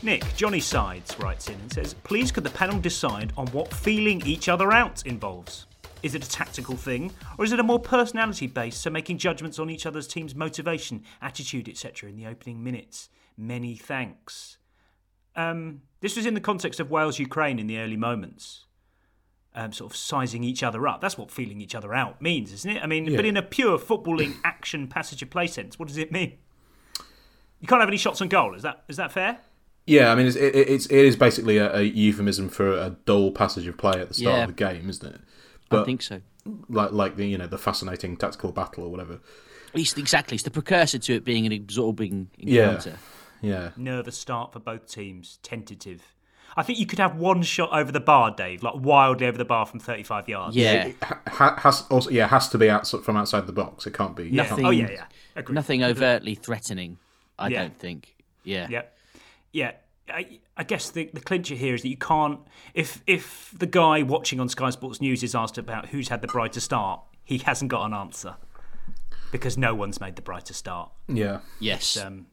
Nick, 0.03 0.23
Johnny 0.35 0.59
Sides 0.59 1.17
writes 1.19 1.47
in 1.47 1.55
and 1.55 1.71
says, 1.71 1.93
Please 2.03 2.31
could 2.31 2.43
the 2.43 2.49
panel 2.49 2.79
decide 2.79 3.31
on 3.37 3.47
what 3.47 3.73
feeling 3.73 4.21
each 4.25 4.49
other 4.49 4.71
out 4.71 5.05
involves? 5.05 5.67
Is 6.03 6.15
it 6.15 6.25
a 6.25 6.29
tactical 6.29 6.75
thing, 6.75 7.11
or 7.37 7.45
is 7.45 7.51
it 7.51 7.59
a 7.59 7.63
more 7.63 7.79
personality 7.79 8.47
based, 8.47 8.81
so 8.81 8.89
making 8.89 9.19
judgments 9.19 9.59
on 9.59 9.69
each 9.69 9.85
other's 9.85 10.07
team's 10.07 10.33
motivation, 10.33 11.03
attitude, 11.21 11.69
etc. 11.69 12.09
in 12.09 12.15
the 12.17 12.25
opening 12.25 12.63
minutes? 12.63 13.09
Many 13.37 13.75
thanks. 13.75 14.57
Um, 15.35 15.83
this 16.01 16.15
was 16.17 16.25
in 16.25 16.33
the 16.33 16.41
context 16.41 16.79
of 16.79 16.89
Wales 16.89 17.19
Ukraine 17.19 17.59
in 17.59 17.67
the 17.67 17.77
early 17.79 17.97
moments. 17.97 18.65
Um, 19.53 19.71
sort 19.73 19.91
of 19.91 19.97
sizing 19.97 20.43
each 20.43 20.63
other 20.63 20.87
up. 20.87 21.01
That's 21.01 21.17
what 21.17 21.29
feeling 21.29 21.61
each 21.61 21.75
other 21.75 21.93
out 21.93 22.21
means, 22.21 22.51
isn't 22.53 22.71
it? 22.71 22.81
I 22.81 22.87
mean, 22.87 23.05
Yeah. 23.05 23.17
but 23.17 23.25
in 23.25 23.37
a 23.37 23.41
pure 23.41 23.77
footballing 23.77 24.35
action 24.43 24.87
passage 24.87 25.21
of 25.21 25.29
play 25.29 25.47
sense, 25.47 25.77
what 25.77 25.87
does 25.87 25.97
it 25.97 26.11
mean? 26.11 26.37
You 27.61 27.67
can't 27.67 27.79
have 27.81 27.89
any 27.89 27.97
shots 27.97 28.21
on 28.21 28.27
goal. 28.27 28.55
Is 28.55 28.63
that 28.63 28.83
is 28.89 28.97
that 28.97 29.11
fair? 29.11 29.37
Yeah, 29.85 30.11
I 30.11 30.15
mean, 30.15 30.27
it's 30.27 30.35
it, 30.35 30.55
it's 30.55 30.85
it 30.87 31.05
is 31.05 31.15
basically 31.15 31.57
a, 31.57 31.75
a 31.77 31.81
euphemism 31.81 32.49
for 32.49 32.71
a 32.73 32.95
dull 33.05 33.31
passage 33.31 33.65
of 33.67 33.77
play 33.77 33.99
at 34.01 34.09
the 34.09 34.13
start 34.13 34.35
Yeah. 34.35 34.43
of 34.43 34.47
the 34.49 34.53
game, 34.53 34.89
isn't 34.89 35.15
it? 35.15 35.21
I 35.71 35.83
think 35.83 36.01
so. 36.01 36.21
Like 36.67 36.91
like 36.91 37.15
the 37.15 37.25
you 37.27 37.37
know 37.37 37.47
the 37.47 37.57
fascinating 37.57 38.17
tactical 38.17 38.51
battle 38.51 38.83
or 38.83 38.89
whatever. 38.89 39.19
It's 39.73 39.93
exactly. 39.97 40.35
It's 40.35 40.43
the 40.43 40.51
precursor 40.51 40.99
to 40.99 41.13
it 41.15 41.23
being 41.23 41.45
an 41.45 41.53
absorbing 41.53 42.29
encounter. 42.37 42.97
Yeah. 43.41 43.71
Nervous 43.77 44.17
start 44.17 44.53
for 44.53 44.59
both 44.59 44.87
teams. 44.91 45.39
Tentative. 45.43 46.01
I 46.57 46.63
think 46.63 46.79
you 46.79 46.85
could 46.85 46.99
have 46.99 47.15
one 47.15 47.43
shot 47.43 47.69
over 47.71 47.91
the 47.93 48.01
bar, 48.01 48.31
Dave, 48.31 48.61
like 48.61 48.73
wildly 48.75 49.25
over 49.27 49.37
the 49.37 49.45
bar 49.45 49.65
from 49.65 49.79
35 49.79 50.27
yards. 50.27 50.55
Yeah, 50.55 50.87
it 50.87 50.95
ha- 51.01 51.55
has 51.59 51.85
also 51.89 52.09
yeah 52.09 52.27
has 52.27 52.49
to 52.49 52.57
be 52.57 52.69
out 52.69 52.85
from 52.87 53.15
outside 53.15 53.47
the 53.47 53.53
box. 53.53 53.87
It 53.87 53.93
can't 53.93 54.15
be 54.15 54.23
it 54.27 54.33
Nothing. 54.33 54.57
can't- 54.57 54.67
Oh, 54.67 54.71
yeah, 54.71 54.91
yeah. 54.91 55.05
Agreed. 55.35 55.55
Nothing 55.55 55.79
mm-hmm. 55.79 55.91
overtly 55.91 56.35
threatening. 56.35 56.97
I 57.41 57.47
Yeah. 57.49 57.61
don't 57.63 57.77
think. 57.79 58.15
Yeah. 58.43 58.67
Yeah. 58.69 58.81
Yeah. 59.51 59.71
I, 60.09 60.39
I 60.57 60.63
guess 60.63 60.89
the, 60.89 61.09
the 61.13 61.21
clincher 61.21 61.55
here 61.55 61.73
is 61.73 61.83
that 61.83 61.87
you 61.89 61.97
can't. 61.97 62.39
If 62.73 63.01
if 63.07 63.53
the 63.57 63.65
guy 63.67 64.03
watching 64.03 64.39
on 64.39 64.49
Sky 64.49 64.69
Sports 64.71 64.99
News 64.99 65.23
is 65.23 65.33
asked 65.35 65.57
about 65.57 65.89
who's 65.89 66.09
had 66.09 66.21
the 66.21 66.27
brighter 66.27 66.59
start, 66.59 67.01
he 67.23 67.37
hasn't 67.39 67.71
got 67.71 67.85
an 67.85 67.93
answer 67.93 68.35
because 69.31 69.57
no 69.57 69.73
one's 69.73 70.01
made 70.01 70.15
the 70.17 70.21
brighter 70.21 70.53
start. 70.53 70.91
Yeah. 71.07 71.39
Yes. 71.59 71.95
It's, 71.95 72.05
um, 72.05 72.27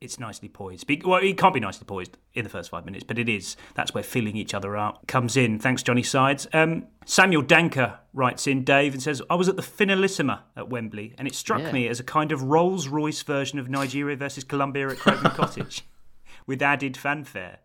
it's 0.00 0.18
nicely 0.18 0.48
poised. 0.48 0.86
Well, 1.04 1.22
it 1.22 1.36
can't 1.36 1.52
be 1.52 1.60
nicely 1.60 1.84
poised 1.84 2.16
in 2.34 2.44
the 2.44 2.50
first 2.50 2.70
five 2.70 2.84
minutes, 2.86 3.04
but 3.04 3.18
it 3.18 3.28
is. 3.28 3.56
That's 3.74 3.92
where 3.92 4.02
filling 4.02 4.36
each 4.36 4.54
other 4.54 4.76
out 4.76 5.06
comes 5.06 5.36
in. 5.36 5.58
Thanks, 5.58 5.82
Johnny 5.82 6.02
Sides. 6.02 6.48
Um, 6.52 6.86
Samuel 7.04 7.42
Danker 7.42 7.98
writes 8.14 8.46
in, 8.46 8.64
Dave, 8.64 8.94
and 8.94 9.02
says, 9.02 9.20
I 9.28 9.34
was 9.34 9.48
at 9.48 9.56
the 9.56 9.62
Finalissima 9.62 10.40
at 10.56 10.68
Wembley, 10.70 11.14
and 11.18 11.28
it 11.28 11.34
struck 11.34 11.60
Yeah. 11.60 11.72
me 11.72 11.86
as 11.88 12.00
a 12.00 12.04
kind 12.04 12.32
of 12.32 12.42
Rolls 12.44 12.88
Royce 12.88 13.22
version 13.22 13.58
of 13.58 13.68
Nigeria 13.68 14.16
versus 14.16 14.42
Colombia 14.44 14.88
at 14.88 14.98
Craven 14.98 15.30
Cottage, 15.32 15.84
with 16.46 16.62
added 16.62 16.96
fanfare. 16.96 17.58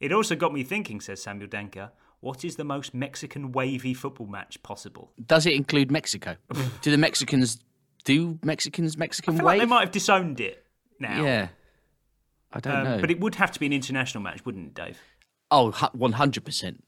It 0.00 0.12
also 0.12 0.34
got 0.34 0.52
me 0.54 0.62
thinking, 0.64 1.00
says 1.00 1.22
Samuel 1.22 1.48
Danker, 1.48 1.90
what 2.20 2.44
is 2.44 2.56
the 2.56 2.64
most 2.64 2.94
Mexican 2.94 3.52
wavy 3.52 3.92
football 3.94 4.26
match 4.28 4.62
possible? 4.62 5.12
Does 5.26 5.44
it 5.44 5.52
include 5.54 5.90
Mexico? 5.90 6.36
do 6.82 6.90
the 6.90 6.96
Mexicans 6.98 7.58
do 8.04 8.38
Mexicans 8.42 8.96
Mexican 8.96 9.34
wave? 9.34 9.44
like 9.44 9.60
they 9.60 9.66
might 9.66 9.80
have 9.80 9.90
disowned 9.92 10.40
it 10.40 10.64
now. 10.98 11.22
Yeah. 11.22 11.48
I 12.52 12.60
don't 12.60 12.74
Um, 12.76 12.84
know. 12.84 13.00
But 13.00 13.10
it 13.10 13.20
would 13.20 13.36
have 13.36 13.50
to 13.52 13.60
be 13.60 13.66
an 13.66 13.72
international 13.72 14.22
match, 14.22 14.44
wouldn't 14.44 14.66
it, 14.68 14.74
Dave? 14.74 14.98
Oh, 15.50 15.72
Oh, 15.82 15.88
one 15.92 16.12
hundred 16.12 16.44
percent, 16.44 16.82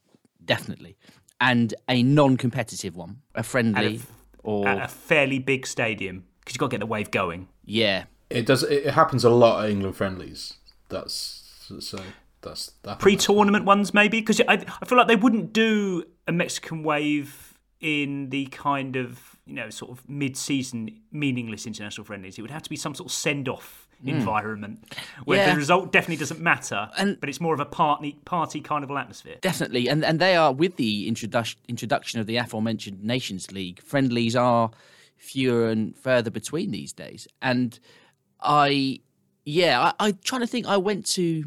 definitely, 0.45 0.97
and 1.41 1.75
a 1.89 2.03
non-competitive 2.03 2.97
one, 2.97 3.19
a 3.35 3.43
friendly, 3.43 3.97
At 3.97 4.01
a- 4.01 4.07
or 4.43 4.69
At 4.69 4.83
a 4.85 4.89
fairly 4.89 5.39
big 5.39 5.67
stadium, 5.67 6.25
because 6.41 6.55
you've 6.55 6.61
got 6.61 6.67
to 6.67 6.71
get 6.77 6.81
the 6.81 6.87
wave 6.87 7.11
going. 7.11 7.49
yeah, 7.65 8.05
It 8.31 8.47
does. 8.47 8.63
It 8.63 8.87
happens 8.95 9.23
a 9.25 9.31
lot 9.31 9.65
at 9.65 9.71
England 9.71 9.97
friendlies. 9.97 10.55
That's 10.89 11.67
so. 11.81 11.99
That's 12.43 12.73
that. 12.83 12.99
Pre-tournament 12.99 13.65
ones, 13.65 13.95
maybe, 13.95 14.21
because 14.21 14.41
I, 14.43 14.65
I 14.81 14.85
feel 14.87 14.99
like 14.99 15.09
they 15.09 15.17
wouldn't 15.17 15.53
do 15.55 16.05
a 16.27 16.33
Mexican 16.33 16.83
wave 16.83 17.59
in 17.81 18.29
the 18.31 18.47
kind 18.47 18.97
of 18.97 19.37
you 19.47 19.55
know 19.55 19.69
sort 19.71 19.91
of 19.91 20.09
mid-season 20.09 21.01
meaningless 21.13 21.67
international 21.67 22.05
friendlies. 22.05 22.39
It 22.39 22.43
would 22.43 22.51
have 22.51 22.63
to 22.63 22.71
be 22.71 22.77
some 22.77 22.95
sort 22.95 23.09
of 23.09 23.13
send-off 23.13 23.84
Mm. 24.05 24.19
environment 24.19 24.85
where 25.25 25.39
Yeah. 25.39 25.51
the 25.53 25.57
result 25.57 25.93
definitely 25.93 26.17
doesn't 26.17 26.41
matter, 26.41 26.91
but 27.21 27.29
it's 27.29 27.41
more 27.41 27.55
of 27.55 27.61
a 27.61 27.65
party 27.65 28.19
party 28.25 28.61
carnival 28.61 28.99
atmosphere. 28.99 29.37
definitely, 29.41 29.89
and 29.89 30.05
and 30.05 30.21
they 30.21 30.37
are 30.37 30.53
with 30.53 30.77
the 30.77 31.09
introduction 31.09 31.59
introduction 31.69 32.21
of 32.21 32.27
the 32.27 32.37
aforementioned 32.37 33.03
Nations 33.03 33.51
League. 33.51 33.81
Friendlies 33.83 34.37
are 34.37 34.71
fewer 35.17 35.69
and 35.69 35.97
further 35.97 36.31
between 36.31 36.71
these 36.71 36.93
days, 36.93 37.27
and 37.41 37.79
I, 38.41 39.01
yeah, 39.47 39.81
I, 39.99 40.09
I'm 40.09 40.19
trying 40.23 40.43
to 40.43 40.47
think. 40.47 40.67
I 40.67 40.77
went 40.77 41.07
to 41.15 41.47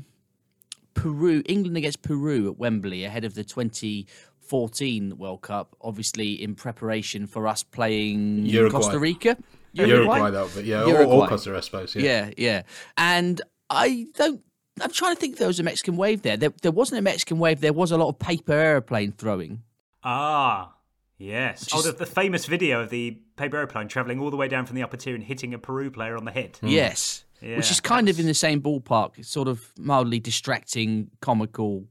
Peru, 0.96 1.44
England 1.46 1.78
against 1.78 2.02
Peru 2.02 2.50
at 2.50 2.58
Wembley 2.58 3.04
ahead 3.04 3.24
of 3.24 3.36
the 3.36 3.44
2014 3.44 5.18
World 5.18 5.42
Cup, 5.42 5.76
obviously 5.82 6.42
in 6.42 6.56
preparation 6.56 7.28
for 7.28 7.48
us 7.48 7.62
playing 7.64 8.46
Uruguay. 8.46 8.80
Costa 8.80 9.00
Rica. 9.00 9.38
Uruguay, 9.86 10.30
that 10.32 10.44
would 10.44 10.56
be- 10.64 10.70
yeah, 10.70 10.82
or- 10.82 10.86
or 10.86 10.90
Uruguay. 11.02 11.28
Costa, 11.28 11.56
I 11.56 11.60
suppose, 11.62 11.96
yeah. 11.96 12.04
yeah, 12.04 12.32
yeah. 12.38 12.62
And 12.98 13.42
I 13.70 14.08
don't. 14.16 14.42
I'm 14.82 14.92
trying 14.92 15.16
to 15.16 15.20
think 15.20 15.34
if 15.34 15.40
there 15.40 15.48
was 15.48 15.60
a 15.60 15.64
Mexican 15.64 15.98
wave 15.98 16.22
there. 16.22 16.38
There, 16.38 16.54
there 16.62 16.72
wasn't 16.72 17.00
a 17.00 17.02
Mexican 17.02 17.40
wave. 17.40 17.62
There 17.62 17.74
was 17.74 17.92
a 17.92 17.98
lot 17.98 18.10
of 18.10 18.20
paper 18.20 18.54
airplane 18.54 19.12
throwing. 19.12 19.64
Ah, 20.04 20.74
yes. 21.18 21.62
Which 21.62 21.74
oh, 21.76 21.82
the, 21.82 21.94
the 21.98 22.06
famous 22.06 22.46
video 22.46 22.82
of 22.82 22.90
the 22.92 23.18
paper 23.38 23.58
aeroplane 23.58 23.88
travelling 23.88 24.20
all 24.20 24.30
the 24.30 24.38
way 24.38 24.48
down 24.48 24.66
from 24.68 24.76
the 24.76 24.84
upper 24.84 24.98
tier 24.98 25.16
and 25.16 25.24
hitting 25.24 25.54
a 25.54 25.58
Peru 25.60 25.90
player 25.90 26.16
on 26.16 26.26
the 26.26 26.32
head. 26.32 26.60
Yes, 26.62 27.24
Yeah, 27.42 27.58
which 27.58 27.72
is 27.72 27.80
kind 27.80 28.08
of 28.08 28.20
in 28.20 28.28
the 28.28 28.34
same 28.36 28.62
ballpark. 28.62 29.26
Sort 29.26 29.48
of 29.48 29.74
mildly 29.80 30.20
distracting, 30.20 31.10
comical 31.22 31.86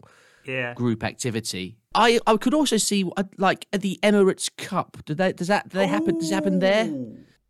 Yeah. 0.46 0.74
group 0.74 1.02
activity. 1.02 1.76
I, 1.94 2.20
I 2.26 2.36
could 2.36 2.54
also 2.54 2.76
see 2.76 3.10
uh, 3.16 3.24
like 3.36 3.66
at 3.72 3.80
the 3.80 3.98
Emirates 4.02 4.48
Cup. 4.56 4.98
Did 5.06 5.16
that 5.16 5.36
does 5.36 5.48
that 5.48 5.70
do 5.70 5.78
they 5.78 5.86
happen? 5.88 6.18
Does 6.18 6.30
it 6.30 6.34
happen 6.34 6.58
there? 6.60 6.84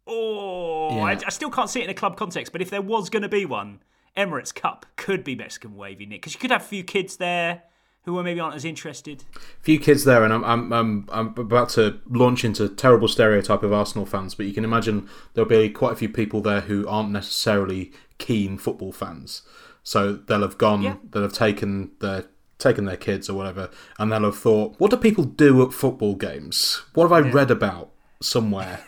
Oh, 0.06 0.96
Yeah. 0.96 1.02
I, 1.04 1.10
I 1.26 1.30
still 1.30 1.50
can't 1.50 1.68
see 1.70 1.80
it 1.80 1.84
in 1.84 1.90
a 1.90 1.94
club 1.94 2.16
context, 2.16 2.52
but 2.52 2.62
if 2.62 2.70
there 2.70 2.82
was 2.82 3.10
going 3.10 3.22
to 3.22 3.28
be 3.28 3.44
one, 3.44 3.80
Emirates 4.16 4.54
Cup 4.54 4.86
could 4.96 5.24
be 5.24 5.34
Mexican 5.34 5.76
wavy, 5.76 6.06
Nick, 6.06 6.22
because 6.22 6.34
you 6.34 6.40
could 6.40 6.50
have 6.50 6.62
a 6.62 6.64
few 6.64 6.84
kids 6.84 7.16
there 7.16 7.62
who 8.04 8.22
maybe 8.22 8.38
aren't 8.38 8.54
as 8.54 8.64
interested. 8.64 9.24
few 9.60 9.80
kids 9.80 10.04
there, 10.04 10.22
and 10.22 10.32
I'm, 10.32 10.44
I'm 10.44 10.72
I'm 10.72 11.08
I'm 11.10 11.34
about 11.36 11.70
to 11.70 11.98
launch 12.08 12.44
into 12.44 12.68
terrible 12.68 13.08
stereotype 13.08 13.64
of 13.64 13.72
Arsenal 13.72 14.06
fans, 14.06 14.36
but 14.36 14.46
you 14.46 14.52
can 14.54 14.62
imagine 14.64 15.08
there'll 15.34 15.50
be 15.50 15.68
quite 15.70 15.92
a 15.92 15.96
few 15.96 16.08
people 16.08 16.40
there 16.40 16.60
who 16.62 16.86
aren't 16.86 17.10
necessarily 17.10 17.92
keen 18.18 18.58
football 18.58 18.92
fans. 18.92 19.42
So 19.82 20.12
they'll 20.14 20.42
have 20.42 20.56
gone, 20.56 20.82
Yeah. 20.82 20.96
they'll 21.10 21.22
have 21.24 21.32
taken 21.32 21.90
their 22.00 22.26
taken 22.58 22.84
their 22.86 22.96
kids 22.96 23.28
or 23.28 23.34
whatever, 23.34 23.70
and 23.98 24.10
they'll 24.12 24.22
have 24.22 24.38
thought, 24.38 24.76
what 24.78 24.92
do 24.92 24.96
people 24.96 25.24
do 25.24 25.60
at 25.66 25.72
football 25.74 26.14
games? 26.14 26.82
What 26.94 27.04
have 27.10 27.12
I 27.12 27.28
read 27.28 27.50
about 27.50 27.90
somewhere? 28.22 28.84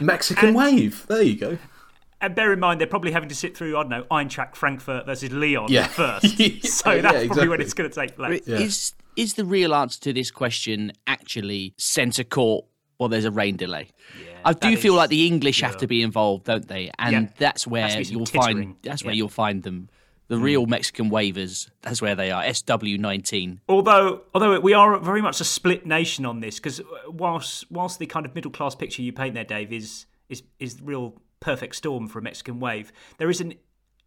Mexican 0.00 0.54
wave. 0.54 1.06
There 1.08 1.22
you 1.22 1.36
go. 1.36 1.58
And 2.20 2.34
bear 2.34 2.52
in 2.52 2.58
mind, 2.58 2.80
they're 2.80 2.88
probably 2.88 3.12
having 3.12 3.28
to 3.28 3.34
sit 3.34 3.56
through, 3.56 3.76
I 3.76 3.82
don't 3.82 3.90
know, 3.90 4.04
Eintracht 4.10 4.56
Frankfurt 4.56 5.06
versus 5.06 5.30
Leon 5.30 5.68
Yeah. 5.70 5.86
first. 5.86 6.24
Yeah, 6.38 6.48
so 6.62 7.00
that's 7.00 7.14
yeah, 7.22 7.26
probably 7.28 7.48
when 7.48 7.60
it's 7.60 7.74
going 7.74 7.88
to 7.88 7.94
take 7.94 8.16
place. 8.16 8.40
Is 8.46 8.92
is 9.16 9.34
the 9.34 9.44
real 9.44 9.74
answer 9.74 10.00
to 10.00 10.12
this 10.12 10.30
question 10.30 10.92
actually 11.06 11.74
centre 11.76 12.22
court 12.24 12.64
or 12.98 13.08
there's 13.08 13.24
a 13.24 13.30
rain 13.30 13.56
delay? 13.56 13.88
I 14.44 14.52
do 14.52 14.76
feel 14.76 14.94
is- 14.94 14.98
like 14.98 15.10
the 15.10 15.26
English 15.26 15.60
have 15.60 15.76
to 15.78 15.86
be 15.86 16.02
involved, 16.02 16.44
don't 16.44 16.66
they? 16.66 16.90
And 16.98 17.12
Yeah. 17.12 17.26
that's 17.38 17.66
where 17.66 17.88
be 17.96 18.04
you'll 18.04 18.26
tittering. 18.26 18.56
find. 18.56 18.76
That's 18.82 19.04
where 19.04 19.12
Yeah. 19.14 19.18
you'll 19.18 19.28
find 19.28 19.62
them. 19.62 19.88
The 20.28 20.36
Mm. 20.36 20.42
real 20.42 20.66
Mexican 20.66 21.10
waivers. 21.10 21.70
That's 21.82 22.02
where 22.02 22.14
they 22.14 22.30
are. 22.30 22.42
SW19. 22.44 23.60
Although, 23.68 24.22
although 24.34 24.60
we 24.60 24.74
are 24.74 24.98
very 25.00 25.22
much 25.22 25.40
a 25.40 25.44
split 25.44 25.86
nation 25.86 26.26
on 26.26 26.40
this, 26.40 26.56
because 26.56 26.80
whilst 27.08 27.64
whilst 27.70 27.98
the 27.98 28.06
kind 28.06 28.26
of 28.26 28.34
middle 28.34 28.50
class 28.50 28.74
picture 28.74 29.02
you 29.02 29.12
paint 29.12 29.34
there, 29.34 29.44
Dave, 29.44 29.72
is 29.72 30.06
is 30.28 30.42
is 30.58 30.76
the 30.76 30.84
real 30.84 31.14
perfect 31.40 31.76
storm 31.76 32.08
for 32.08 32.18
a 32.18 32.22
Mexican 32.22 32.60
wave, 32.60 32.92
there 33.18 33.30
is 33.30 33.40
an 33.40 33.54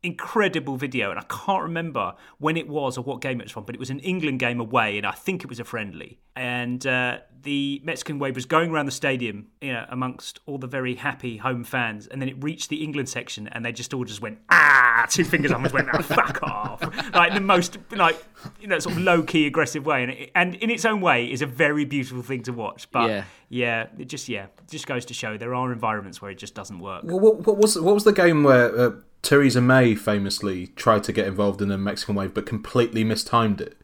incredible 0.03 0.77
video, 0.77 1.11
and 1.11 1.19
I 1.19 1.23
can't 1.29 1.63
remember 1.63 2.13
when 2.39 2.57
it 2.57 2.67
was 2.67 2.97
or 2.97 3.03
what 3.03 3.21
game 3.21 3.39
it 3.39 3.45
was 3.45 3.51
from, 3.51 3.65
but 3.65 3.75
it 3.75 3.79
was 3.79 3.89
an 3.89 3.99
England 3.99 4.39
game 4.39 4.59
away, 4.59 4.97
and 4.97 5.05
I 5.05 5.11
think 5.11 5.43
it 5.43 5.49
was 5.49 5.59
a 5.59 5.63
friendly. 5.63 6.19
And 6.35 6.85
uh, 6.87 7.19
the 7.43 7.81
Mexican 7.83 8.17
wave 8.17 8.35
was 8.35 8.45
going 8.45 8.71
around 8.71 8.85
the 8.85 8.91
stadium, 8.91 9.47
you 9.61 9.73
know, 9.73 9.85
amongst 9.89 10.39
all 10.45 10.57
the 10.57 10.67
very 10.67 10.95
happy 10.95 11.37
home 11.37 11.63
fans, 11.63 12.07
and 12.07 12.21
then 12.21 12.29
it 12.29 12.41
reached 12.43 12.69
the 12.69 12.83
England 12.83 13.09
section, 13.09 13.47
and 13.49 13.63
they 13.63 13.71
just 13.71 13.93
all 13.93 14.03
just 14.03 14.21
went 14.21 14.39
ah, 14.49 15.05
two 15.09 15.23
fingers 15.23 15.51
up, 15.51 15.63
and 15.63 15.71
went 15.71 15.89
ah, 15.93 16.01
fuck 16.01 16.41
off, 16.43 16.81
like 17.13 17.33
the 17.33 17.41
most 17.41 17.77
like 17.95 18.21
you 18.59 18.67
know 18.67 18.79
sort 18.79 18.95
of 18.95 19.01
low 19.01 19.21
key 19.21 19.45
aggressive 19.45 19.85
way, 19.85 20.03
and 20.03 20.11
it, 20.11 20.31
and 20.35 20.55
in 20.55 20.69
its 20.69 20.85
own 20.85 21.01
way 21.01 21.31
is 21.31 21.41
a 21.41 21.45
very 21.47 21.85
beautiful 21.85 22.23
thing 22.23 22.41
to 22.43 22.53
watch. 22.53 22.89
But 22.91 23.09
Yeah. 23.09 23.23
yeah, 23.49 23.87
it 23.99 24.05
just 24.05 24.29
yeah, 24.29 24.45
it 24.45 24.69
just 24.69 24.87
goes 24.87 25.05
to 25.05 25.13
show 25.13 25.37
there 25.37 25.53
are 25.53 25.71
environments 25.71 26.21
where 26.21 26.31
it 26.31 26.37
just 26.39 26.55
doesn't 26.55 26.79
work. 26.79 27.03
Well, 27.03 27.19
what, 27.19 27.45
what 27.45 27.57
was 27.57 27.79
what 27.79 27.93
was 27.93 28.03
the 28.03 28.13
game 28.13 28.43
where 28.43 28.79
uh, 28.79 28.91
Theresa 29.31 29.61
May 29.61 29.95
famously 29.95 30.67
tried 30.75 31.05
to 31.05 31.13
get 31.13 31.25
involved 31.25 31.61
in 31.61 31.69
the 31.69 31.77
Mexican 31.77 32.15
wave 32.15 32.33
but 32.33 32.45
completely 32.45 33.05
mistimed 33.05 33.61
it? 33.61 33.77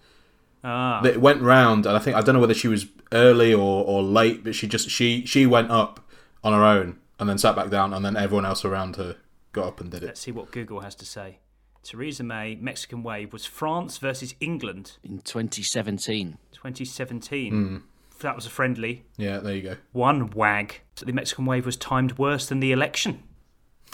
Ah. 0.61 1.01
It 1.05 1.21
went 1.21 1.41
round, 1.41 1.85
and 1.85 1.95
I 1.95 1.99
think 1.99 2.17
I 2.17 2.21
don't 2.21 2.35
know 2.35 2.41
whether 2.41 2.53
she 2.53 2.67
was 2.67 2.87
early 3.13 3.53
or, 3.53 3.85
or 3.85 4.03
late, 4.03 4.43
but 4.43 4.55
she 4.55 4.67
just 4.67 4.89
she 4.89 5.25
she 5.25 5.45
went 5.45 5.71
up 5.71 6.05
on 6.43 6.51
her 6.51 6.65
own 6.65 6.99
and 7.17 7.29
then 7.29 7.37
sat 7.37 7.55
back 7.55 7.69
down, 7.69 7.93
and 7.93 8.03
then 8.03 8.17
everyone 8.17 8.43
else 8.43 8.65
around 8.65 8.97
her 8.97 9.15
got 9.53 9.67
up 9.67 9.79
and 9.79 9.89
did 9.89 10.03
it. 10.03 10.07
Let's 10.07 10.19
see 10.19 10.33
what 10.33 10.51
Google 10.51 10.81
has 10.81 10.95
to 10.95 11.05
say. 11.05 11.37
Theresa 11.81 12.25
May 12.25 12.55
Mexican 12.55 13.01
wave 13.01 13.31
was 13.31 13.45
France 13.45 13.99
versus 13.99 14.35
England 14.41 14.97
in 15.01 15.19
2017. 15.19 16.39
2017. 16.51 17.53
Mm. 17.53 17.81
That 18.19 18.35
was 18.35 18.45
a 18.45 18.49
friendly. 18.49 19.05
Yeah, 19.15 19.37
there 19.37 19.55
you 19.55 19.61
go. 19.61 19.77
One 19.93 20.29
wag. 20.31 20.81
So 20.97 21.05
the 21.05 21.13
Mexican 21.13 21.45
wave 21.45 21.65
was 21.65 21.77
timed 21.77 22.17
worse 22.17 22.47
than 22.47 22.59
the 22.59 22.73
election. 22.73 23.23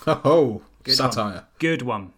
Oh, 0.07 0.63
Good 0.83 0.95
satire. 0.95 1.33
One. 1.33 1.43
Good 1.59 1.81
one. 1.81 2.13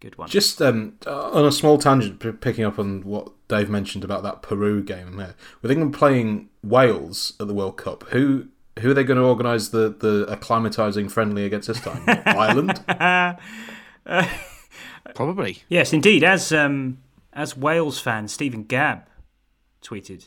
Good 0.00 0.18
one. 0.18 0.28
Just 0.28 0.60
um, 0.60 0.94
on 1.06 1.44
a 1.44 1.52
small 1.52 1.78
tangent, 1.78 2.20
p- 2.20 2.32
picking 2.32 2.64
up 2.64 2.78
on 2.78 3.02
what 3.02 3.32
Dave 3.48 3.70
mentioned 3.70 4.04
about 4.04 4.22
that 4.24 4.42
Peru 4.42 4.82
game 4.82 5.16
there. 5.16 5.34
With 5.62 5.70
England 5.70 5.94
playing 5.94 6.48
Wales 6.62 7.32
at 7.40 7.46
the 7.46 7.54
World 7.54 7.76
Cup, 7.78 8.04
who 8.10 8.48
who 8.80 8.90
are 8.90 8.94
they 8.94 9.04
going 9.04 9.18
to 9.18 9.24
organise 9.24 9.68
the 9.68 9.88
the 9.88 10.26
acclimatising 10.26 11.10
friendly 11.10 11.44
against 11.46 11.68
this 11.68 11.80
time? 11.80 12.02
Ireland. 12.26 12.84
Probably. 15.14 15.62
Yes, 15.68 15.92
indeed. 15.92 16.22
As 16.22 16.52
um, 16.52 16.98
as 17.32 17.56
Wales 17.56 17.98
fan 17.98 18.28
Stephen 18.28 18.64
Gabb 18.64 19.04
tweeted 19.82 20.26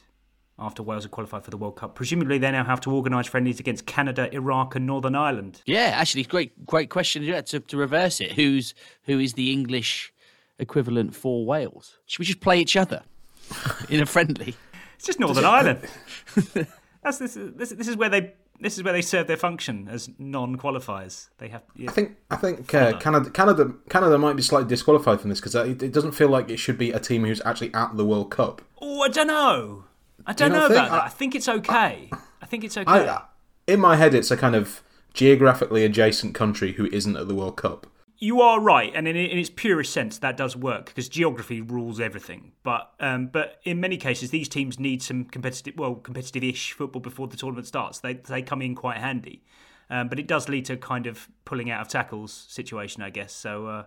after 0.59 0.83
Wales 0.83 1.03
had 1.03 1.11
qualified 1.11 1.43
for 1.43 1.51
the 1.51 1.57
World 1.57 1.75
Cup, 1.75 1.95
presumably 1.95 2.37
they 2.37 2.51
now 2.51 2.63
have 2.63 2.81
to 2.81 2.91
organise 2.91 3.27
friendlies 3.27 3.59
against 3.59 3.85
Canada, 3.85 4.33
Iraq, 4.33 4.75
and 4.75 4.85
Northern 4.85 5.15
Ireland. 5.15 5.61
Yeah, 5.65 5.93
actually, 5.95 6.23
great, 6.23 6.65
great 6.65 6.89
question 6.89 7.23
yeah, 7.23 7.41
to, 7.41 7.59
to 7.59 7.77
reverse 7.77 8.21
it. 8.21 8.33
Who's 8.33 8.73
who 9.03 9.19
is 9.19 9.33
the 9.33 9.51
English 9.51 10.13
equivalent 10.57 11.15
for 11.15 11.45
Wales? 11.45 11.97
Should 12.05 12.19
we 12.19 12.25
just 12.25 12.41
play 12.41 12.59
each 12.59 12.75
other 12.75 13.03
in 13.89 14.01
a 14.01 14.05
friendly? 14.05 14.55
It's 14.95 15.05
just 15.05 15.19
Northern 15.19 15.45
Ireland. 15.45 15.87
That's 17.03 17.17
this, 17.19 17.37
this. 17.37 17.69
This 17.69 17.87
is 17.87 17.95
where 17.95 18.09
they. 18.09 18.33
This 18.61 18.77
is 18.77 18.83
where 18.83 18.91
they 18.91 19.01
serve 19.01 19.27
their 19.27 19.37
function 19.37 19.87
as 19.89 20.09
non-qualifiers. 20.19 21.29
They 21.37 21.47
have. 21.47 21.63
I 21.87 21.91
think 21.93 22.17
I 22.29 22.35
think 22.35 22.73
uh, 22.73 22.97
Canada 22.99 23.29
Canada 23.29 23.73
Canada 23.89 24.17
might 24.17 24.35
be 24.35 24.41
slightly 24.41 24.67
disqualified 24.67 25.21
from 25.21 25.29
this 25.29 25.39
because 25.39 25.55
it, 25.55 25.81
it 25.81 25.93
doesn't 25.93 26.11
feel 26.11 26.27
like 26.27 26.49
it 26.49 26.57
should 26.57 26.77
be 26.77 26.91
a 26.91 26.99
team 26.99 27.23
who's 27.23 27.41
actually 27.45 27.73
at 27.73 27.95
the 27.95 28.03
World 28.03 28.31
Cup. 28.31 28.61
Oh, 28.81 29.01
I 29.01 29.07
don't 29.07 29.27
know. 29.27 29.85
I 30.25 30.33
don't 30.33 30.51
You 30.51 30.53
know 30.53 30.67
don't 30.67 30.71
about 30.71 30.81
think? 30.83 30.91
that. 30.91 31.03
I 31.03 31.09
think 31.09 31.35
it's 31.35 31.47
okay. 31.49 32.09
I 32.41 32.45
think 32.45 32.63
it's 32.63 32.77
okay. 32.77 32.91
I, 32.91 33.21
in 33.67 33.79
my 33.79 33.95
head, 33.95 34.13
it's 34.13 34.31
a 34.31 34.37
kind 34.37 34.55
of 34.55 34.81
geographically 35.13 35.83
adjacent 35.85 36.33
country 36.35 36.73
who 36.73 36.85
isn't 36.87 37.15
at 37.15 37.27
the 37.27 37.35
World 37.35 37.57
Cup. 37.57 37.87
You 38.21 38.41
are 38.41 38.59
right, 38.59 38.91
and 38.93 39.07
in, 39.07 39.15
in 39.15 39.37
its 39.37 39.49
purest 39.49 39.93
sense, 39.93 40.17
that 40.17 40.35
does 40.35 40.53
work 40.55 40.87
because 40.87 41.07
geography 41.07 41.61
rules 41.61 42.01
everything. 42.01 42.51
But 42.63 42.91
um, 42.99 43.27
but 43.27 43.59
in 43.63 43.79
many 43.79 43.95
cases, 43.95 44.29
these 44.29 44.49
teams 44.49 44.77
need 44.77 45.01
some 45.01 45.23
competitive, 45.23 45.75
well, 45.77 45.95
competitive-ish 45.95 46.73
football 46.73 47.01
before 47.01 47.27
the 47.29 47.37
tournament 47.37 47.67
starts. 47.67 47.99
They 47.99 48.15
they 48.15 48.41
come 48.41 48.61
in 48.61 48.75
quite 48.75 48.97
handy, 48.97 49.43
um, 49.89 50.09
but 50.09 50.19
it 50.19 50.27
does 50.27 50.49
lead 50.49 50.65
to 50.65 50.75
kind 50.75 51.07
of 51.07 51.29
pulling 51.45 51.71
out 51.71 51.79
of 51.81 51.87
tackles 51.87 52.33
situation, 52.49 53.01
I 53.01 53.09
guess. 53.09 53.31
So 53.33 53.67
uh, 53.67 53.83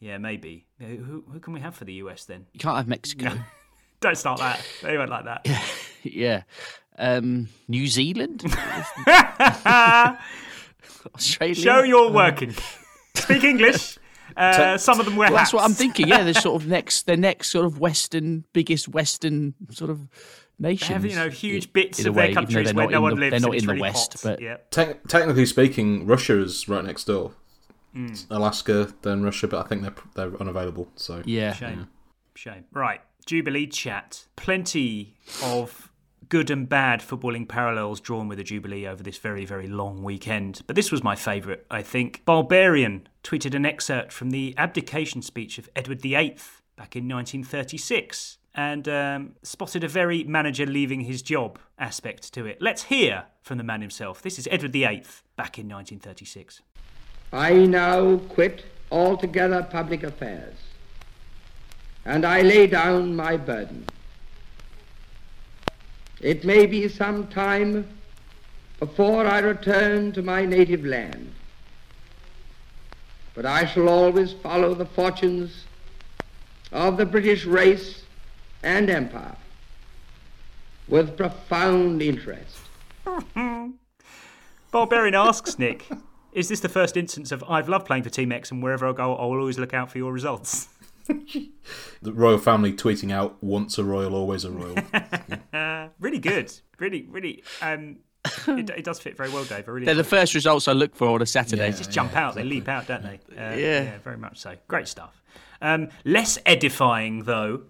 yeah, 0.00 0.18
maybe 0.18 0.66
who 0.80 1.22
who 1.30 1.38
can 1.38 1.52
we 1.52 1.60
have 1.60 1.76
for 1.76 1.84
the 1.84 1.94
US 1.94 2.24
then? 2.24 2.46
You 2.54 2.58
can't 2.58 2.76
have 2.76 2.88
Mexico. 2.88 3.38
Don't 4.00 4.16
start 4.16 4.38
that. 4.40 4.60
They 4.82 4.96
won't 4.98 5.10
like 5.10 5.24
that. 5.24 5.46
yeah. 6.02 6.42
Um, 6.98 7.48
New 7.68 7.86
Zealand? 7.86 8.42
Australia? 11.14 11.54
Show 11.54 11.82
you're 11.82 12.10
working. 12.10 12.54
Speak 13.14 13.44
English. 13.44 13.98
Uh, 14.36 14.76
some 14.76 15.00
of 15.00 15.06
them 15.06 15.16
wear 15.16 15.30
Well, 15.30 15.38
hats. 15.38 15.50
that's 15.50 15.54
what 15.54 15.64
I'm 15.64 15.72
thinking. 15.74 16.08
Yeah, 16.08 16.22
they're 16.24 16.34
sort 16.34 16.60
of 16.60 16.68
next, 16.68 17.06
they're 17.06 17.16
next 17.16 17.48
sort 17.50 17.64
of 17.64 17.78
Western, 17.80 18.44
biggest 18.52 18.88
Western 18.88 19.54
sort 19.70 19.90
of 19.90 20.08
nations. 20.58 20.88
They 20.88 20.94
have, 20.94 21.04
you 21.06 21.14
know, 21.16 21.28
huge 21.30 21.72
bits 21.72 22.00
in 22.00 22.06
a 22.06 22.10
of 22.10 22.16
way, 22.16 22.22
their 22.24 22.30
even 22.32 22.44
countries 22.44 22.74
where 22.74 22.88
no 22.88 23.00
one 23.00 23.14
the- 23.14 23.20
lives. 23.20 23.30
They're 23.30 23.40
not 23.40 23.54
it's 23.54 23.62
in 23.62 23.66
the 23.68 23.72
really 23.74 23.82
West, 23.82 24.12
hot. 24.14 24.22
but 24.22 24.40
yeah. 24.42 24.56
Te- 24.70 24.94
technically 25.08 25.46
speaking, 25.46 26.06
Russia 26.06 26.38
is 26.38 26.68
right 26.68 26.84
next 26.84 27.04
door. 27.04 27.32
Mm. 27.94 28.26
Alaska, 28.30 28.92
then 29.02 29.22
Russia, 29.22 29.48
but 29.48 29.64
I 29.64 29.68
think 29.68 29.80
they're 29.82 29.94
they're 30.28 30.38
unavailable. 30.40 30.88
So 30.96 31.22
yeah, 31.24 31.54
Shame. 31.54 31.88
Shame. 32.34 32.64
Right. 32.72 33.00
Jubilee 33.26 33.66
chat. 33.66 34.26
Plenty 34.36 35.16
of 35.42 35.90
good 36.28 36.50
and 36.50 36.68
bad 36.68 37.00
footballing 37.00 37.48
parallels 37.48 38.00
drawn 38.00 38.28
with 38.28 38.38
the 38.38 38.44
Jubilee 38.44 38.86
over 38.86 39.02
this 39.02 39.18
very, 39.18 39.44
very 39.44 39.66
long 39.66 40.02
weekend. 40.02 40.62
But 40.66 40.76
this 40.76 40.90
was 40.90 41.02
my 41.02 41.14
favourite, 41.14 41.64
I 41.70 41.82
think. 41.82 42.24
Barbarian 42.24 43.08
tweeted 43.22 43.54
an 43.54 43.66
excerpt 43.66 44.12
from 44.12 44.30
the 44.30 44.54
abdication 44.56 45.22
speech 45.22 45.58
of 45.58 45.68
Edward 45.76 46.00
VIII 46.00 46.36
back 46.76 46.96
in 46.96 47.08
1936 47.08 48.38
and 48.54 48.88
um, 48.88 49.32
spotted 49.42 49.84
a 49.84 49.88
very 49.88 50.24
manager 50.24 50.64
leaving 50.64 51.00
his 51.00 51.20
job 51.20 51.58
aspect 51.78 52.32
to 52.32 52.46
it. 52.46 52.58
Let's 52.60 52.84
hear 52.84 53.24
from 53.42 53.58
the 53.58 53.64
man 53.64 53.82
himself. 53.82 54.22
This 54.22 54.38
is 54.38 54.48
Edward 54.50 54.72
VIII 54.72 55.04
back 55.36 55.58
in 55.58 55.68
1936. 55.68 56.62
I 57.32 57.66
now 57.66 58.16
quit 58.16 58.64
altogether 58.90 59.62
public 59.62 60.04
affairs, 60.04 60.54
and 62.06 62.24
I 62.24 62.40
lay 62.42 62.68
down 62.68 63.16
my 63.16 63.36
burden. 63.36 63.84
It 66.20 66.44
may 66.44 66.64
be 66.64 66.88
some 66.88 67.26
time 67.26 67.86
before 68.78 69.26
I 69.26 69.40
return 69.40 70.12
to 70.12 70.22
my 70.22 70.46
native 70.46 70.84
land, 70.84 71.32
but 73.34 73.44
I 73.44 73.66
shall 73.66 73.88
always 73.88 74.32
follow 74.32 74.72
the 74.72 74.86
fortunes 74.86 75.64
of 76.70 76.96
the 76.96 77.04
British 77.04 77.44
race 77.44 78.04
and 78.62 78.88
empire 78.88 79.36
with 80.88 81.16
profound 81.16 82.02
interest. 82.02 82.58
Barbarian 84.70 85.14
asks 85.14 85.58
Nick, 85.58 85.88
"Is 86.32 86.48
this 86.48 86.60
the 86.60 86.68
first 86.68 86.96
instance 86.96 87.32
of 87.32 87.42
I've 87.48 87.68
loved 87.68 87.86
playing 87.86 88.04
for 88.04 88.10
Team 88.10 88.30
X, 88.30 88.52
and 88.52 88.62
wherever 88.62 88.86
I 88.86 88.92
go, 88.92 89.12
I'll 89.16 89.30
always 89.38 89.58
look 89.58 89.74
out 89.74 89.90
for 89.90 89.98
your 89.98 90.12
results"? 90.12 90.68
The 91.06 92.12
royal 92.12 92.38
family 92.38 92.72
tweeting 92.72 93.12
out 93.12 93.42
"Once 93.42 93.78
a 93.78 93.84
royal, 93.84 94.14
always 94.14 94.44
a 94.44 94.50
royal." 94.50 94.76
Uh, 95.52 95.88
really 96.00 96.18
good, 96.18 96.52
really, 96.78 97.02
really. 97.08 97.42
Um, 97.62 97.98
it, 98.48 98.70
it 98.70 98.84
does 98.84 98.98
fit 98.98 99.16
very 99.16 99.30
well, 99.30 99.44
Dave. 99.44 99.68
I 99.68 99.70
really. 99.70 99.86
they're 99.86 99.94
the 99.94 100.00
like 100.00 100.06
it. 100.06 100.10
first 100.10 100.34
results 100.34 100.66
I 100.68 100.72
look 100.72 100.96
for 100.96 101.08
on 101.08 101.22
a 101.22 101.26
Saturday. 101.26 101.70
They 101.70 101.76
just 101.76 101.92
jump 101.92 102.16
out, 102.16 102.34
they 102.34 102.42
leap 102.44 102.68
out, 102.68 102.86
don't 102.88 103.02
they? 103.02 103.20
Uh, 103.36 103.54
Yeah. 103.56 103.98
very 103.98 104.16
much 104.18 104.38
so. 104.38 104.56
Great 104.68 104.88
stuff. 104.88 105.22
Um, 105.62 105.88
less 106.04 106.38
edifying, 106.44 107.22
though, 107.24 107.62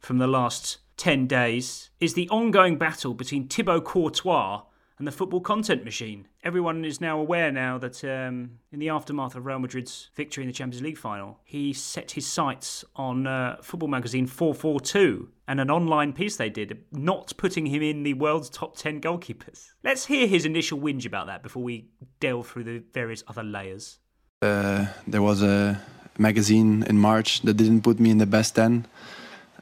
from 0.00 0.18
the 0.18 0.26
last 0.26 0.78
10 0.96 1.26
days, 1.26 1.90
is 2.00 2.14
the 2.14 2.28
ongoing 2.28 2.76
battle 2.76 3.14
between 3.14 3.46
Thibaut 3.48 3.84
Courtois 3.84 4.62
and 5.00 5.08
the 5.08 5.12
football 5.12 5.40
content 5.40 5.82
machine. 5.82 6.28
Everyone 6.44 6.84
is 6.84 7.00
now 7.00 7.18
aware 7.18 7.50
now 7.50 7.78
that 7.78 8.04
um, 8.04 8.58
in 8.70 8.78
the 8.78 8.90
aftermath 8.90 9.34
of 9.34 9.46
Real 9.46 9.58
Madrid's 9.58 10.10
victory 10.14 10.44
in 10.44 10.46
the 10.46 10.52
Champions 10.52 10.82
League 10.82 10.98
final, 10.98 11.40
he 11.42 11.72
set 11.72 12.10
his 12.10 12.26
sights 12.26 12.84
on 12.94 13.26
uh, 13.26 13.56
Football 13.62 13.88
Magazine 13.88 14.28
FourFourTwo 14.28 15.28
and 15.48 15.58
an 15.58 15.70
online 15.70 16.12
piece 16.12 16.36
they 16.36 16.50
did, 16.50 16.84
not 16.92 17.32
putting 17.38 17.64
him 17.64 17.82
in 17.82 18.02
the 18.02 18.12
world's 18.12 18.50
top 18.50 18.76
10 18.76 19.00
goalkeepers. 19.00 19.70
Let's 19.82 20.04
hear 20.04 20.26
his 20.26 20.44
initial 20.44 20.78
whinge 20.78 21.06
about 21.06 21.26
that 21.28 21.42
before 21.42 21.62
we 21.62 21.88
delve 22.20 22.46
through 22.46 22.64
the 22.64 22.82
various 22.92 23.24
other 23.26 23.42
layers. 23.42 23.98
Uh, 24.42 24.86
there 25.06 25.22
was 25.22 25.42
a 25.42 25.80
magazine 26.18 26.82
in 26.82 26.98
March 26.98 27.40
that 27.40 27.54
didn't 27.54 27.80
put 27.80 27.98
me 27.98 28.10
in 28.10 28.18
the 28.18 28.26
best 28.26 28.54
10. 28.54 28.86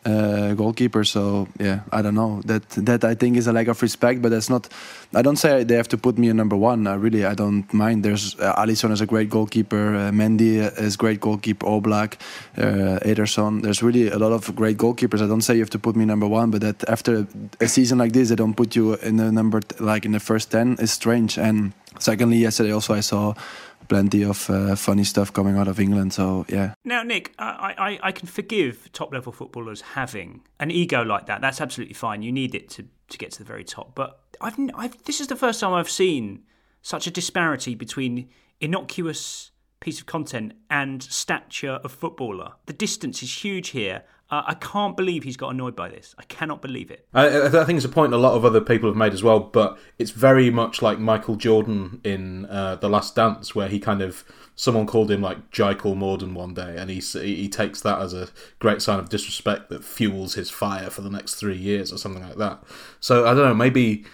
Uh, 0.05 0.55
goalkeeper. 0.55 1.05
So 1.05 1.49
yeah, 1.59 1.81
I 1.93 2.03
don't 2.03 2.15
know. 2.15 2.43
That 2.45 2.69
that 2.71 3.05
I 3.05 3.15
think 3.15 3.37
is 3.37 3.47
a 3.47 3.53
lack 3.53 3.69
of 3.69 3.81
respect, 3.83 4.23
but 4.23 4.31
that's 4.31 4.49
not. 4.51 4.69
I 5.15 5.23
don't 5.23 5.37
say 5.37 5.65
they 5.65 5.77
have 5.77 5.89
to 5.89 5.99
put 5.99 6.19
me 6.19 6.29
in 6.29 6.37
number 6.37 6.57
one. 6.57 6.87
I 6.87 6.95
really 6.95 7.25
I 7.25 7.35
don't 7.35 7.73
mind. 7.73 8.05
There's 8.05 8.39
uh, 8.41 8.55
Alisson 8.57 8.93
is 8.93 9.01
a 9.01 9.07
great 9.07 9.31
goalkeeper. 9.31 9.95
Uh, 9.95 10.11
Mendy 10.11 10.59
is 10.79 10.97
great 10.97 11.21
goalkeeper. 11.21 11.67
Oblak, 11.67 12.15
uh, 12.57 12.99
Ederson. 13.05 13.63
There's 13.63 13.83
really 13.83 14.09
a 14.09 14.19
lot 14.19 14.33
of 14.33 14.55
great 14.55 14.77
goalkeepers. 14.77 15.23
I 15.23 15.27
don't 15.27 15.43
say 15.43 15.55
you 15.55 15.61
have 15.61 15.71
to 15.71 15.79
put 15.79 15.97
me 15.97 16.05
number 16.05 16.27
one, 16.27 16.51
but 16.51 16.61
that 16.61 16.89
after 16.89 17.27
a 17.61 17.69
season 17.69 17.99
like 17.99 18.13
this, 18.13 18.29
they 18.29 18.37
don't 18.37 18.55
put 18.55 18.77
you 18.77 18.95
in 18.97 19.17
the 19.17 19.33
number 19.33 19.61
like 19.81 20.05
in 20.05 20.13
the 20.13 20.21
first 20.21 20.51
ten 20.51 20.77
is 20.79 20.93
strange. 20.93 21.39
And 21.39 21.73
secondly, 21.99 22.39
yesterday 22.39 22.73
also 22.73 22.95
I 22.95 23.01
saw 23.01 23.35
plenty 23.89 24.23
of 24.23 24.49
uh, 24.51 24.77
funny 24.77 25.05
stuff 25.05 25.33
coming 25.33 25.57
out 25.57 25.69
of 25.69 25.81
England. 25.81 26.13
So 26.13 26.47
yeah. 26.49 26.75
Now, 26.85 27.03
Nick, 27.03 27.35
I, 27.39 27.75
I, 27.79 28.09
I 28.09 28.13
can 28.13 28.29
forgive 28.29 28.91
top 28.93 29.13
level 29.13 29.33
footballers 29.33 29.81
having 29.81 30.43
an 30.61 30.71
ego 30.71 31.03
like 31.03 31.27
that. 31.27 31.41
That's 31.41 31.61
absolutely 31.61 31.95
fine. 31.95 32.23
You 32.23 32.33
need 32.33 32.55
it 32.55 32.69
to, 32.71 32.85
to 33.09 33.19
get 33.19 33.33
to 33.33 33.39
the 33.39 33.45
very 33.45 33.65
top. 33.65 33.95
But 33.95 34.21
I've, 34.41 34.59
I've 34.75 35.03
this 35.05 35.21
is 35.21 35.27
the 35.27 35.37
first 35.37 35.61
time 35.61 35.73
I've 35.73 35.91
seen 35.91 36.45
such 36.83 37.07
a 37.07 37.11
disparity 37.11 37.75
between 37.75 38.29
innocuous 38.61 39.51
piece 39.81 40.01
of 40.01 40.07
content 40.07 40.53
and 40.71 41.03
stature 41.03 41.81
of 41.85 41.93
footballer. 41.93 42.53
The 42.67 42.73
distance 42.73 43.23
is 43.23 43.45
huge 43.45 43.71
here. 43.71 44.03
Uh, 44.31 44.43
I 44.47 44.55
can't 44.55 44.95
believe 44.95 45.23
he's 45.23 45.39
got 45.39 45.51
annoyed 45.55 45.75
by 45.75 45.89
this. 45.89 46.15
I 46.19 46.25
cannot 46.25 46.61
believe 46.61 46.91
it. 46.91 47.07
I, 47.15 47.47
I, 47.47 47.65
think 47.65 47.79
it's 47.79 47.87
a 47.87 47.89
point 47.89 48.13
a 48.13 48.19
lot 48.19 48.35
of 48.35 48.45
other 48.45 48.61
people 48.61 48.87
have 48.91 48.97
made 48.97 49.15
as 49.15 49.23
well, 49.23 49.41
but 49.41 49.79
it's 49.99 50.11
very 50.11 50.51
much 50.51 50.83
like 50.83 50.99
Michael 50.99 51.37
Jordan 51.37 52.03
in 52.05 52.45
uh, 52.47 52.77
The 52.77 52.91
Last 52.91 53.15
Dance, 53.15 53.55
where 53.55 53.69
he 53.69 53.81
kind 53.81 54.03
of 54.03 54.25
someone 54.55 54.87
called 54.87 55.11
him 55.11 55.23
like 55.23 55.51
Jaikal 55.51 55.97
Morden 55.97 56.35
one 56.35 56.53
day, 56.53 56.77
and 56.77 56.91
he 56.91 57.01
he 57.01 57.49
takes 57.49 57.81
that 57.81 58.01
as 58.01 58.13
a 58.13 58.29
great 58.59 58.83
sign 58.83 58.99
of 58.99 59.09
disrespect 59.09 59.71
that 59.71 59.83
fuels 59.83 60.35
his 60.35 60.51
fire 60.51 60.91
for 60.91 61.01
the 61.01 61.11
next 61.11 61.37
three 61.37 61.57
years 61.57 61.91
or 61.91 61.97
something 61.97 62.23
like 62.23 62.37
that. 62.37 62.63
So 63.01 63.25
I 63.25 63.33
don't 63.33 63.45
know, 63.45 63.55
maybe 63.55 64.05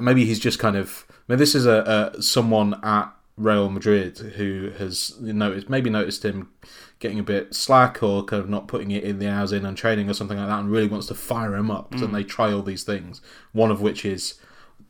maybe 0.00 0.24
he's 0.24 0.40
just 0.40 0.58
kind 0.58 0.76
of. 0.76 1.04
I 1.10 1.34
mean, 1.34 1.38
this 1.38 1.54
is 1.54 1.66
a, 1.66 2.12
a 2.16 2.22
someone 2.22 2.80
at 2.82 3.12
Real 3.40 3.70
Madrid 3.70 4.18
who 4.18 4.70
has 4.76 5.18
noticed 5.18 5.70
maybe 5.70 5.88
noticed 5.88 6.24
him 6.24 6.50
getting 6.98 7.18
a 7.18 7.22
bit 7.22 7.54
slack 7.54 8.02
or 8.02 8.22
kind 8.22 8.42
of 8.42 8.50
not 8.50 8.68
putting 8.68 8.90
it 8.90 9.02
in 9.02 9.18
the 9.18 9.28
hours 9.28 9.50
in 9.50 9.64
and 9.64 9.76
training 9.76 10.10
or 10.10 10.12
something 10.12 10.36
like 10.36 10.46
that, 10.46 10.60
and 10.60 10.70
really 10.70 10.86
wants 10.86 11.06
to 11.06 11.14
fire 11.14 11.56
him 11.56 11.70
up. 11.70 11.90
Mm. 11.92 12.02
And 12.02 12.14
they 12.14 12.22
try 12.22 12.52
all 12.52 12.62
these 12.62 12.84
things. 12.84 13.22
One 13.52 13.70
of 13.70 13.80
which 13.80 14.04
is, 14.04 14.34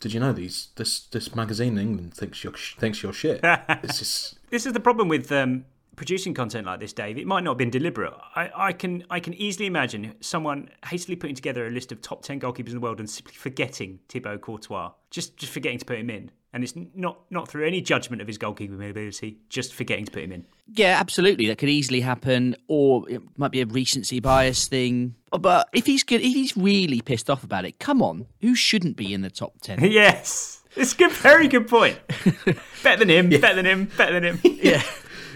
did 0.01 0.12
you 0.12 0.18
know 0.18 0.32
these 0.32 0.68
this 0.74 1.01
this 1.01 1.34
magazine 1.34 1.78
in 1.78 1.86
England 1.86 2.14
thinks 2.14 2.42
you're 2.42 2.53
thinks 2.53 3.03
you're 3.03 3.12
shit. 3.12 3.40
this 3.82 4.03
is 4.03 4.34
this 4.51 4.66
is 4.66 4.72
the 4.72 4.80
problem 4.80 5.07
with 5.07 5.30
um, 5.30 5.64
producing 5.94 6.34
content 6.34 6.66
like 6.66 6.80
this, 6.80 6.92
Dave. 6.92 7.18
It 7.18 7.28
might 7.28 7.44
not 7.44 7.53
have 7.53 7.59
been 7.59 7.70
deliberate. 7.70 8.14
I, 8.34 8.51
I 8.57 8.72
can 8.72 9.05
I 9.09 9.20
can 9.20 9.34
easily 9.34 9.66
imagine 9.66 10.14
someone 10.20 10.70
hastily 10.86 11.14
putting 11.14 11.36
together 11.36 11.68
a 11.68 11.70
list 11.70 11.92
of 11.92 12.03
top 12.03 12.22
ten 12.22 12.40
goalkeepers 12.40 12.70
in 12.70 12.74
the 12.74 12.80
world 12.80 12.98
and 12.98 13.09
simply 13.09 13.34
forgetting 13.34 14.01
Thibaut 14.09 14.40
Courtois, 14.40 14.90
just 15.12 15.36
just 15.36 15.53
forgetting 15.53 15.78
to 15.78 15.84
put 15.84 16.01
him 16.01 16.11
in 16.11 16.32
and 16.53 16.64
it's 16.64 16.74
not 16.94 17.20
not 17.30 17.48
through 17.48 17.66
any 17.66 17.80
judgment 17.80 18.20
of 18.20 18.28
his 18.28 18.38
goalkeeping 18.38 18.74
ability, 18.74 19.38
just 19.48 19.72
forgetting 19.74 20.05
to 20.07 20.11
put 20.11 20.22
him 20.22 20.32
in. 20.32 20.46
Yeah, 20.72 20.96
absolutely, 20.98 21.46
that 21.48 21.59
could 21.59 21.68
easily 21.68 22.01
happen, 22.01 22.57
or 22.68 23.09
it 23.09 23.22
might 23.36 23.53
be 23.53 23.61
a 23.61 23.66
recency 23.66 24.20
bias 24.20 24.66
thing. 24.68 25.14
But 25.30 25.68
if 25.72 25.86
he's 25.86 26.03
good, 26.03 26.20
if 26.20 26.32
he's 26.32 26.57
really 26.57 27.01
pissed 27.01 27.30
off 27.30 27.44
about 27.44 27.64
it, 27.64 27.78
come 27.78 28.03
on, 28.03 28.26
who 28.40 28.55
shouldn't 28.55 28.96
be 28.96 29.14
in 29.14 29.22
the 29.22 29.30
top 29.30 29.61
ten? 29.61 29.82
yes, 29.90 30.62
it's 30.76 30.92
a 30.92 30.96
good, 30.96 31.12
very 31.12 31.48
good 31.48 31.68
point. 31.68 31.98
better 32.82 32.98
than 32.98 33.11
him, 33.11 33.30
yeah. 33.30 33.38
better 33.38 33.57
than 33.57 33.66
him, 33.66 33.90
better 33.96 34.18
than 34.18 34.24
him. 34.24 34.40
yeah. 34.62 34.82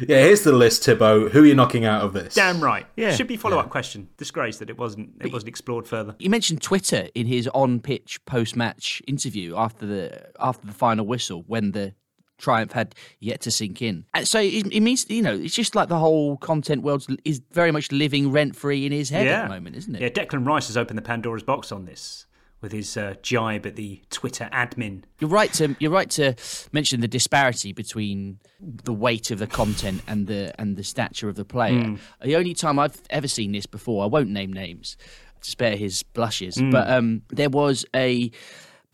Yeah, 0.01 0.21
here's 0.23 0.43
the 0.43 0.53
list, 0.53 0.85
Thibaut. 0.85 1.33
Who 1.33 1.43
are 1.43 1.47
you 1.47 1.55
knocking 1.55 1.85
out 1.85 2.03
of 2.03 2.13
this? 2.13 2.35
Damn 2.35 2.63
right. 2.63 2.87
Yeah. 2.97 3.15
Should 3.15 3.27
be 3.27 3.37
follow 3.37 3.59
up 3.59 3.67
yeah. 3.67 3.71
question. 3.71 4.09
Disgrace 4.17 4.59
that 4.59 4.71
it 4.71 4.79
wasn't 4.79 5.11
it 5.21 5.33
wasn't 5.33 5.49
explored 5.49 5.87
further. 5.87 6.15
You 6.19 6.31
mentioned 6.31 6.63
Twitter 6.63 7.09
in 7.15 7.27
his 7.27 7.49
on 7.49 7.81
pitch 7.81 8.25
post 8.25 8.57
match 8.57 9.03
interview 9.07 9.57
after 9.57 9.87
the 9.87 10.27
after 10.39 10.67
the 10.67 10.73
final 10.73 11.07
whistle 11.07 11.45
when 11.47 11.73
the 11.73 11.95
triumph 12.39 12.73
had 12.73 12.95
yet 13.21 13.41
to 13.43 13.51
sink 13.51 13.81
in. 13.81 14.05
And 14.13 14.27
so 14.27 14.41
it, 14.41 14.67
it, 14.73 14.81
means, 14.81 15.07
you 15.09 15.23
know, 15.23 15.35
it's 15.35 15.55
just 15.55 15.75
like 15.75 15.89
the 15.89 15.99
whole 15.99 16.37
content 16.37 16.83
world 16.83 17.07
is 17.25 17.41
very 17.53 17.71
much 17.71 17.93
living 17.93 18.33
rent 18.33 18.57
free 18.57 18.85
in 18.85 18.93
his 18.93 19.09
head 19.09 19.27
yeah. 19.27 19.43
at 19.43 19.49
the 19.49 19.55
moment, 19.55 19.77
isn't 19.77 19.95
it? 19.95 20.03
Yeah, 20.03 20.09
Declan 20.09 20.47
Rice 20.47 20.67
has 20.67 20.77
opened 20.77 20.99
the 20.99 21.03
Pandora's 21.03 21.43
box 21.43 21.73
on 21.73 21.85
this 21.85 22.27
with 22.65 22.73
his 22.73 22.97
uh, 22.97 23.15
jibe 23.21 23.67
at 23.67 23.77
the 23.77 24.01
Twitter 24.09 24.49
admin. 24.51 25.03
You're 25.21 25.29
right 25.29 25.53
to 25.53 25.77
you're 25.79 25.91
right 25.91 26.09
to 26.13 26.35
mention 26.73 27.01
the 27.03 27.09
disparity 27.09 27.73
between 27.73 28.41
the 28.59 28.93
weight 28.93 29.31
of 29.31 29.39
the 29.39 29.47
content 29.47 30.01
and 30.09 30.27
the 30.27 30.59
and 30.59 30.79
the 30.79 30.83
stature 30.83 31.29
of 31.29 31.37
the 31.37 31.45
player. 31.45 31.85
Mm. 31.85 31.99
The 32.23 32.37
only 32.37 32.55
time 32.55 32.79
I've 32.79 33.01
ever 33.11 33.29
seen 33.29 33.53
this 33.53 33.67
before, 33.67 34.03
I 34.03 34.07
won't 34.07 34.31
name 34.31 34.51
names 34.51 34.97
to 35.43 35.51
spare 35.51 35.77
his 35.77 36.03
blushes, 36.03 36.57
mm. 36.57 36.71
but 36.73 36.89
um, 36.89 37.21
there 37.29 37.51
was 37.51 37.85
a 37.95 38.31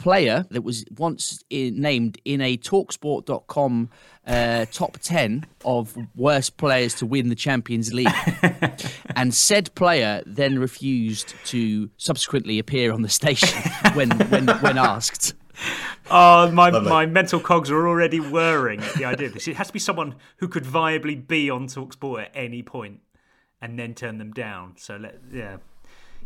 player 0.00 0.46
that 0.50 0.62
was 0.62 0.84
once 0.96 1.44
in, 1.50 1.78
named 1.78 2.18
in 2.24 2.40
a 2.40 2.56
Talksport.com 2.56 3.90
uh, 4.26 4.64
top 4.72 4.96
10 4.98 5.46
of 5.64 5.96
worst 6.16 6.56
players 6.56 6.94
to 6.94 7.06
win 7.06 7.28
the 7.28 7.34
Champions 7.34 7.92
League. 7.92 8.08
and 9.16 9.34
said 9.34 9.74
player 9.74 10.22
then 10.24 10.58
refused 10.58 11.34
to 11.44 11.90
subsequently 11.98 12.58
appear 12.58 12.92
on 12.92 13.02
the 13.02 13.08
station 13.08 13.60
when, 13.92 14.10
when, 14.28 14.48
when 14.48 14.78
asked. 14.78 15.34
Oh, 16.10 16.50
my, 16.50 16.70
my 16.70 17.04
mental 17.04 17.38
cogs 17.38 17.70
are 17.70 17.86
already 17.86 18.20
whirring 18.20 18.80
at 18.80 18.94
the 18.94 19.04
idea 19.04 19.26
of 19.26 19.34
this. 19.34 19.46
It 19.46 19.56
has 19.56 19.66
to 19.66 19.72
be 19.72 19.78
someone 19.78 20.14
who 20.38 20.48
could 20.48 20.64
viably 20.64 21.14
be 21.14 21.50
on 21.50 21.66
Talksport 21.66 22.22
at 22.22 22.30
any 22.34 22.62
point 22.62 23.00
and 23.60 23.78
then 23.78 23.94
turn 23.94 24.16
them 24.16 24.32
down. 24.32 24.74
So, 24.78 24.96
let, 24.96 25.18
yeah. 25.30 25.58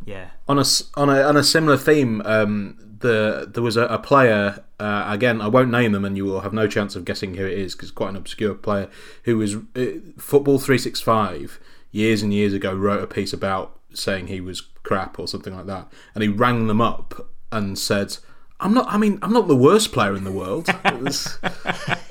Yeah. 0.04 0.30
On 0.48 0.58
a 0.58 0.64
on 0.96 1.08
a 1.08 1.22
on 1.22 1.36
a 1.36 1.42
similar 1.42 1.76
theme, 1.76 2.22
um, 2.24 2.78
the 3.00 3.50
there 3.52 3.62
was 3.62 3.76
a, 3.76 3.86
a 3.86 3.98
player. 3.98 4.64
Uh, 4.78 5.04
again, 5.08 5.40
I 5.40 5.48
won't 5.48 5.70
name 5.70 5.92
them, 5.92 6.04
and 6.04 6.16
you 6.16 6.24
will 6.24 6.40
have 6.40 6.52
no 6.52 6.66
chance 6.66 6.96
of 6.96 7.04
guessing 7.04 7.34
who 7.34 7.46
it 7.46 7.58
is 7.58 7.74
because 7.74 7.90
quite 7.90 8.10
an 8.10 8.16
obscure 8.16 8.54
player 8.54 8.88
who 9.24 9.38
was 9.38 9.56
uh, 9.76 10.00
football 10.18 10.58
three 10.58 10.78
six 10.78 11.00
five 11.00 11.60
years 11.90 12.22
and 12.22 12.34
years 12.34 12.52
ago 12.52 12.74
wrote 12.74 13.02
a 13.02 13.06
piece 13.06 13.32
about 13.32 13.78
saying 13.92 14.26
he 14.26 14.40
was 14.40 14.60
crap 14.82 15.18
or 15.18 15.28
something 15.28 15.54
like 15.54 15.66
that, 15.66 15.90
and 16.14 16.22
he 16.22 16.28
rang 16.28 16.66
them 16.66 16.80
up 16.80 17.30
and 17.52 17.78
said 17.78 18.16
I'm 18.64 18.72
not. 18.72 18.86
I 18.88 18.96
mean, 18.96 19.18
I'm 19.22 19.32
not 19.32 19.46
the 19.46 19.56
worst 19.56 19.92
player 19.92 20.16
in 20.16 20.24
the 20.24 20.32
world. 20.32 20.68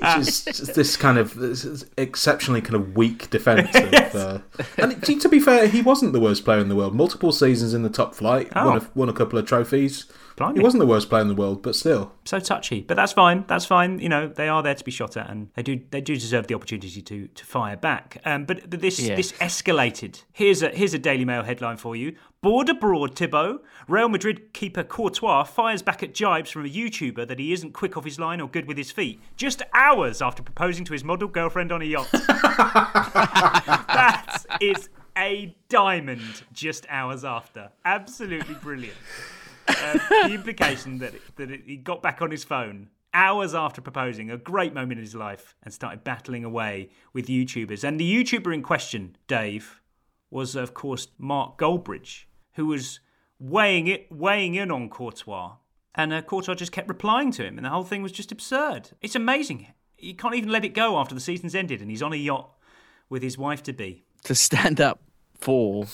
It's, 0.06 0.44
just 0.44 0.74
this 0.74 0.98
kind 0.98 1.16
of 1.16 1.34
this 1.34 1.86
exceptionally 1.96 2.60
kind 2.60 2.74
of 2.74 2.94
weak 2.94 3.30
defence. 3.30 3.70
yes. 3.72 4.14
uh, 4.14 4.42
and 4.76 5.02
to 5.02 5.28
be 5.30 5.40
fair, 5.40 5.66
he 5.66 5.80
wasn't 5.80 6.12
the 6.12 6.20
worst 6.20 6.44
player 6.44 6.58
in 6.58 6.68
the 6.68 6.76
world. 6.76 6.94
Multiple 6.94 7.32
seasons 7.32 7.72
in 7.72 7.82
the 7.82 7.88
top 7.88 8.14
flight, 8.14 8.52
oh. 8.54 8.66
won, 8.66 8.76
a, 8.76 8.90
won 8.94 9.08
a 9.08 9.14
couple 9.14 9.38
of 9.38 9.46
trophies. 9.46 10.04
Blimey. 10.36 10.58
He 10.58 10.64
wasn't 10.64 10.80
the 10.80 10.86
worst 10.86 11.08
player 11.08 11.22
in 11.22 11.28
the 11.28 11.34
world, 11.34 11.62
but 11.62 11.76
still. 11.76 12.12
So 12.24 12.40
touchy. 12.40 12.80
But 12.80 12.96
that's 12.96 13.12
fine. 13.12 13.44
That's 13.46 13.64
fine. 13.64 14.00
You 14.00 14.08
know, 14.08 14.26
they 14.26 14.48
are 14.48 14.62
there 14.62 14.74
to 14.74 14.84
be 14.84 14.90
shot 14.90 15.16
at 15.16 15.30
and 15.30 15.50
they 15.54 15.62
do 15.62 15.80
they 15.90 16.00
do 16.00 16.16
deserve 16.16 16.48
the 16.48 16.54
opportunity 16.54 17.02
to 17.02 17.28
to 17.28 17.44
fire 17.44 17.76
back. 17.76 18.20
Um, 18.24 18.44
but, 18.44 18.68
but 18.68 18.80
this 18.80 18.98
yeah. 18.98 19.14
this 19.14 19.32
escalated. 19.32 20.24
Here's 20.32 20.62
a 20.62 20.70
here's 20.70 20.94
a 20.94 20.98
Daily 20.98 21.24
Mail 21.24 21.44
headline 21.44 21.76
for 21.76 21.94
you. 21.94 22.16
Board 22.42 22.68
abroad, 22.68 23.16
Thibaut. 23.16 23.62
Real 23.88 24.08
Madrid 24.08 24.52
keeper 24.52 24.82
Courtois 24.82 25.44
fires 25.44 25.82
back 25.82 26.02
at 26.02 26.12
jibes 26.12 26.50
from 26.50 26.66
a 26.66 26.68
YouTuber 26.68 27.26
that 27.26 27.38
he 27.38 27.52
isn't 27.52 27.72
quick 27.72 27.96
off 27.96 28.04
his 28.04 28.18
line 28.18 28.40
or 28.40 28.48
good 28.48 28.66
with 28.66 28.76
his 28.76 28.90
feet, 28.90 29.20
just 29.36 29.62
hours 29.72 30.20
after 30.20 30.42
proposing 30.42 30.84
to 30.84 30.92
his 30.92 31.04
model 31.04 31.28
girlfriend 31.28 31.72
on 31.72 31.80
a 31.80 31.86
yacht. 31.86 32.08
that 32.12 34.44
is 34.60 34.90
a 35.16 35.56
diamond 35.68 36.42
just 36.52 36.86
hours 36.90 37.24
after. 37.24 37.70
Absolutely 37.84 38.56
brilliant. 38.56 38.96
Um, 39.68 40.00
the 40.08 40.34
implication 40.34 40.98
that, 40.98 41.14
it, 41.14 41.22
that 41.36 41.50
it, 41.50 41.62
he 41.66 41.76
got 41.76 42.02
back 42.02 42.20
on 42.22 42.30
his 42.30 42.44
phone 42.44 42.88
hours 43.14 43.54
after 43.54 43.80
proposing, 43.80 44.30
a 44.30 44.36
great 44.36 44.74
moment 44.74 44.98
in 44.98 45.04
his 45.04 45.14
life, 45.14 45.54
and 45.62 45.72
started 45.72 46.04
battling 46.04 46.44
away 46.44 46.90
with 47.12 47.28
YouTubers. 47.28 47.84
And 47.84 47.98
the 47.98 48.12
YouTuber 48.12 48.52
in 48.52 48.62
question, 48.62 49.16
Dave, 49.28 49.80
was 50.30 50.56
of 50.56 50.74
course 50.74 51.06
Mark 51.16 51.56
Goldbridge, 51.56 52.24
who 52.54 52.66
was 52.66 53.00
weighing 53.38 53.86
it, 53.86 54.10
weighing 54.10 54.56
in 54.56 54.70
on 54.70 54.90
Courtois, 54.90 55.56
and 55.94 56.12
uh, 56.12 56.22
Courtois 56.22 56.54
just 56.54 56.72
kept 56.72 56.88
replying 56.88 57.30
to 57.32 57.44
him, 57.44 57.56
and 57.56 57.64
the 57.64 57.70
whole 57.70 57.84
thing 57.84 58.02
was 58.02 58.12
just 58.12 58.32
absurd. 58.32 58.90
It's 59.00 59.14
amazing. 59.14 59.68
He 59.96 60.12
can't 60.12 60.34
even 60.34 60.50
let 60.50 60.64
it 60.64 60.74
go 60.74 60.98
after 60.98 61.14
the 61.14 61.20
season's 61.20 61.54
ended, 61.54 61.80
and 61.80 61.90
he's 61.90 62.02
on 62.02 62.12
a 62.12 62.16
yacht 62.16 62.50
with 63.08 63.22
his 63.22 63.38
wife 63.38 63.62
to 63.62 63.72
be. 63.72 64.04
To 64.24 64.34
stand 64.34 64.80
up 64.80 65.00
for 65.38 65.86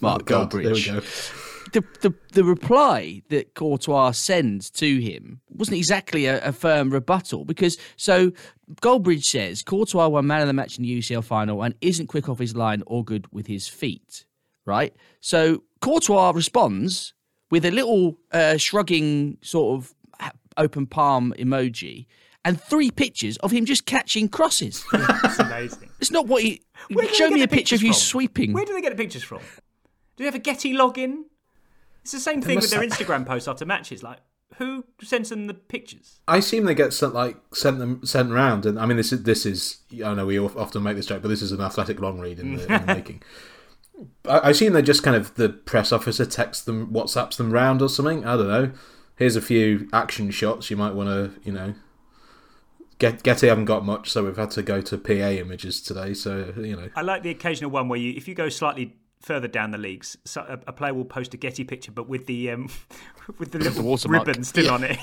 Mark 0.00 0.30
oh, 0.30 0.46
Goldbridge 0.46 1.49
the, 1.72 1.84
the, 2.00 2.14
the 2.32 2.44
reply 2.44 3.22
that 3.28 3.54
Courtois 3.54 4.12
sends 4.12 4.70
to 4.70 5.00
him 5.00 5.40
wasn't 5.48 5.76
exactly 5.76 6.26
a, 6.26 6.42
a, 6.42 6.52
firm 6.52 6.90
rebuttal 6.90 7.44
because 7.44 7.78
so 7.96 8.32
Goldbridge 8.80 9.24
says 9.24 9.62
Courtois 9.62 10.08
won 10.08 10.26
man 10.26 10.42
of 10.42 10.46
the 10.46 10.52
match 10.52 10.78
in 10.78 10.84
the 10.84 10.98
UCL 10.98 11.24
final 11.24 11.62
and 11.62 11.74
isn't 11.80 12.06
quick 12.06 12.28
off 12.28 12.38
his 12.38 12.56
line 12.56 12.82
or 12.86 13.04
good 13.04 13.26
with 13.32 13.46
his 13.46 13.68
feet, 13.68 14.24
right? 14.64 14.94
So 15.20 15.62
Courtois 15.80 16.32
responds 16.34 17.14
with 17.50 17.64
a 17.64 17.70
little 17.70 18.18
uh, 18.32 18.56
shrugging 18.56 19.38
sort 19.42 19.78
of 19.78 19.94
open 20.56 20.86
palm 20.86 21.32
emoji 21.38 22.06
and 22.44 22.60
three 22.60 22.90
pictures 22.90 23.36
of 23.38 23.50
him 23.50 23.64
just 23.64 23.86
catching 23.86 24.28
crosses. 24.28 24.84
That's 24.92 25.38
amazing. 25.38 25.90
It's 26.00 26.10
not 26.10 26.26
what 26.26 26.42
he. 26.42 26.62
Show 27.12 27.30
me 27.30 27.42
a 27.42 27.48
picture 27.48 27.74
of 27.74 27.82
you 27.82 27.92
sweeping. 27.92 28.52
Where 28.52 28.64
do 28.64 28.72
they 28.72 28.80
get 28.80 28.96
the 28.96 29.02
pictures 29.02 29.22
from? 29.22 29.40
Do 30.16 30.24
they 30.24 30.24
have 30.24 30.34
a 30.34 30.38
Getty 30.38 30.74
login? 30.74 31.24
It's 32.02 32.12
the 32.12 32.20
same 32.20 32.42
thing 32.42 32.56
with 32.56 32.70
their 32.70 32.80
Instagram 32.80 33.26
posts 33.26 33.48
after 33.48 33.66
matches. 33.66 34.02
Like, 34.02 34.18
who 34.56 34.84
sends 35.02 35.30
them 35.30 35.46
the 35.46 35.54
pictures? 35.54 36.20
I 36.26 36.38
assume 36.38 36.64
they 36.64 36.74
get 36.74 36.92
sent 36.92 37.14
like 37.14 37.36
sent 37.54 37.78
them 37.78 38.04
sent 38.04 38.30
around, 38.30 38.66
and 38.66 38.78
I 38.78 38.86
mean 38.86 38.96
this 38.96 39.12
is 39.12 39.22
this 39.22 39.46
is 39.46 39.78
I 40.04 40.14
know 40.14 40.26
we 40.26 40.38
often 40.38 40.82
make 40.82 40.96
this 40.96 41.06
joke, 41.06 41.22
but 41.22 41.28
this 41.28 41.42
is 41.42 41.52
an 41.52 41.60
athletic 41.60 42.00
long 42.00 42.20
read 42.20 42.38
in 42.38 42.56
the, 42.56 42.62
in 42.62 42.86
the 42.86 42.94
making. 42.94 43.22
I, 44.26 44.38
I 44.38 44.50
assume 44.50 44.72
they're 44.72 44.82
just 44.82 45.02
kind 45.02 45.16
of 45.16 45.34
the 45.34 45.48
press 45.48 45.92
officer 45.92 46.26
texts 46.26 46.64
them, 46.64 46.88
WhatsApps 46.88 47.36
them 47.36 47.52
round 47.52 47.82
or 47.82 47.88
something. 47.88 48.24
I 48.24 48.36
don't 48.36 48.48
know. 48.48 48.72
Here's 49.16 49.36
a 49.36 49.42
few 49.42 49.88
action 49.92 50.30
shots 50.30 50.70
you 50.70 50.76
might 50.76 50.94
want 50.94 51.08
to, 51.08 51.40
you 51.42 51.52
know. 51.52 51.74
Get 52.98 53.22
Getty 53.22 53.46
haven't 53.48 53.64
got 53.64 53.84
much, 53.84 54.10
so 54.10 54.24
we've 54.24 54.36
had 54.36 54.50
to 54.52 54.62
go 54.62 54.82
to 54.82 54.98
PA 54.98 55.12
images 55.12 55.80
today. 55.80 56.12
So 56.12 56.52
you 56.58 56.76
know, 56.76 56.90
I 56.94 57.00
like 57.00 57.22
the 57.22 57.30
occasional 57.30 57.70
one 57.70 57.88
where 57.88 57.98
you, 57.98 58.12
if 58.14 58.28
you 58.28 58.34
go 58.34 58.50
slightly 58.50 58.96
further 59.20 59.48
down 59.48 59.70
the 59.70 59.78
leagues, 59.78 60.16
so 60.24 60.40
a, 60.42 60.58
a 60.68 60.72
player 60.72 60.94
will 60.94 61.04
post 61.04 61.34
a 61.34 61.36
Getty 61.36 61.64
picture, 61.64 61.92
but 61.92 62.08
with 62.08 62.26
the 62.26 62.50
um, 62.50 62.68
with 63.38 63.52
the 63.52 63.58
little 63.58 63.82
watermark. 63.84 64.26
ribbon 64.26 64.44
still 64.44 64.66
Yeah. 64.66 64.72
on 64.72 64.84
it. 64.84 64.98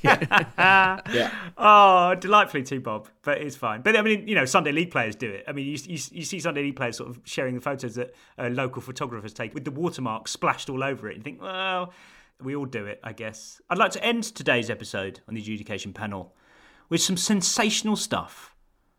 yeah. 0.04 1.30
Oh, 1.56 2.14
delightfully 2.14 2.62
too, 2.62 2.80
Bob. 2.80 3.08
But 3.22 3.38
it's 3.38 3.56
fine. 3.56 3.82
But 3.82 3.96
I 3.96 4.02
mean, 4.02 4.28
you 4.28 4.34
know, 4.34 4.44
Sunday 4.44 4.72
League 4.72 4.90
players 4.90 5.16
do 5.16 5.28
it. 5.30 5.44
I 5.48 5.52
mean, 5.52 5.66
you, 5.66 5.72
you, 5.86 5.98
you 6.12 6.22
see 6.24 6.38
Sunday 6.40 6.62
League 6.62 6.76
players 6.76 6.96
sort 6.96 7.10
of 7.10 7.20
sharing 7.24 7.54
the 7.54 7.60
photos 7.60 7.94
that 7.96 8.14
uh, 8.38 8.48
local 8.48 8.80
photographers 8.82 9.32
take 9.32 9.54
with 9.54 9.64
the 9.64 9.70
watermark 9.70 10.28
splashed 10.28 10.70
all 10.70 10.84
over 10.84 11.08
it. 11.08 11.16
And 11.16 11.24
think, 11.24 11.42
well, 11.42 11.92
we 12.42 12.54
all 12.54 12.66
do 12.66 12.86
it, 12.86 13.00
I 13.02 13.12
guess. 13.12 13.60
I'd 13.70 13.78
like 13.78 13.92
to 13.92 14.04
end 14.04 14.22
today's 14.24 14.70
episode 14.70 15.20
on 15.28 15.34
the 15.34 15.40
adjudication 15.40 15.92
panel 15.92 16.34
with 16.88 17.00
some 17.02 17.16
sensational 17.16 17.96
stuff 17.96 18.54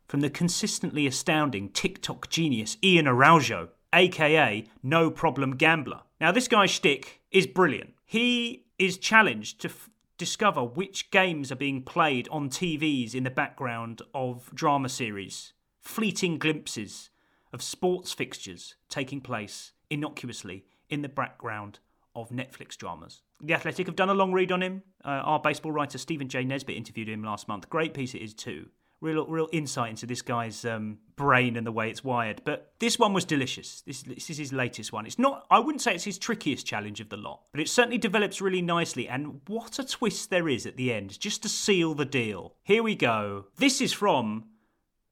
from 0.08 0.20
the 0.22 0.30
consistently 0.30 1.08
astounding 1.08 1.70
TikTok 1.70 2.30
genius 2.30 2.78
Ian 2.84 3.08
Araujo, 3.08 3.70
aka 3.94 4.66
No 4.84 5.10
Problem 5.12 5.56
Gambler. 5.56 6.02
Now, 6.20 6.32
this 6.32 6.48
guy's 6.48 6.72
shtick 6.72 7.22
is 7.32 7.48
brilliant. 7.48 7.94
He 8.06 8.66
is 8.78 8.98
challenged 8.98 9.62
to 9.62 9.70
f- 9.70 9.90
discover 10.18 10.64
which 10.64 11.12
games 11.12 11.52
are 11.52 11.56
being 11.56 11.82
played 11.82 12.28
on 12.30 12.50
TVs 12.50 13.16
in 13.16 13.24
the 13.24 13.30
background 13.30 14.02
of 14.14 14.54
drama 14.54 14.90
series, 14.90 15.54
fleeting 15.80 16.38
glimpses 16.38 17.10
of 17.54 17.62
sports 17.62 18.14
fixtures 18.14 18.76
taking 18.90 19.22
place 19.22 19.72
innocuously 19.90 20.66
in 20.90 21.02
the 21.02 21.10
background 21.10 21.80
of 22.16 22.30
Netflix 22.30 22.76
dramas. 22.76 23.22
The 23.42 23.54
Athletic 23.54 23.88
have 23.88 23.96
done 23.96 24.10
a 24.10 24.14
long 24.14 24.34
read 24.34 24.52
on 24.52 24.62
him. 24.62 24.84
Uh, 25.06 25.10
our 25.10 25.40
baseball 25.40 25.72
writer 25.72 25.98
Stephen 25.98 26.28
J. 26.28 26.44
Nesbitt 26.44 26.76
interviewed 26.76 27.08
him 27.08 27.24
last 27.24 27.48
month. 27.48 27.70
Great 27.70 27.94
piece 27.94 28.14
it 28.14 28.22
is 28.22 28.34
too. 28.34 28.68
Real, 29.02 29.26
real 29.28 29.48
insight 29.54 29.92
into 29.92 30.06
this 30.06 30.22
guy's 30.22 30.66
um, 30.66 30.98
brain 31.16 31.56
and 31.56 31.66
the 31.66 31.72
way 31.72 31.90
it's 31.90 32.04
wired. 32.04 32.42
But 32.44 32.74
this 32.80 33.00
one 33.00 33.14
was 33.14 33.24
delicious. 33.24 33.82
This, 33.82 34.02
this 34.04 34.30
is 34.30 34.38
his 34.38 34.52
latest 34.52 34.92
one. 34.92 35.06
It's 35.06 35.18
not. 35.18 35.46
I 35.50 35.60
wouldn't 35.60 35.82
say 35.82 35.96
it's 35.96 36.04
his 36.04 36.18
trickiest 36.18 36.66
challenge 36.66 37.00
of 37.00 37.10
the 37.10 37.18
lot, 37.18 37.42
but 37.52 37.62
it 37.62 37.70
certainly 37.70 37.98
develops 37.98 38.42
really 38.42 38.62
nicely. 38.62 39.08
And 39.08 39.42
what 39.48 39.80
a 39.80 39.86
twist 39.86 40.30
there 40.30 40.50
is 40.50 40.66
at 40.66 40.76
the 40.76 40.92
end, 40.92 41.20
just 41.20 41.42
to 41.44 41.50
seal 41.50 41.94
the 41.94 42.06
deal. 42.06 42.56
Here 42.64 42.84
we 42.84 42.96
go. 42.96 43.46
This 43.56 43.80
is 43.80 43.94
from 43.94 44.46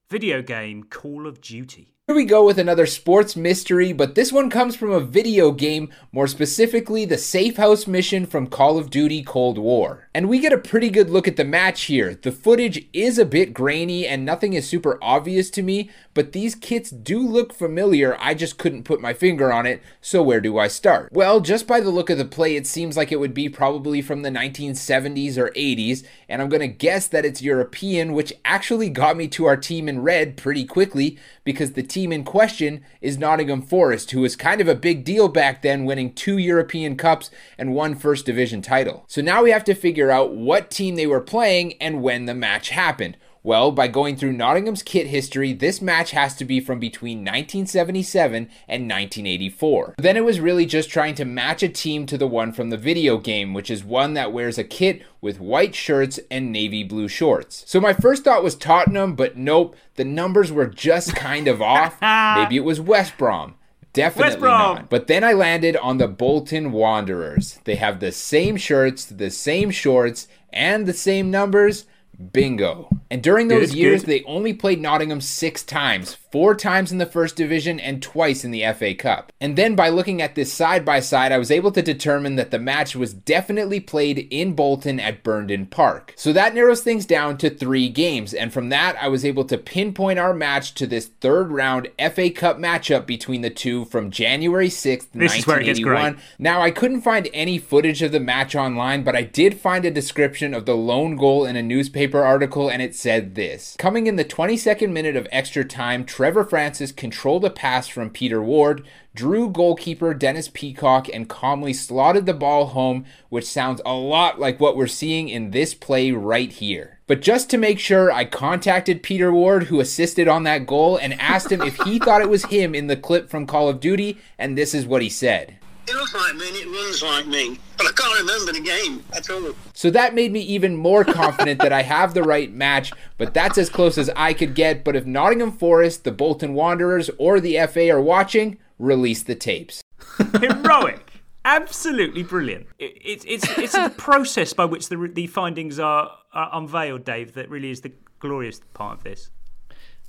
video 0.09 0.41
game 0.41 0.83
Call 0.83 1.25
of 1.25 1.39
Duty. 1.39 1.96
Here 2.09 2.15
we 2.15 2.23
go 2.23 2.45
with 2.45 2.57
another 2.57 2.85
sports 2.85 3.35
mystery, 3.35 3.91
but 3.91 4.15
this 4.15 4.31
one 4.31 4.49
comes 4.49 4.77
from 4.77 4.91
a 4.91 5.01
video 5.01 5.51
game, 5.51 5.89
more 6.13 6.25
specifically 6.25 7.03
the 7.03 7.17
Safe 7.17 7.57
House 7.57 7.85
mission 7.85 8.25
from 8.25 8.47
Call 8.47 8.77
of 8.77 8.89
Duty 8.89 9.21
Cold 9.21 9.57
War. 9.57 10.07
And 10.13 10.29
we 10.29 10.39
get 10.39 10.53
a 10.53 10.57
pretty 10.57 10.89
good 10.89 11.09
look 11.09 11.27
at 11.27 11.35
the 11.35 11.43
match 11.43 11.83
here. 11.83 12.15
The 12.15 12.31
footage 12.31 12.87
is 12.93 13.19
a 13.19 13.25
bit 13.25 13.53
grainy 13.53 14.07
and 14.07 14.23
nothing 14.23 14.53
is 14.53 14.65
super 14.65 14.97
obvious 15.01 15.49
to 15.49 15.61
me, 15.61 15.89
but 16.13 16.31
these 16.31 16.55
kits 16.55 16.91
do 16.91 17.19
look 17.19 17.51
familiar. 17.51 18.15
I 18.21 18.35
just 18.35 18.57
couldn't 18.57 18.85
put 18.85 19.01
my 19.01 19.13
finger 19.13 19.51
on 19.51 19.65
it, 19.65 19.83
so 19.99 20.23
where 20.23 20.39
do 20.39 20.57
I 20.57 20.69
start? 20.69 21.11
Well, 21.11 21.41
just 21.41 21.67
by 21.67 21.81
the 21.81 21.89
look 21.89 22.09
of 22.09 22.17
the 22.17 22.23
play, 22.23 22.55
it 22.55 22.67
seems 22.67 22.95
like 22.95 23.11
it 23.11 23.19
would 23.19 23.33
be 23.33 23.49
probably 23.49 24.01
from 24.01 24.21
the 24.21 24.29
1970s 24.29 25.37
or 25.37 25.49
80s, 25.49 26.05
and 26.29 26.41
I'm 26.41 26.47
gonna 26.47 26.67
guess 26.67 27.05
that 27.07 27.25
it's 27.25 27.41
European, 27.41 28.13
which 28.13 28.31
actually 28.45 28.89
got 28.89 29.17
me 29.17 29.27
to 29.27 29.43
our 29.43 29.57
team 29.57 29.89
in 29.89 30.01
red 30.01 30.37
pretty 30.37 30.63
quickly 30.63 31.19
because 31.43 31.73
the 31.73 31.83
team 31.97 32.11
in 32.11 32.23
question 32.23 32.85
is 33.01 33.17
Nottingham 33.17 33.63
Forest, 33.63 34.11
who 34.11 34.21
was 34.21 34.35
kind 34.35 34.61
of 34.61 34.67
a 34.67 34.75
big 34.75 35.03
deal 35.03 35.27
back 35.27 35.63
then, 35.63 35.83
winning 35.83 36.13
two 36.13 36.37
European 36.37 36.95
Cups 36.95 37.31
and 37.57 37.73
one 37.73 37.95
First 37.95 38.23
Division 38.23 38.61
title. 38.61 39.03
So 39.07 39.19
now 39.19 39.41
we 39.41 39.49
have 39.49 39.63
to 39.63 39.73
figure 39.73 40.11
out 40.11 40.35
what 40.35 40.69
team 40.69 40.93
they 40.93 41.07
were 41.07 41.19
playing 41.19 41.73
and 41.81 42.03
when 42.03 42.25
the 42.25 42.35
match 42.35 42.69
happened. 42.69 43.17
Well, 43.43 43.71
by 43.71 43.87
going 43.87 44.15
through 44.17 44.33
Nottingham's 44.33 44.83
kit 44.83 45.07
history, 45.07 45.53
this 45.53 45.81
match 45.81 46.11
has 46.11 46.35
to 46.35 46.45
be 46.45 46.59
from 46.59 46.79
between 46.79 47.19
1977 47.19 48.49
and 48.67 48.83
1984. 48.83 49.95
Then 49.97 50.17
it 50.17 50.25
was 50.25 50.39
really 50.39 50.65
just 50.65 50.89
trying 50.89 51.15
to 51.15 51.25
match 51.25 51.63
a 51.63 51.69
team 51.69 52.05
to 52.07 52.17
the 52.17 52.27
one 52.27 52.51
from 52.51 52.69
the 52.69 52.77
video 52.77 53.17
game, 53.17 53.53
which 53.53 53.71
is 53.71 53.83
one 53.83 54.13
that 54.15 54.33
wears 54.33 54.57
a 54.57 54.63
kit 54.63 55.01
with 55.21 55.39
white 55.39 55.75
shirts 55.75 56.19
and 56.29 56.51
navy 56.51 56.83
blue 56.83 57.07
shorts. 57.07 57.63
So 57.67 57.79
my 57.79 57.93
first 57.93 58.23
thought 58.23 58.43
was 58.43 58.55
Tottenham, 58.55 59.15
but 59.15 59.37
nope, 59.37 59.75
the 59.95 60.05
numbers 60.05 60.51
were 60.51 60.67
just 60.67 61.15
kind 61.15 61.47
of 61.47 61.61
off. 61.61 62.01
Maybe 62.01 62.57
it 62.57 62.65
was 62.65 62.81
West 62.81 63.17
Brom. 63.17 63.55
Definitely 63.93 64.41
not. 64.41 64.89
But 64.89 65.07
then 65.07 65.23
I 65.23 65.33
landed 65.33 65.75
on 65.77 65.97
the 65.97 66.07
Bolton 66.07 66.71
Wanderers. 66.71 67.59
They 67.63 67.75
have 67.75 67.99
the 67.99 68.11
same 68.11 68.55
shirts, 68.55 69.05
the 69.05 69.31
same 69.31 69.71
shorts, 69.71 70.27
and 70.53 70.85
the 70.85 70.93
same 70.93 71.31
numbers. 71.31 71.85
Bingo. 72.33 72.89
And 73.11 73.21
during 73.21 73.47
those 73.47 73.73
years, 73.73 74.01
good. 74.01 74.09
they 74.09 74.23
only 74.23 74.53
played 74.53 74.81
Nottingham 74.81 75.21
six 75.21 75.63
times 75.63 76.15
four 76.31 76.55
times 76.55 76.91
in 76.91 76.97
the 76.97 77.05
first 77.05 77.35
division 77.35 77.79
and 77.79 78.01
twice 78.01 78.43
in 78.43 78.51
the 78.51 78.65
FA 78.73 78.93
Cup. 78.93 79.31
And 79.39 79.57
then 79.57 79.75
by 79.75 79.89
looking 79.89 80.21
at 80.21 80.35
this 80.35 80.51
side 80.51 80.83
by 80.83 80.99
side, 80.99 81.31
I 81.31 81.37
was 81.37 81.51
able 81.51 81.71
to 81.71 81.81
determine 81.81 82.35
that 82.35 82.51
the 82.51 82.59
match 82.59 82.95
was 82.95 83.13
definitely 83.13 83.79
played 83.79 84.27
in 84.29 84.53
Bolton 84.53 84.99
at 84.99 85.23
Burnden 85.23 85.67
Park. 85.67 86.13
So 86.15 86.33
that 86.33 86.53
narrows 86.53 86.81
things 86.81 87.05
down 87.05 87.37
to 87.37 87.49
three 87.49 87.89
games. 87.89 88.33
And 88.33 88.51
from 88.51 88.69
that, 88.69 88.97
I 89.01 89.07
was 89.07 89.25
able 89.25 89.45
to 89.45 89.57
pinpoint 89.57 90.19
our 90.19 90.33
match 90.33 90.73
to 90.75 90.87
this 90.87 91.07
third 91.07 91.51
round 91.51 91.89
FA 91.99 92.29
Cup 92.29 92.57
matchup 92.57 93.05
between 93.05 93.41
the 93.41 93.49
two 93.49 93.85
from 93.85 94.11
January 94.11 94.69
6th, 94.69 95.07
This 95.13 95.35
is 95.35 95.47
where 95.47 95.59
it 95.59 95.65
gets 95.65 95.79
1981. 95.79 96.21
Now, 96.39 96.61
I 96.61 96.71
couldn't 96.71 97.01
find 97.01 97.29
any 97.33 97.57
footage 97.57 98.01
of 98.01 98.11
the 98.11 98.19
match 98.19 98.55
online, 98.55 99.03
but 99.03 99.15
I 99.15 99.23
did 99.23 99.59
find 99.59 99.85
a 99.85 99.91
description 99.91 100.53
of 100.53 100.65
the 100.65 100.75
lone 100.75 101.15
goal 101.15 101.45
in 101.45 101.55
a 101.55 101.63
newspaper 101.63 102.23
article, 102.23 102.69
and 102.69 102.81
it 102.81 102.95
said 102.95 103.35
this 103.35 103.75
Coming 103.77 104.07
in 104.07 104.15
the 104.15 104.25
22nd 104.25 104.91
minute 104.91 105.15
of 105.15 105.27
extra 105.31 105.63
time, 105.63 106.05
Trevor 106.17 106.45
Francis 106.45 106.91
controlled 106.91 107.45
a 107.45 107.49
pass 107.51 107.87
from 107.87 108.09
Peter 108.09 108.41
Ward, 108.41 108.83
drew 109.13 109.51
goalkeeper 109.51 110.15
Dennis 110.15 110.49
Peacock, 110.51 111.07
and 111.13 111.29
calmly 111.29 111.73
slotted 111.73 112.25
the 112.25 112.33
ball 112.33 112.65
home, 112.65 113.05
which 113.29 113.45
sounds 113.45 113.83
a 113.85 113.93
lot 113.93 114.39
like 114.39 114.59
what 114.59 114.75
we're 114.75 114.87
seeing 114.87 115.29
in 115.29 115.51
this 115.51 115.75
play 115.75 116.09
right 116.11 116.51
here. 116.51 116.97
But 117.05 117.21
just 117.21 117.51
to 117.51 117.59
make 117.59 117.77
sure, 117.77 118.11
I 118.11 118.25
contacted 118.25 119.03
Peter 119.03 119.31
Ward, 119.31 119.65
who 119.65 119.79
assisted 119.79 120.27
on 120.27 120.41
that 120.45 120.65
goal, 120.65 120.97
and 120.97 121.21
asked 121.21 121.51
him 121.51 121.61
if 121.61 121.77
he 121.83 121.99
thought 122.03 122.23
it 122.23 122.29
was 122.31 122.45
him 122.45 122.73
in 122.73 122.87
the 122.87 122.97
clip 122.97 123.29
from 123.29 123.45
Call 123.45 123.69
of 123.69 123.79
Duty, 123.79 124.17
and 124.39 124.57
this 124.57 124.73
is 124.73 124.87
what 124.87 125.03
he 125.03 125.09
said. 125.09 125.56
It 125.87 125.95
looks 125.95 126.13
like 126.13 126.35
me 126.35 126.47
and 126.49 126.57
it 126.57 126.67
runs 126.67 127.01
like 127.01 127.27
me, 127.27 127.59
but 127.77 127.87
I 127.87 127.91
can't 127.93 128.19
remember 128.19 128.51
the 128.51 128.59
game 128.59 129.03
at 129.13 129.29
all. 129.29 129.53
So 129.73 129.89
that 129.91 130.13
made 130.13 130.33
me 130.33 130.41
even 130.41 130.75
more 130.75 131.05
confident 131.05 131.61
that 131.61 131.71
I 131.71 131.81
have 131.83 132.13
the 132.13 132.23
right 132.23 132.51
match, 132.51 132.91
but 133.17 133.33
that's 133.33 133.57
as 133.57 133.69
close 133.69 133.97
as 133.97 134.09
I 134.15 134.33
could 134.33 134.53
get. 134.53 134.83
But 134.83 134.97
if 134.97 135.05
Nottingham 135.05 135.53
Forest, 135.53 136.03
the 136.03 136.11
Bolton 136.11 136.53
Wanderers, 136.53 137.09
or 137.17 137.39
the 137.39 137.65
FA 137.67 137.89
are 137.89 138.01
watching, 138.01 138.57
release 138.77 139.23
the 139.23 139.35
tapes. 139.35 139.81
Heroic. 140.41 141.07
Absolutely 141.45 142.23
brilliant. 142.23 142.67
It, 142.77 142.97
it's 143.01 143.23
it's 143.25 143.57
it's 143.57 143.71
the 143.71 143.93
process 143.95 144.51
by 144.51 144.65
which 144.65 144.89
the 144.89 144.97
the 145.13 145.27
findings 145.27 145.79
are, 145.79 146.11
are 146.33 146.49
unveiled, 146.51 147.05
Dave. 147.05 147.33
That 147.35 147.49
really 147.49 147.71
is 147.71 147.79
the 147.79 147.93
glorious 148.19 148.59
part 148.73 148.97
of 148.97 149.03
this. 149.05 149.31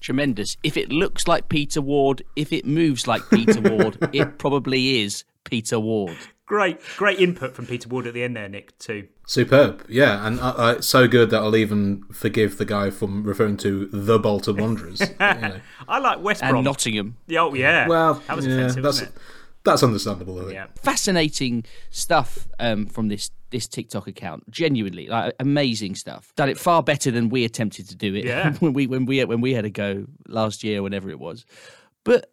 Tremendous. 0.00 0.56
If 0.64 0.76
it 0.76 0.90
looks 0.90 1.28
like 1.28 1.48
Peter 1.48 1.80
Ward, 1.80 2.22
if 2.34 2.52
it 2.52 2.66
moves 2.66 3.06
like 3.06 3.22
Peter 3.30 3.60
Ward, 3.60 3.98
it 4.12 4.38
probably 4.38 5.02
is 5.02 5.22
Peter 5.48 5.80
Ward. 5.80 6.16
Great, 6.46 6.78
great 6.96 7.20
input 7.20 7.54
from 7.54 7.66
Peter 7.66 7.88
Ward 7.88 8.06
at 8.06 8.14
the 8.14 8.22
end 8.22 8.34
there, 8.36 8.48
Nick. 8.48 8.78
Too. 8.78 9.08
Superb, 9.26 9.84
yeah, 9.88 10.26
and 10.26 10.40
uh, 10.40 10.54
uh, 10.56 10.80
so 10.80 11.06
good 11.06 11.28
that 11.30 11.42
I'll 11.42 11.56
even 11.56 12.04
forgive 12.12 12.56
the 12.56 12.64
guy 12.64 12.90
from 12.90 13.22
referring 13.24 13.58
to 13.58 13.86
the 13.86 14.18
Bolton 14.18 14.56
Wanderers. 14.56 15.00
you 15.00 15.16
know. 15.18 15.60
I 15.86 15.98
like 15.98 16.20
West 16.22 16.40
Brom. 16.40 16.48
And 16.48 16.54
Brom. 16.54 16.64
Nottingham. 16.64 17.16
Yeah, 17.26 17.42
Oh 17.42 17.54
yeah. 17.54 17.86
Well, 17.86 18.14
that 18.26 18.36
was 18.36 18.46
yeah, 18.46 18.54
offensive, 18.54 18.82
that's 18.82 19.00
wasn't 19.00 19.16
it? 19.16 19.22
that's 19.64 19.82
understandable. 19.82 20.38
I 20.38 20.42
think. 20.42 20.54
Yeah. 20.54 20.66
Fascinating 20.82 21.64
stuff 21.90 22.48
um, 22.58 22.86
from 22.86 23.08
this 23.08 23.30
this 23.50 23.68
TikTok 23.68 24.06
account. 24.06 24.50
Genuinely, 24.50 25.06
like 25.06 25.34
amazing 25.40 25.94
stuff. 25.96 26.32
Done 26.36 26.48
it 26.48 26.58
far 26.58 26.82
better 26.82 27.10
than 27.10 27.28
we 27.28 27.44
attempted 27.44 27.88
to 27.90 27.94
do 27.94 28.14
it 28.14 28.24
Yeah. 28.24 28.52
when 28.60 28.72
we 28.72 28.86
when 28.86 29.04
we 29.04 29.22
when 29.24 29.42
we 29.42 29.52
had 29.52 29.66
a 29.66 29.70
go 29.70 30.06
last 30.26 30.64
year, 30.64 30.82
whenever 30.82 31.10
it 31.10 31.18
was. 31.18 31.44
But 32.04 32.32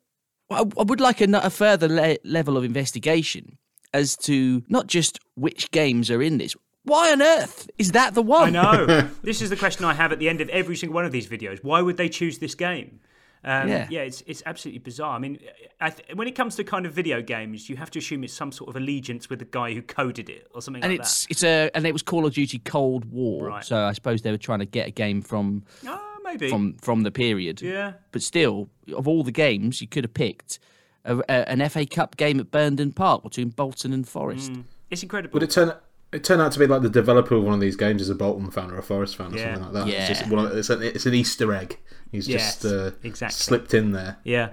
I, 0.49 0.59
I 0.59 0.83
would 0.83 0.99
like 1.01 1.21
a, 1.21 1.25
a 1.43 1.49
further 1.49 1.87
le- 1.87 2.17
level 2.23 2.57
of 2.57 2.63
investigation 2.63 3.57
as 3.93 4.15
to 4.17 4.63
not 4.69 4.87
just 4.87 5.19
which 5.35 5.71
games 5.71 6.11
are 6.11 6.21
in 6.21 6.37
this. 6.37 6.55
Why 6.83 7.11
on 7.11 7.21
earth 7.21 7.69
is 7.79 7.93
that 7.93 8.13
the 8.13 8.21
one? 8.21 8.55
I 8.55 8.61
know. 8.85 9.09
this 9.23 9.41
is 9.41 9.49
the 9.49 9.55
question 9.55 9.85
I 9.85 9.93
have 9.95 10.11
at 10.11 10.19
the 10.19 10.29
end 10.29 10.39
of 10.41 10.49
every 10.49 10.75
single 10.75 10.93
one 10.93 11.05
of 11.05 11.11
these 11.11 11.27
videos. 11.27 11.63
Why 11.63 11.81
would 11.81 11.97
they 11.97 12.09
choose 12.09 12.37
this 12.37 12.53
game? 12.53 12.99
Um, 13.43 13.67
Yeah. 13.69 13.87
yeah, 13.91 14.01
it's 14.01 14.21
it's 14.27 14.41
absolutely 14.45 14.79
bizarre. 14.79 15.15
I 15.15 15.19
mean, 15.19 15.37
I 15.79 15.91
th- 15.91 16.15
when 16.15 16.27
it 16.27 16.35
comes 16.35 16.55
to 16.57 16.63
kind 16.63 16.85
of 16.85 16.93
video 16.93 17.21
games, 17.21 17.69
you 17.69 17.75
have 17.77 17.89
to 17.91 17.99
assume 17.99 18.23
it's 18.23 18.33
some 18.33 18.51
sort 18.51 18.69
of 18.69 18.75
allegiance 18.75 19.29
with 19.29 19.39
the 19.39 19.45
guy 19.45 19.73
who 19.73 19.81
coded 19.83 20.29
it 20.29 20.47
or 20.53 20.61
something 20.61 20.83
and 20.83 20.91
like 20.93 20.99
it's 21.01 21.27
it's 21.29 21.43
a 21.43 21.69
and 21.75 21.85
it 21.85 21.93
was 21.93 22.01
Call 22.01 22.25
of 22.25 22.33
Duty 22.33 22.59
Cold 22.59 23.05
War. 23.05 23.47
Right. 23.47 23.63
So 23.63 23.83
I 23.83 23.93
suppose 23.93 24.21
they 24.23 24.31
were 24.31 24.37
trying 24.37 24.59
to 24.59 24.65
get 24.65 24.87
a 24.87 24.91
game 24.91 25.21
from. 25.21 25.63
Oh, 25.87 26.14
maybe. 26.25 26.49
from 26.49 26.73
from 26.81 27.03
the 27.03 27.11
period. 27.11 27.61
Yeah. 27.61 27.93
But 28.11 28.21
still, 28.21 28.69
of 28.93 29.07
all 29.07 29.23
the 29.23 29.31
games, 29.31 29.79
you 29.81 29.87
could 29.87 30.03
have 30.03 30.13
picked 30.13 30.59
a, 31.05 31.19
a, 31.29 31.49
an 31.49 31.67
FA 31.69 31.85
Cup 31.85 32.17
game 32.17 32.39
at 32.39 32.51
Burnden 32.51 32.91
Park 32.91 33.23
between 33.23 33.49
Bolton 33.49 33.93
and 33.93 34.07
Forest. 34.07 34.51
Mm. 34.51 34.63
It's 34.89 35.03
incredible. 35.03 35.33
Would 35.33 35.43
it 35.43 35.51
turn 35.51 35.73
it 36.11 36.23
turned 36.23 36.41
out 36.41 36.51
to 36.53 36.59
be 36.59 36.67
like 36.67 36.81
the 36.81 36.89
developer 36.89 37.35
of 37.35 37.43
one 37.43 37.53
of 37.53 37.59
these 37.59 37.75
games 37.75 38.01
is 38.01 38.09
a 38.09 38.15
Bolton 38.15 38.49
fan 38.51 38.71
or 38.71 38.77
a 38.77 38.83
Forest 38.83 39.17
fan 39.17 39.33
or 39.33 39.37
Yeah. 39.37 39.55
something 39.55 39.73
like 39.73 39.85
that? 39.85 39.91
Yeah. 39.91 40.07
It's, 40.09 40.19
just 40.19 40.31
one 40.31 40.45
of, 40.45 40.57
it's, 40.57 40.69
an, 40.69 40.81
it's 40.83 41.05
an 41.05 41.13
Easter 41.13 41.53
egg. 41.53 41.77
He's 42.11 42.27
Yes, 42.27 42.61
just 42.61 42.65
uh, 42.73 42.91
exactly. 43.03 43.33
slipped 43.35 43.73
in 43.73 43.91
there. 43.91 44.17
Yeah, 44.23 44.51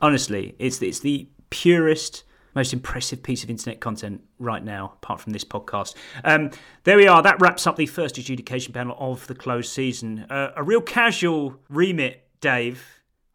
honestly, 0.00 0.54
it's 0.58 0.82
it's 0.82 1.00
the 1.00 1.28
purest, 1.50 2.24
most 2.54 2.72
impressive 2.72 3.22
piece 3.22 3.42
of 3.44 3.50
internet 3.50 3.80
content 3.80 4.22
right 4.38 4.62
now, 4.64 4.94
apart 5.02 5.20
from 5.20 5.32
this 5.32 5.44
podcast. 5.44 5.94
Um, 6.24 6.50
there 6.84 6.96
we 6.96 7.06
are. 7.06 7.22
That 7.22 7.40
wraps 7.40 7.66
up 7.66 7.76
the 7.76 7.86
first 7.86 8.18
adjudication 8.18 8.72
panel 8.72 8.96
of 8.98 9.26
the 9.26 9.34
closed 9.34 9.70
season. 9.72 10.26
Uh, 10.30 10.52
a 10.56 10.62
real 10.62 10.80
casual 10.80 11.56
remit, 11.68 12.26
Dave. 12.40 12.84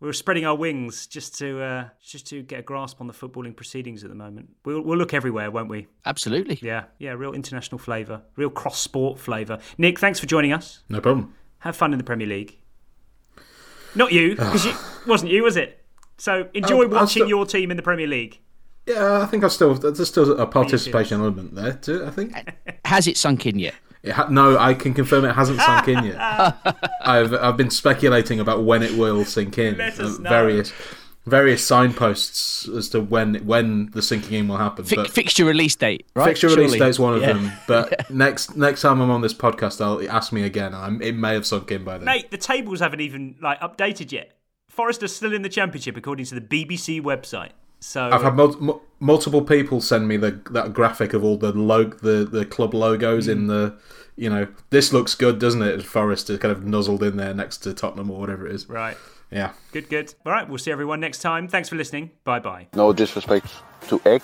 We 0.02 0.08
were 0.08 0.14
spreading 0.14 0.46
our 0.46 0.56
wings 0.56 1.08
just 1.08 1.38
to 1.40 1.62
uh, 1.62 1.90
just 2.02 2.26
to 2.28 2.42
get 2.42 2.60
a 2.60 2.62
grasp 2.62 3.02
on 3.02 3.08
the 3.08 3.14
footballing 3.14 3.54
proceedings 3.54 4.02
at 4.06 4.10
the 4.10 4.16
moment. 4.16 4.50
We'll, 4.64 4.80
we'll 4.80 4.98
look 4.98 5.14
everywhere, 5.14 5.52
won't 5.52 5.68
we? 5.68 5.88
Absolutely. 6.06 6.58
Yeah, 6.62 6.86
yeah. 7.00 7.12
Real 7.12 7.34
international 7.34 7.80
flavour, 7.80 8.22
real 8.38 8.50
cross 8.50 8.80
sport 8.80 9.20
flavour. 9.20 9.60
Nick, 9.78 10.00
thanks 10.00 10.18
for 10.18 10.26
joining 10.26 10.54
us. 10.54 10.84
No 10.88 11.02
problem. 11.02 11.34
Have 11.60 11.76
fun 11.76 11.92
in 11.92 11.98
the 11.98 12.06
Premier 12.06 12.28
League. 12.28 12.58
Not 13.96 14.12
you, 14.14 14.36
because 14.36 14.66
it 14.66 14.76
wasn't 15.08 15.32
you, 15.32 15.44
was 15.44 15.58
it? 15.58 15.84
So 16.18 16.48
enjoy 16.54 16.78
I'll- 16.78 16.82
I'll 16.84 16.90
watching 17.02 17.08
still- 17.24 17.28
your 17.28 17.46
team 17.46 17.72
in 17.72 17.76
the 17.78 17.84
Premier 17.84 18.08
League. 18.08 18.40
Yeah, 18.90 19.22
I 19.22 19.26
think 19.28 19.44
I 19.44 19.48
still 19.48 19.74
there's 19.76 20.08
still 20.08 20.40
a 20.40 20.46
participation 20.48 21.22
element 21.22 21.56
there 21.56 21.74
too. 21.74 22.06
I 22.06 22.10
think. 22.10 22.34
Has 22.86 23.08
it 23.08 23.16
sunk 23.18 23.46
in 23.46 23.60
yet? 23.60 23.76
It 24.02 24.12
ha- 24.14 24.28
no, 24.30 24.58
I 24.58 24.74
can 24.74 24.94
confirm 24.94 25.26
it 25.26 25.34
hasn't 25.36 25.60
sunk 25.62 25.88
in 25.90 26.04
yet. 26.06 26.18
I've 27.02 27.34
I've 27.34 27.58
been 27.58 27.70
speculating 27.70 28.40
about 28.40 28.64
when 28.64 28.82
it 28.84 28.94
will 28.98 29.24
sink 29.26 29.58
in. 29.58 29.78
Let 29.78 30.00
us 30.00 30.18
Uh, 30.18 30.22
know. 30.24 30.30
various 30.30 30.74
various 31.26 31.64
signposts 31.68 32.68
as 32.70 32.90
to 32.90 33.02
when 33.02 33.36
when 33.46 33.92
the 33.92 34.02
sinking 34.02 34.34
in 34.40 34.48
will 34.48 34.58
happen. 34.58 34.86
Fi- 34.86 34.96
but 34.96 35.12
fixture 35.12 35.46
release 35.46 35.76
date, 35.76 36.06
right? 36.16 36.26
fixture 36.26 36.48
release 36.48 36.72
Surely. 36.72 36.80
date's 36.80 36.98
one 36.98 37.14
of 37.16 37.22
Yeah. 37.22 37.34
them. 37.34 37.52
But 37.68 38.10
next 38.26 38.56
next 38.56 38.82
time 38.82 39.02
I'm 39.02 39.12
on 39.12 39.22
this 39.22 39.34
podcast, 39.34 39.82
I'll 39.82 40.10
ask 40.10 40.32
me 40.34 40.44
again. 40.44 40.74
I'm, 40.74 41.02
it 41.02 41.14
may 41.16 41.34
have 41.34 41.46
sunk 41.46 41.72
in 41.72 41.84
by 41.84 41.98
then. 41.98 42.06
Mate, 42.06 42.32
the 42.32 42.38
tables 42.38 42.80
haven't 42.80 43.02
even 43.02 43.36
like 43.42 43.60
updated 43.60 44.12
yet. 44.12 44.32
Forest 44.70 45.04
are 45.04 45.08
still 45.10 45.34
in 45.34 45.42
the 45.42 45.50
championship 45.50 45.98
according 45.98 46.26
to 46.28 46.36
the 46.40 46.42
BBC 46.42 47.02
website. 47.02 47.52
So 47.80 48.10
I've 48.10 48.24
had 48.24 48.36
mul- 48.36 48.58
mu- 48.60 48.80
multiple 49.00 49.42
people 49.42 49.82
send 49.82 50.08
me 50.08 50.18
the 50.18 50.40
that 50.52 50.74
graphic 50.74 51.14
of 51.14 51.24
all 51.24 51.38
the 51.38 51.52
log 51.52 52.02
the, 52.02 52.28
the 52.30 52.46
club 52.46 52.74
logos 52.74 53.28
in 53.28 53.42
hmm. 53.42 53.48
the 53.48 53.78
you 54.16 54.30
know 54.30 54.48
this 54.70 54.92
looks 54.92 55.16
good 55.16 55.40
doesn't 55.40 55.62
it? 55.62 55.84
Forest 55.84 56.30
is 56.30 56.40
kind 56.40 56.52
of 56.52 56.66
nuzzled 56.66 57.04
in 57.04 57.18
there 57.18 57.34
next 57.34 57.58
to 57.60 57.74
Tottenham 57.74 58.12
or 58.12 58.20
whatever 58.20 58.48
it 58.48 58.54
is. 58.54 58.68
right. 58.70 58.98
Yeah. 59.32 59.52
Good, 59.72 59.90
good. 59.90 60.16
All 60.26 60.32
right, 60.32 60.50
we'll 60.50 60.58
see 60.58 60.72
everyone 60.72 61.00
next 61.00 61.20
time. 61.20 61.48
Thanks 61.48 61.70
for 61.70 61.76
listening. 61.76 62.10
Bye 62.24 62.40
bye. 62.40 62.68
No 62.74 62.92
disrespect 62.94 63.48
to 63.88 64.02
Egg. 64.06 64.24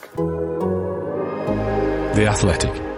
The 2.16 2.26
Athletic. 2.28 2.95